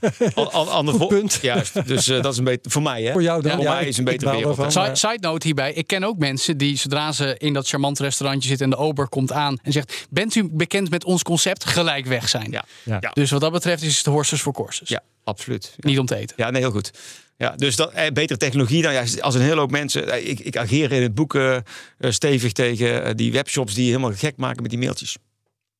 [0.51, 1.39] Ander punt.
[1.41, 1.87] Juist.
[1.87, 3.03] Dus eh, dat is een beetje voor mij.
[3.03, 3.11] Hè?
[3.11, 3.51] voor jou dan.
[3.51, 5.73] Ja, voor mij ik- is een betere wereld, Side, maar- side note hierbij.
[5.73, 9.07] Ik ken ook mensen die zodra ze in dat charmant restaurantje zitten en de ober
[9.09, 11.65] komt aan en zegt: Bent u bekend met ons concept?
[11.65, 12.51] Gelijk weg zijn.
[12.51, 12.65] Ja.
[12.83, 12.97] Ja.
[13.01, 13.11] Ja.
[13.13, 14.89] Dus wat dat betreft is het horses voor courses.
[14.89, 15.73] ja, absoluut.
[15.77, 15.89] Ja.
[15.89, 16.35] Niet om te eten.
[16.39, 16.91] Ja, nee, heel goed.
[17.37, 18.81] Ja, dus dat, eh, betere technologie.
[18.81, 20.09] Nou ja, als een hele hoop mensen.
[20.11, 21.57] eh, ik, ik ageer in het boek eh,
[21.99, 25.17] stevig tegen eh, die webshops die helemaal gek maken met die mailtjes.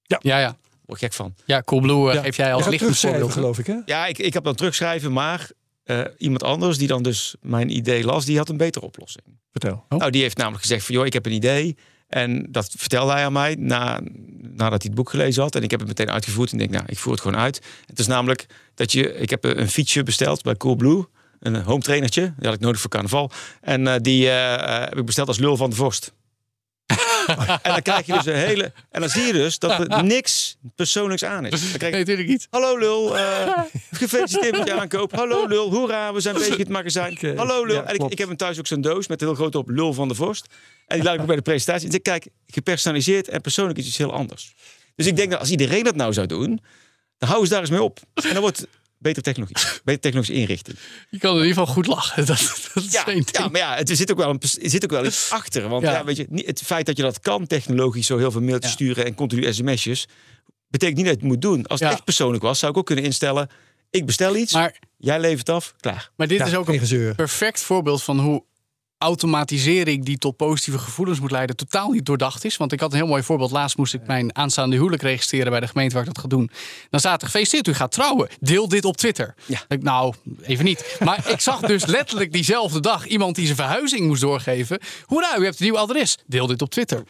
[0.03, 0.57] Ja, ja.
[0.85, 1.35] Word ik gek van.
[1.45, 2.21] Ja, Coolblue eh, Ja.
[2.21, 3.31] geef jij als terugschrijven, voorbeeld.
[3.31, 3.75] geloof ik, hè?
[3.85, 5.49] Ja, ik, ik heb dan terugschrijven, maar
[5.83, 9.25] eh, iemand anders die dan dus mijn idee las, die had een betere oplossing.
[9.51, 9.85] Vertel.
[9.89, 9.99] Oh.
[9.99, 11.77] Nou, die heeft namelijk gezegd van, joh, ik heb een idee.
[12.13, 14.01] En dat vertelde hij aan mij na,
[14.41, 15.55] nadat hij het boek gelezen had.
[15.55, 16.51] En ik heb het meteen uitgevoerd.
[16.51, 17.61] En ik denk, nou, ik voer het gewoon uit.
[17.85, 18.45] Het is namelijk
[18.75, 21.05] dat je, ik heb een fietsje besteld bij Coolblue.
[21.39, 22.21] Een home trainertje.
[22.21, 23.31] Die had ik nodig voor carnaval.
[23.61, 26.13] En eh, die eh, eh, heb ik besteld als lul van de vorst.
[27.61, 28.71] En dan krijg je dus een hele...
[28.91, 31.49] En dan zie je dus dat er niks persoonlijks aan is.
[31.49, 32.47] Dan krijg Nee, je, natuurlijk niet.
[32.49, 35.11] Hallo lul, eh, gefeliciteerd met je aankoop.
[35.15, 37.17] Hallo lul, hoera, we zijn bezig in het magazijn.
[37.35, 37.75] Hallo lul.
[37.75, 40.07] ja, en ik, heb hem thuis ook zo'n doos met heel groot op lul van
[40.07, 40.47] de vorst.
[40.87, 41.89] En die laat ik ook bij de presentatie.
[41.89, 44.53] En ik zeg, kijk, gepersonaliseerd en persoonlijk is iets heel anders.
[44.95, 46.61] Dus ik denk dat als iedereen dat nou zou doen,
[47.17, 47.99] dan houden ze daar eens mee op.
[48.13, 48.67] En dan wordt
[49.03, 50.77] betere technologie, betere technologische inrichting.
[51.09, 52.25] Je kan in ieder geval goed lachen.
[52.25, 54.69] Dat, dat is Ja, één ja maar ja, het, er, zit ook wel een, er
[54.69, 55.69] zit ook wel iets achter.
[55.69, 55.91] Want Ja.
[55.91, 56.03] ja.
[56.03, 58.75] weet je, niet- het feit dat je dat kan technologisch, zo heel veel mailtjes Ja.
[58.77, 60.07] sturen en continu sms'jes,
[60.67, 61.67] betekent niet dat je het moet doen.
[61.67, 61.95] Als het Ja.
[61.95, 63.49] echt persoonlijk was, zou ik ook kunnen instellen,
[63.89, 66.09] ik bestel iets, Maar, jij levert af, klaar.
[66.15, 68.43] maar dit Ja, is ook een perfect voorbeeld van hoe
[69.03, 72.57] automatisering die tot positieve gevoelens moet leiden totaal niet doordacht is.
[72.57, 73.51] Want ik had een heel mooi voorbeeld.
[73.51, 76.49] Laatst moest ik mijn aanstaande huwelijk registreren bij de gemeente waar ik dat ga doen.
[76.89, 78.27] Dan staat er gefeliciteerd, u gaat trouwen.
[78.39, 79.33] Deel dit op Twitter.
[79.45, 79.59] Ja.
[79.67, 80.97] Ik, nou, even niet.
[81.03, 84.79] Maar ik zag dus letterlijk diezelfde dag iemand die zijn verhuizing moest doorgeven.
[85.05, 86.17] Hoera, u hebt een nieuw adres.
[86.27, 87.03] Deel dit op Twitter.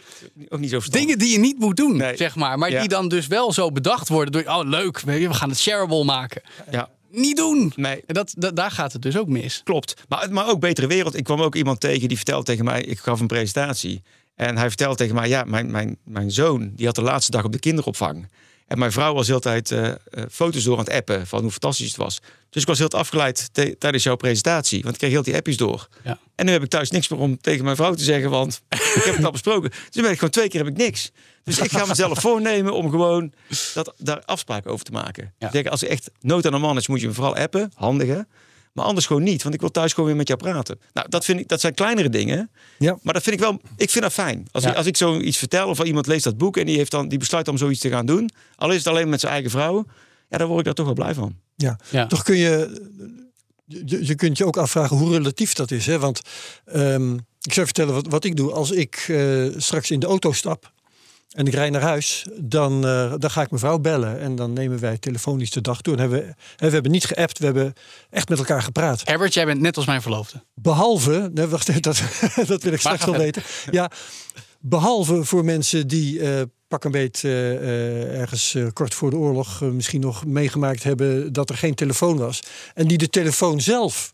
[0.50, 0.92] Ook niet zo verstandig.
[1.02, 2.18] Dingen die je niet moet doen, Nee.
[2.18, 2.58] zeg maar.
[2.58, 2.80] Maar Ja.
[2.80, 4.54] die dan dus wel zo bedacht worden door...
[4.56, 6.42] Oh, leuk, we gaan het shareable maken.
[6.72, 7.74] Ja, Niet doen.
[7.76, 9.62] nee, En dat, dat, daar gaat het dus ook mis.
[9.64, 9.94] klopt.
[10.08, 11.18] Maar, maar ook betere wereld.
[11.18, 14.02] Ik kwam ook iemand tegen die vertelde tegen mij, ik gaf een presentatie.
[14.36, 17.44] En hij vertelde tegen mij, ja, mijn, mijn, mijn zoon, die had de laatste dag
[17.44, 18.28] op de kinderopvang.
[18.74, 19.96] En mijn vrouw was heel de tijd eh, eh,
[20.32, 22.22] foto's door aan het appen van hoe fantastisch het was.
[22.50, 23.50] Dus ik was heel afgeleid
[23.80, 24.82] tijdens jouw presentatie.
[24.82, 25.88] Want ik kreeg heel die appjes door.
[26.04, 26.20] Ja.
[26.36, 29.04] En nu heb ik thuis niks meer om tegen mijn vrouw te zeggen, want ik
[29.04, 29.70] heb het al besproken.
[29.70, 31.12] Dus ben ik gewoon twee keer heb ik niks.
[31.44, 33.34] Dus ik ga mezelf voornemen om gewoon
[33.74, 35.34] dat, daar afspraken over te maken.
[35.40, 35.52] Ja.
[35.52, 37.72] Zeggen, als er echt nood aan de man is, moet je me vooral appen.
[37.76, 38.20] Handig hè?
[38.74, 40.80] Maar anders gewoon niet, want ik wil thuis gewoon weer met jou praten.
[40.94, 42.52] Nou, dat, vind ik, dat zijn kleinere dingen.
[42.80, 42.98] Ja.
[43.02, 44.48] Maar dat vind ik wel, ik vind dat fijn.
[44.52, 44.70] Als, Ja.
[44.70, 47.20] ik, als ik zoiets vertel of iemand leest dat boek en die, heeft dan, die
[47.20, 48.30] besluit om zoiets te gaan doen.
[48.56, 49.86] Al is het alleen met zijn eigen vrouw.
[50.30, 51.36] Ja, dan word ik daar toch wel blij van.
[51.56, 51.80] Ja.
[51.90, 52.08] Ja.
[52.08, 52.82] Toch kun je,
[53.66, 55.86] je, je kunt je ook afvragen hoe relatief dat is.
[55.86, 56.00] Hè?
[56.00, 56.22] Want
[56.66, 58.52] ehm, ik zou vertellen wat, wat ik doe.
[58.52, 60.72] Als ik eh, straks in de auto stap
[61.34, 64.20] en ik rijd naar huis, dan, eh, dan ga ik mijn vrouw bellen.
[64.20, 65.94] En dan nemen wij telefonisch de dag door.
[65.94, 67.74] En hebben, we- hè, we hebben niet geappt, we hebben
[68.10, 69.02] echt met elkaar gepraat.
[69.04, 70.44] Herbert, jij bent net als mijn verloofde.
[70.54, 72.02] Behalve, nee, wacht dat,
[72.48, 73.44] dat wil ik straks wel weten.
[73.72, 73.92] Ja,
[74.60, 80.02] behalve voor mensen die eh, pak een beet eh, ergens kort voor de oorlog misschien
[80.02, 82.40] nog meegemaakt hebben dat er geen telefoon was.
[82.74, 84.12] En die de telefoon zelf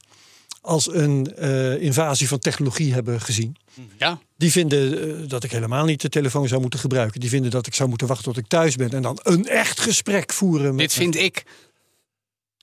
[0.62, 3.56] als een eh, invasie van technologie hebben gezien.
[3.98, 7.20] Ja, Die vinden eh, dat ik helemaal niet de telefoon zou moeten gebruiken.
[7.20, 9.80] Die vinden dat ik zou moeten wachten tot ik thuis ben en dan een echt
[9.80, 10.70] gesprek voeren.
[10.70, 11.44] Met dit vind ik.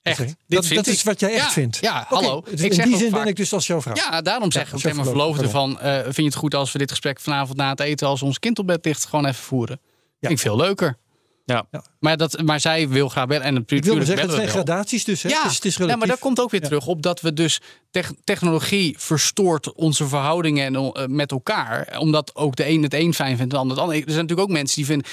[0.01, 0.17] Echt.
[0.47, 1.77] Dit Dat, is wat jij echt Ja, vindt.
[1.81, 2.41] Ja, hallo.
[2.41, 3.95] dus Ik in zeg die zin vaak- ben ik dus als jouw vrouw.
[3.95, 5.79] Ja, daarom zeg ik Ja, mijn verloofde van...
[5.79, 8.07] eh, vind je het goed als we dit gesprek vanavond na het eten...
[8.07, 9.79] als ons kind op bed ligt, gewoon even voeren?
[9.81, 10.27] Ja.
[10.27, 10.97] Vind ik veel leuker.
[11.53, 11.65] Ja.
[11.99, 13.43] Maar, dat, maar zij wil graag bellen.
[13.43, 14.55] En Ik wil natuurlijk zeggen, het zijn wel.
[14.55, 15.23] gradaties dus.
[15.23, 15.29] Hè?
[15.29, 16.67] Ja, Dus het is ja, maar daar komt ook weer Ja.
[16.67, 17.59] terug op dat we dus
[17.91, 21.97] tech- technologie verstoort onze verhoudingen en, eh, met elkaar.
[21.99, 23.97] Omdat ook de een het een fijn vindt en de ander het ander.
[23.97, 25.07] Er zijn natuurlijk ook mensen die vinden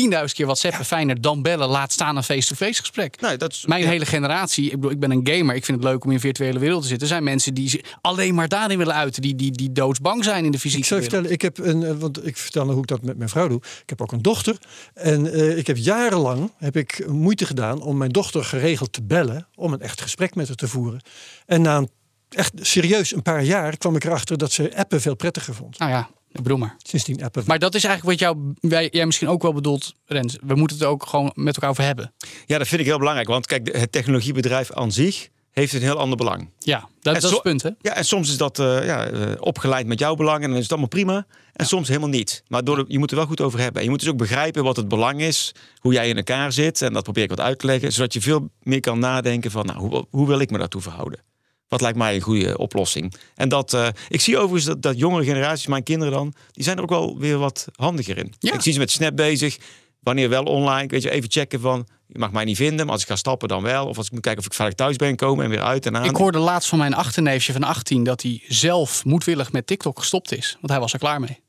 [0.00, 1.68] 10.000 keer WhatsAppen fijner dan bellen.
[1.68, 3.20] Laat staan een face-to-face gesprek.
[3.20, 5.54] Nou, dat is, Mijn hele generatie, ik bedoel, ik ben een gamer.
[5.54, 7.06] Ik vind het leuk om in een virtuele wereld te zitten.
[7.06, 9.22] Er zijn mensen die alleen maar daarin willen uiten.
[9.22, 11.26] Die, die, die doodsbang zijn in de Ik fysieke zou je wereld.
[11.26, 13.48] vertellen, ik heb een, eh, want ik vertel nou hoe ik dat met mijn vrouw
[13.48, 13.60] doe.
[13.82, 14.56] Ik heb ook een dochter.
[14.94, 19.46] En eh, ik heb jarenlang heb ik moeite gedaan om mijn dochter geregeld te bellen.
[19.54, 21.00] Om een echt gesprek met haar te voeren.
[21.46, 21.88] En na een,
[22.28, 25.78] echt serieus een paar jaar kwam ik erachter dat ze appen veel prettiger vond.
[25.78, 26.76] Nou ja, ik bedoel maar.
[26.82, 27.42] Sindsdien appen.
[27.46, 30.36] Maar dat is eigenlijk wat jou, wij- jij misschien ook wel bedoelt, Rens.
[30.46, 32.12] We moeten het ook gewoon met elkaar over hebben.
[32.46, 33.28] ja, dat vind ik heel belangrijk.
[33.28, 36.50] Want kijk, het technologiebedrijf aan zich heeft een heel ander belang.
[36.58, 37.70] Ja, dat, dat is het punt, hè?
[37.80, 40.62] Ja, en soms is dat eh, ja, eh, opgeleid met jouw belang en dan is
[40.62, 41.26] het allemaal prima.
[41.52, 42.42] En soms helemaal niet.
[42.48, 43.76] Maar door de- je moet er wel goed over hebben.
[43.78, 46.82] En je moet dus ook begrijpen wat het belang is, hoe jij in elkaar zit.
[46.82, 49.66] En dat probeer ik wat uit te leggen, zodat je veel meer kan nadenken van,
[49.66, 51.20] nou, hoe, hoe wil ik me daartoe verhouden?
[51.68, 53.14] Wat lijkt mij een goede oplossing?
[53.34, 56.76] En dat, eh, ik zie overigens dat, dat jongere generaties, mijn kinderen dan, die zijn
[56.76, 58.34] er ook wel weer wat handiger in.
[58.38, 58.52] Ja.
[58.54, 59.58] Ik zie ze met Snap bezig.
[60.00, 63.02] Wanneer wel online, weet je, even checken van, je mag mij niet vinden, maar als
[63.02, 63.86] ik ga stappen dan wel.
[63.86, 65.96] Of als ik moet kijken of ik veilig thuis ben komen en weer uit en
[65.96, 66.04] aan.
[66.04, 70.32] Ik hoorde laatst van mijn achterneefje van 18 dat hij zelf moedwillig met TikTok gestopt
[70.36, 70.52] is.
[70.60, 71.40] Want hij was er klaar mee.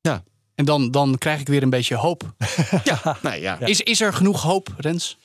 [0.00, 0.24] Ja.
[0.54, 2.34] En dan, dan krijg ik weer een beetje hoop.
[2.84, 3.60] Ja, nee, ja.
[3.60, 5.18] Is, is er genoeg hoop, Rens?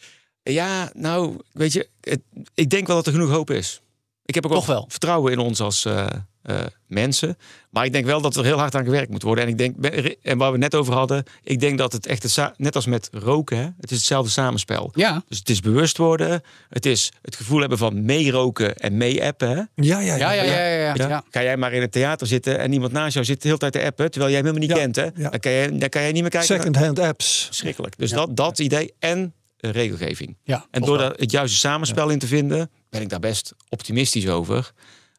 [0.43, 2.21] Ja, nou, weet je, het-
[2.53, 3.81] ik denk wel dat er genoeg hoop is.
[4.29, 6.07] Ik heb ook Toch wel, vertrouwen in ons als eh,
[6.41, 6.55] eh,
[6.87, 7.37] mensen.
[7.69, 9.43] Maar ik denk wel dat er heel hard aan gewerkt moet worden.
[9.43, 9.85] En ik denk,
[10.21, 12.85] en waar we het net over hadden, ik denk dat het echt, het net als
[12.85, 14.91] met roken, hè, het is hetzelfde samenspel.
[14.93, 15.23] Ja.
[15.27, 19.49] Dus het is bewust worden, het is het gevoel hebben van meeroken en mee-appen.
[19.49, 19.55] hè.
[19.55, 20.15] ja, ja, ja.
[20.15, 20.77] Ja, ja, ja, ja.
[20.77, 21.07] ja, Ja.
[21.07, 21.23] ja.
[21.29, 23.73] Ga jij maar in het theater zitten en iemand naast jou zit de hele tijd
[23.73, 24.95] te appen, terwijl jij hem helemaal niet Ja, kent.
[25.15, 25.21] Hè?
[25.23, 25.29] ja.
[25.29, 26.55] Dan, kan je, dan kan jij niet meer kijken.
[26.55, 27.45] Second-hand apps.
[27.45, 27.97] Verschrikkelijk.
[27.97, 30.37] Dus dat, dat idee en regelgeving.
[30.43, 34.27] Ja, En door daar het juiste samenspel in te vinden, ben ik daar best optimistisch
[34.27, 34.71] over.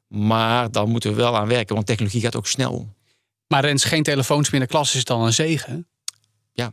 [0.08, 2.94] Maar dan moeten we wel aan werken, want technologie gaat ook snel.
[3.46, 5.86] Maar Rens, geen telefoons meer in de klas is dan een zegen.
[6.52, 6.72] Ja.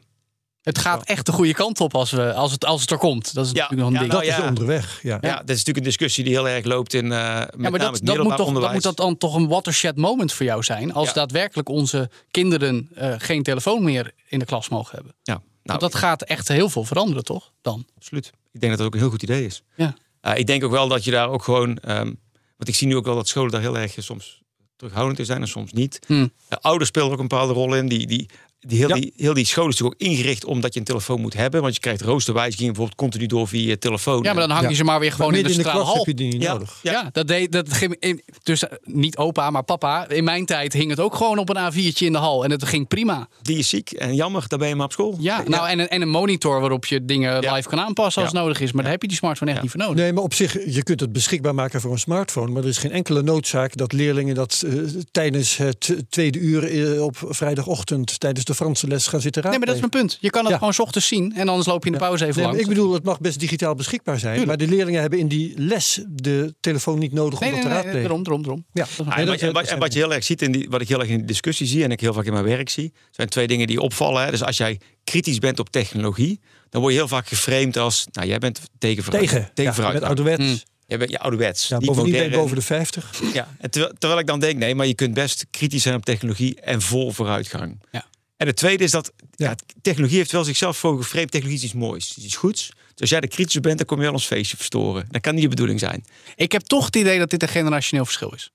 [0.62, 3.34] Het gaat echt de goede kant op als, we, als, het, als het er komt.
[3.34, 4.12] Dat is Ja, natuurlijk nog een ja, ding.
[4.12, 5.00] Dat Nou is onderweg.
[5.04, 5.18] Ja.
[5.22, 7.72] Ja, dat is natuurlijk een discussie die heel erg loopt in uh, met ja, maar
[7.72, 8.74] name dat, het dat, moet toch, dat onderwijs.
[8.74, 10.94] moet dat dan toch een watershed moment voor jou zijn.
[10.94, 11.14] Als Ja.
[11.14, 15.16] daadwerkelijk onze kinderen eh, geen telefoon meer in de klas mogen hebben.
[15.24, 17.52] Ja, nou, Want dat gaat echt heel veel veranderen, toch?
[17.62, 17.86] Dan.
[17.96, 18.32] absoluut.
[18.52, 19.64] Ik denk dat dat ook een heel goed idee is.
[19.76, 19.96] Ja.
[20.22, 21.78] Uh, ik denk ook wel dat je daar ook gewoon...
[21.78, 22.14] ehm,
[22.58, 24.42] want ik zie nu ook wel dat scholen daar heel erg eh, soms
[24.76, 26.00] terughoudend in zijn en soms niet.
[26.08, 26.14] Hm.
[26.14, 26.28] Uh,
[26.62, 27.88] ouders spelen ook een bepaalde rol in.
[27.88, 28.30] Die, die,
[28.60, 28.96] die, heel, Ja.
[28.96, 31.62] die, heel die school is natuurlijk ook ingericht omdat je een telefoon moet hebben.
[31.62, 34.24] Want je krijgt roosterwijzigingen bijvoorbeeld continu door via je telefoon.
[34.24, 34.76] Ja, maar dan hang je Ja.
[34.78, 35.96] ze maar weer gewoon Maar in de in de hal.
[35.96, 36.52] heb je die niet Ja.
[36.54, 36.80] nodig.
[36.84, 40.10] Ja, dat deed dat ging in, dus eh, niet opa, maar papa.
[40.10, 42.66] In mijn tijd hing het ook gewoon op een A4'tje in de hal en het
[42.66, 43.28] ging prima.
[43.42, 45.16] Die is ziek en jammer, dan ben je maar op school.
[45.20, 47.54] Ja, nou en een, en een monitor waarop je dingen Ja.
[47.54, 48.72] live kan aanpassen als nodig is.
[48.72, 49.66] Maar daar heb je die smartphone echt Ja.
[49.66, 50.04] niet voor nodig.
[50.04, 52.52] Nee, maar op zich, je kunt het beschikbaar maken voor een smartphone.
[52.52, 54.74] Maar er is geen enkele noodzaak dat leerlingen dat eh,
[55.12, 59.66] tijdens het tweede uur eh, op vrijdagochtend tijdens de Franse les gaan zitten Nee, maar
[59.66, 60.18] dat is mijn punt.
[60.22, 60.58] Je kan het Ja.
[60.58, 62.62] gewoon 's ochtends zien en anders loop je in de pauze even Nee, langs.
[62.62, 64.38] ik bedoel, het mag best digitaal beschikbaar zijn.
[64.38, 64.58] Tuurlijk.
[64.60, 67.72] Maar de leerlingen hebben in die les de telefoon niet nodig nee, om nee, dat
[67.72, 68.26] te nee, nee, raadplegen.
[68.26, 68.66] erom, erom, erom.
[68.74, 68.82] Ja.
[68.82, 70.24] Dat is Ja, een- en, dat- wat, en, wat, dat en wat je heel erg
[70.24, 72.26] ziet, in die, wat ik heel erg in de discussie zie en ik heel vaak
[72.26, 74.24] in mijn werk zie, zijn twee dingen die opvallen.
[74.24, 74.32] Hè.
[74.32, 76.40] Dus als jij kritisch bent op technologie,
[76.70, 79.28] dan word je heel vaak geframed als, nou jij bent tegen vooruit.
[79.28, 79.94] Tegen, tegen ja, vooruit.
[79.94, 80.44] met ouderwets.
[80.44, 80.98] Mm.
[80.98, 81.68] Bent je ouderwets.
[81.68, 83.12] Ja, niet bovendien ben ik boven de 50.
[83.34, 86.06] Ja, en terwijl, terwijl ik dan denk, nee, maar je kunt best kritisch zijn op
[86.06, 87.82] technologie en vol vooruitgang.
[87.92, 88.06] Ja.
[88.38, 89.50] En het tweede is dat ja.
[89.50, 89.56] Ja.
[89.82, 91.32] technologie heeft wel zichzelf voor geframed.
[91.32, 92.68] Technologie is iets moois, is iets goeds.
[92.70, 95.06] Dus als jij de kritische bent, dan kom je wel ons feestje verstoren.
[95.10, 96.06] Dat kan niet de bedoeling zijn.
[96.36, 98.52] Ik heb toch het idee dat dit een generationeel verschil is.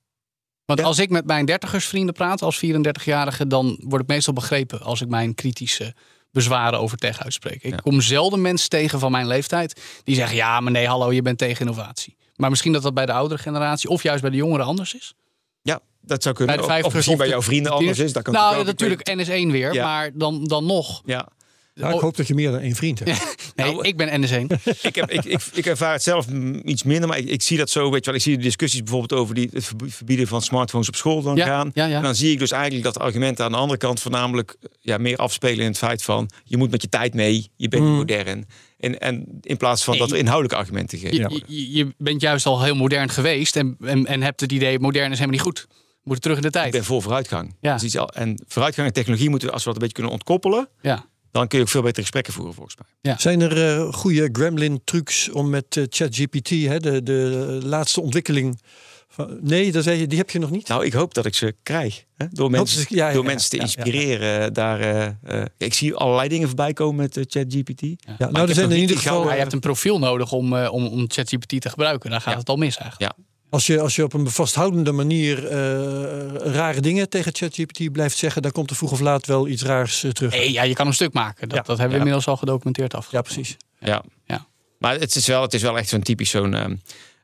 [0.64, 0.84] Want Ja.
[0.86, 5.08] als ik met mijn dertigersvrienden praat als 34-jarige, dan word ik meestal begrepen als ik
[5.08, 5.94] mijn kritische
[6.30, 7.62] bezwaren over tech uitspreek.
[7.62, 7.76] Ik Ja.
[7.76, 11.38] kom zelden mensen tegen van mijn leeftijd die zeggen: ja, maar nee, hallo, je bent
[11.38, 12.16] tegen innovatie.
[12.36, 15.14] Maar misschien dat dat bij de oudere generatie of juist bij de jongeren anders is.
[15.62, 16.56] Ja, dat zou kunnen.
[16.66, 18.12] Bij de of misschien bij jouw vrienden anders is.
[18.12, 18.64] Dat kan nou, ook.
[18.66, 19.84] Natuurlijk NS1 weer, Ja.
[19.84, 21.02] maar dan, dan nog.
[21.04, 21.28] Ja,
[21.74, 23.10] Ja, ik hoop dat je meer dan één vriend hebt.
[23.56, 24.46] Nee, Nou, ik ben NS1.
[24.82, 27.58] ik, heb, ik, ik, ik ervaar het zelf mm, iets minder, maar ik, ik zie
[27.58, 27.90] dat zo.
[27.90, 30.88] Weet je wel, ik zie de discussies bijvoorbeeld over die, het verb- verbieden van smartphones
[30.88, 31.70] op school dan Ja, gaan.
[31.74, 31.96] ja, ja.
[31.96, 34.98] En dan zie ik dus eigenlijk dat de argumenten aan de andere kant voornamelijk ja,
[34.98, 37.92] meer afspelen in het feit van je moet met je tijd mee, je bent niet
[37.92, 38.46] modern.
[38.78, 39.98] En, en in plaats van Mm.
[40.00, 40.08] Nee.
[40.08, 41.16] dat we inhoudelijke argumenten geven.
[41.30, 44.78] Je, je, je bent juist al heel modern geweest en, en, en hebt het idee,
[44.78, 45.66] modern is helemaal niet goed.
[46.02, 46.72] We moeten terug in de Ik tijd.
[46.72, 47.56] ben voor vooruitgang.
[47.60, 47.72] Ja.
[47.74, 50.12] Dus iets al- en vooruitgang en technologie moeten we, als we dat een beetje kunnen
[50.18, 51.04] ontkoppelen, Ja.
[51.30, 53.14] dan kun je ook veel betere gesprekken voeren volgens mij.
[53.18, 58.60] Zijn er eh, goede Gremlin-trucs om met eh, ChatGPT, hè, de, de laatste ontwikkeling?
[59.08, 60.68] Van, nee, dat zei je, die heb je nog niet.
[60.68, 62.04] Nou, ik hoop dat ik ze krijg.
[62.16, 62.26] Hè?
[62.30, 63.68] Door, mensen, ze- ja, ja, door ja, mensen te ja, ja.
[63.68, 64.52] inspireren.
[64.52, 65.06] Daar, eh,
[65.40, 67.80] eh, ik zie allerlei dingen voorbij komen met ChatGPT.
[67.80, 69.30] ja, nou, ik er zijn in ieder die geval.
[69.30, 72.10] je hebt een profiel nodig om, eh, om, om ChatGPT te gebruiken.
[72.10, 72.38] Dan gaat Ja.
[72.38, 73.16] het al mis eigenlijk.
[73.16, 73.24] Ja.
[73.52, 78.42] Als je, als je op een vasthoudende manier eh, rare dingen tegen ChatGPT blijft zeggen,
[78.42, 80.30] dan komt er vroeg of laat wel iets raars eh, terug.
[80.32, 81.48] Nee, ja, je kan een stuk maken.
[81.48, 81.62] Dat, Ja.
[81.64, 81.96] dat hebben we Ja.
[81.98, 83.10] inmiddels al gedocumenteerd af.
[83.10, 83.56] Ja, precies.
[83.78, 84.02] Ja.
[84.26, 84.46] Ja.
[84.78, 86.74] Maar het is wel, het is wel echt zo'n typisch zo'n ehm,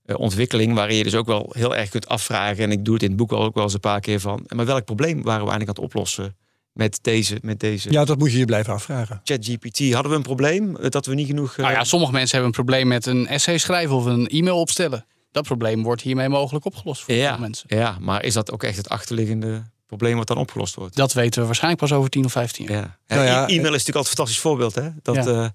[0.05, 2.65] eh, ontwikkeling waarin je dus ook wel heel erg kunt afvragen.
[2.65, 4.45] En ik doe het in het boek ook wel eens een paar keer van.
[4.55, 6.37] Maar welk probleem waren we eigenlijk aan het oplossen
[6.73, 9.21] met deze, met deze Ja, dat moet je je blijven afvragen.
[9.25, 9.93] ChatGPT?
[9.93, 11.57] Hadden we een probleem dat we niet genoeg.
[11.57, 15.07] Nou ja, sommige mensen hebben een probleem met een essay schrijven of een e-mail opstellen.
[15.39, 17.77] Dat probleem wordt hiermee mogelijk opgelost voor ja, veel mensen.
[17.77, 20.97] ja, maar is dat ook echt het achterliggende probleem wat dan opgelost wordt?
[20.97, 22.75] Dat weten we waarschijnlijk pas over 10 of 15 jaar.
[23.07, 23.15] Ja.
[23.17, 24.75] Nou ja, e-mail is natuurlijk altijd een fantastisch voorbeeld.
[24.75, 24.89] Hè?
[25.03, 25.27] Dat, Ja.
[25.27, 25.49] eh,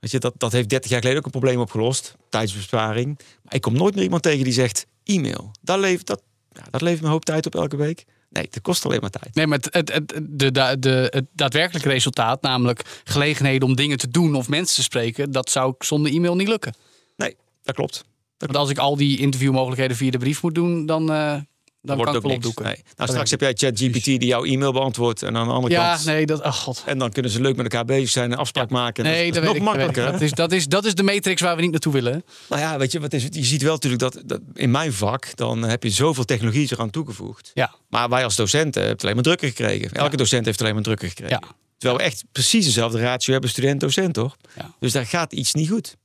[0.00, 2.16] weet je, dat, dat heeft 30 jaar geleden ook een probleem opgelost.
[2.28, 3.18] Tijdsbesparing.
[3.42, 5.50] Maar ik kom nooit meer iemand tegen die zegt e-mail.
[5.60, 6.22] Dat levert, dat,
[6.52, 8.04] ja, dat levert me een hoop tijd op elke week.
[8.30, 9.34] Nee, dat kost alleen maar tijd.
[9.34, 13.98] Nee, maar het, het, het, de, de, de, het daadwerkelijke resultaat, namelijk gelegenheden om dingen
[13.98, 16.74] te doen of mensen te spreken, dat zou zonder e-mail niet lukken.
[17.16, 18.04] Nee, dat klopt.
[18.46, 21.36] Want als ik al die interviewmogelijkheden via de brief moet doen, dan, eh
[21.82, 22.36] dan kan ik het ook niks.
[22.36, 22.64] opdoeken.
[22.64, 22.82] Nee.
[22.96, 25.22] Nou, straks heb jij ChatGPT die jouw e-mail beantwoordt.
[25.22, 26.04] En aan de andere Ja, kant...
[26.04, 26.42] nee, dat.
[26.42, 26.82] Ach god.
[26.86, 29.04] En dan kunnen ze leuk met elkaar bezig zijn en een afspraak maken.
[29.04, 30.12] Nee, dat dat, is weet nog dat makkelijker.
[30.12, 32.24] Dat is, dat, is, dat is de matrix waar we niet naartoe willen.
[32.48, 33.34] Nou ja, weet je, wat is het?
[33.34, 36.90] je ziet wel natuurlijk dat, dat in mijn vak, dan heb je zoveel technologie eraan
[36.90, 37.50] toegevoegd.
[37.54, 37.74] Ja.
[37.88, 39.92] Maar wij als docenten hebben het alleen maar drukker gekregen.
[39.92, 41.38] Elke docent heeft alleen maar drukker gekregen.
[41.42, 41.54] Ja.
[41.78, 44.36] Terwijl we echt precies dezelfde ratio hebben student-docent, toch?
[44.56, 44.74] Ja.
[44.78, 45.96] Dus daar gaat iets niet goed.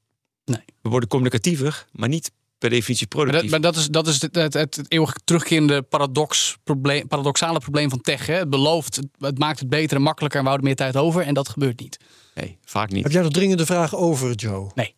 [0.45, 0.63] Nee.
[0.81, 3.51] We worden communicatiever, maar niet per definitie Maar, dat, productief.
[3.51, 8.01] maar dat is, dat is het, het, het eeuwig terugkerende paradox, probleem, paradoxale probleem van
[8.01, 8.25] tech.
[8.25, 8.33] Hè?
[8.33, 11.21] Het belooft, het, het maakt het beter en makkelijker en we houden meer tijd over.
[11.21, 11.97] En dat gebeurt niet.
[12.35, 13.03] Nee, vaak niet.
[13.03, 14.71] Heb jij nog dringende vragen over, Joe?
[14.75, 14.93] Nee.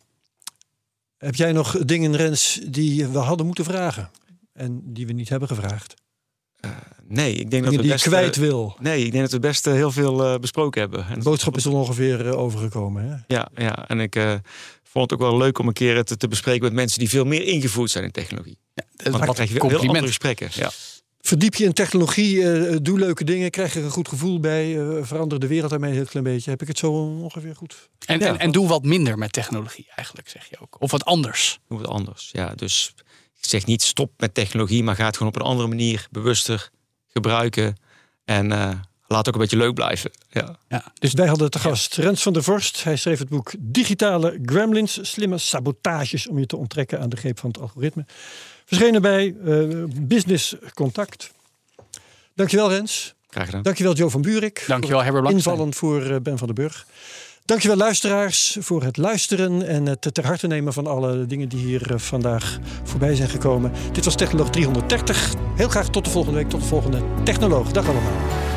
[1.18, 4.10] Heb jij nog dingen, Rens, die we hadden moeten vragen?
[4.52, 5.94] En die we niet hebben gevraagd?
[7.08, 8.06] Nee, ik denk dat we die je best...
[8.06, 8.76] kwijt eh, wil.
[8.80, 11.06] nee, ik denk dat we best eh, heel veel eh, besproken hebben.
[11.06, 13.08] En De boodschap is al ongeveer eh, overgekomen.
[13.08, 13.34] Hè?
[13.34, 14.34] Ja, ja, en ik eh,
[14.90, 17.24] vond het ook wel leuk om een keer het te bespreken met mensen die veel
[17.24, 18.58] meer ingevoerd zijn in technologie.
[18.74, 20.48] Dat is Want dan wat krijg je heel andere gesprekken.
[20.52, 20.70] Ja.
[21.20, 25.04] Verdiep je in technologie, eh, doe leuke dingen, krijg er een goed gevoel bij, eh,
[25.04, 26.50] verander de wereld daarmee een heel klein beetje.
[26.50, 27.88] Heb ik het zo ongeveer goed?
[28.06, 28.26] En, Ja.
[28.26, 30.76] en, en doe wat minder met technologie eigenlijk, zeg je ook.
[30.78, 31.58] Of wat anders.
[31.68, 32.28] Doe het anders.
[32.32, 32.94] Ja, dus
[33.40, 36.70] ik zeg niet stop met technologie, maar ga het gewoon op een andere manier bewuster
[37.06, 37.76] gebruiken.
[38.24, 38.70] En eh,
[39.08, 40.10] laat ook een beetje leuk blijven.
[40.30, 40.56] Ja.
[40.68, 42.84] Ja, dus wij hadden te gast Rens van der Vorst.
[42.84, 47.38] Hij schreef het boek Digitale Gremlins, slimme sabotages om je te onttrekken aan de greep
[47.38, 48.04] van het algoritme.
[48.64, 51.30] Verschenen bij eh, Business Contact.
[52.34, 53.14] Dankjewel Rens.
[53.30, 53.62] Graag gedaan.
[53.62, 54.64] Dankjewel Joe van Buurik.
[54.66, 55.56] Dankjewel, Herbert Blankenstein.
[55.56, 56.86] Invallen voor eh, Ben van den Burg.
[57.44, 61.92] Dankjewel luisteraars voor het luisteren en het ter harte nemen van alle dingen die hier
[61.92, 63.72] eh, vandaag voorbij zijn gekomen.
[63.92, 65.34] Dit was Technoloog 330.
[65.56, 67.72] Heel graag tot de volgende week, tot de volgende Technoloog.
[67.72, 68.56] Dag allemaal.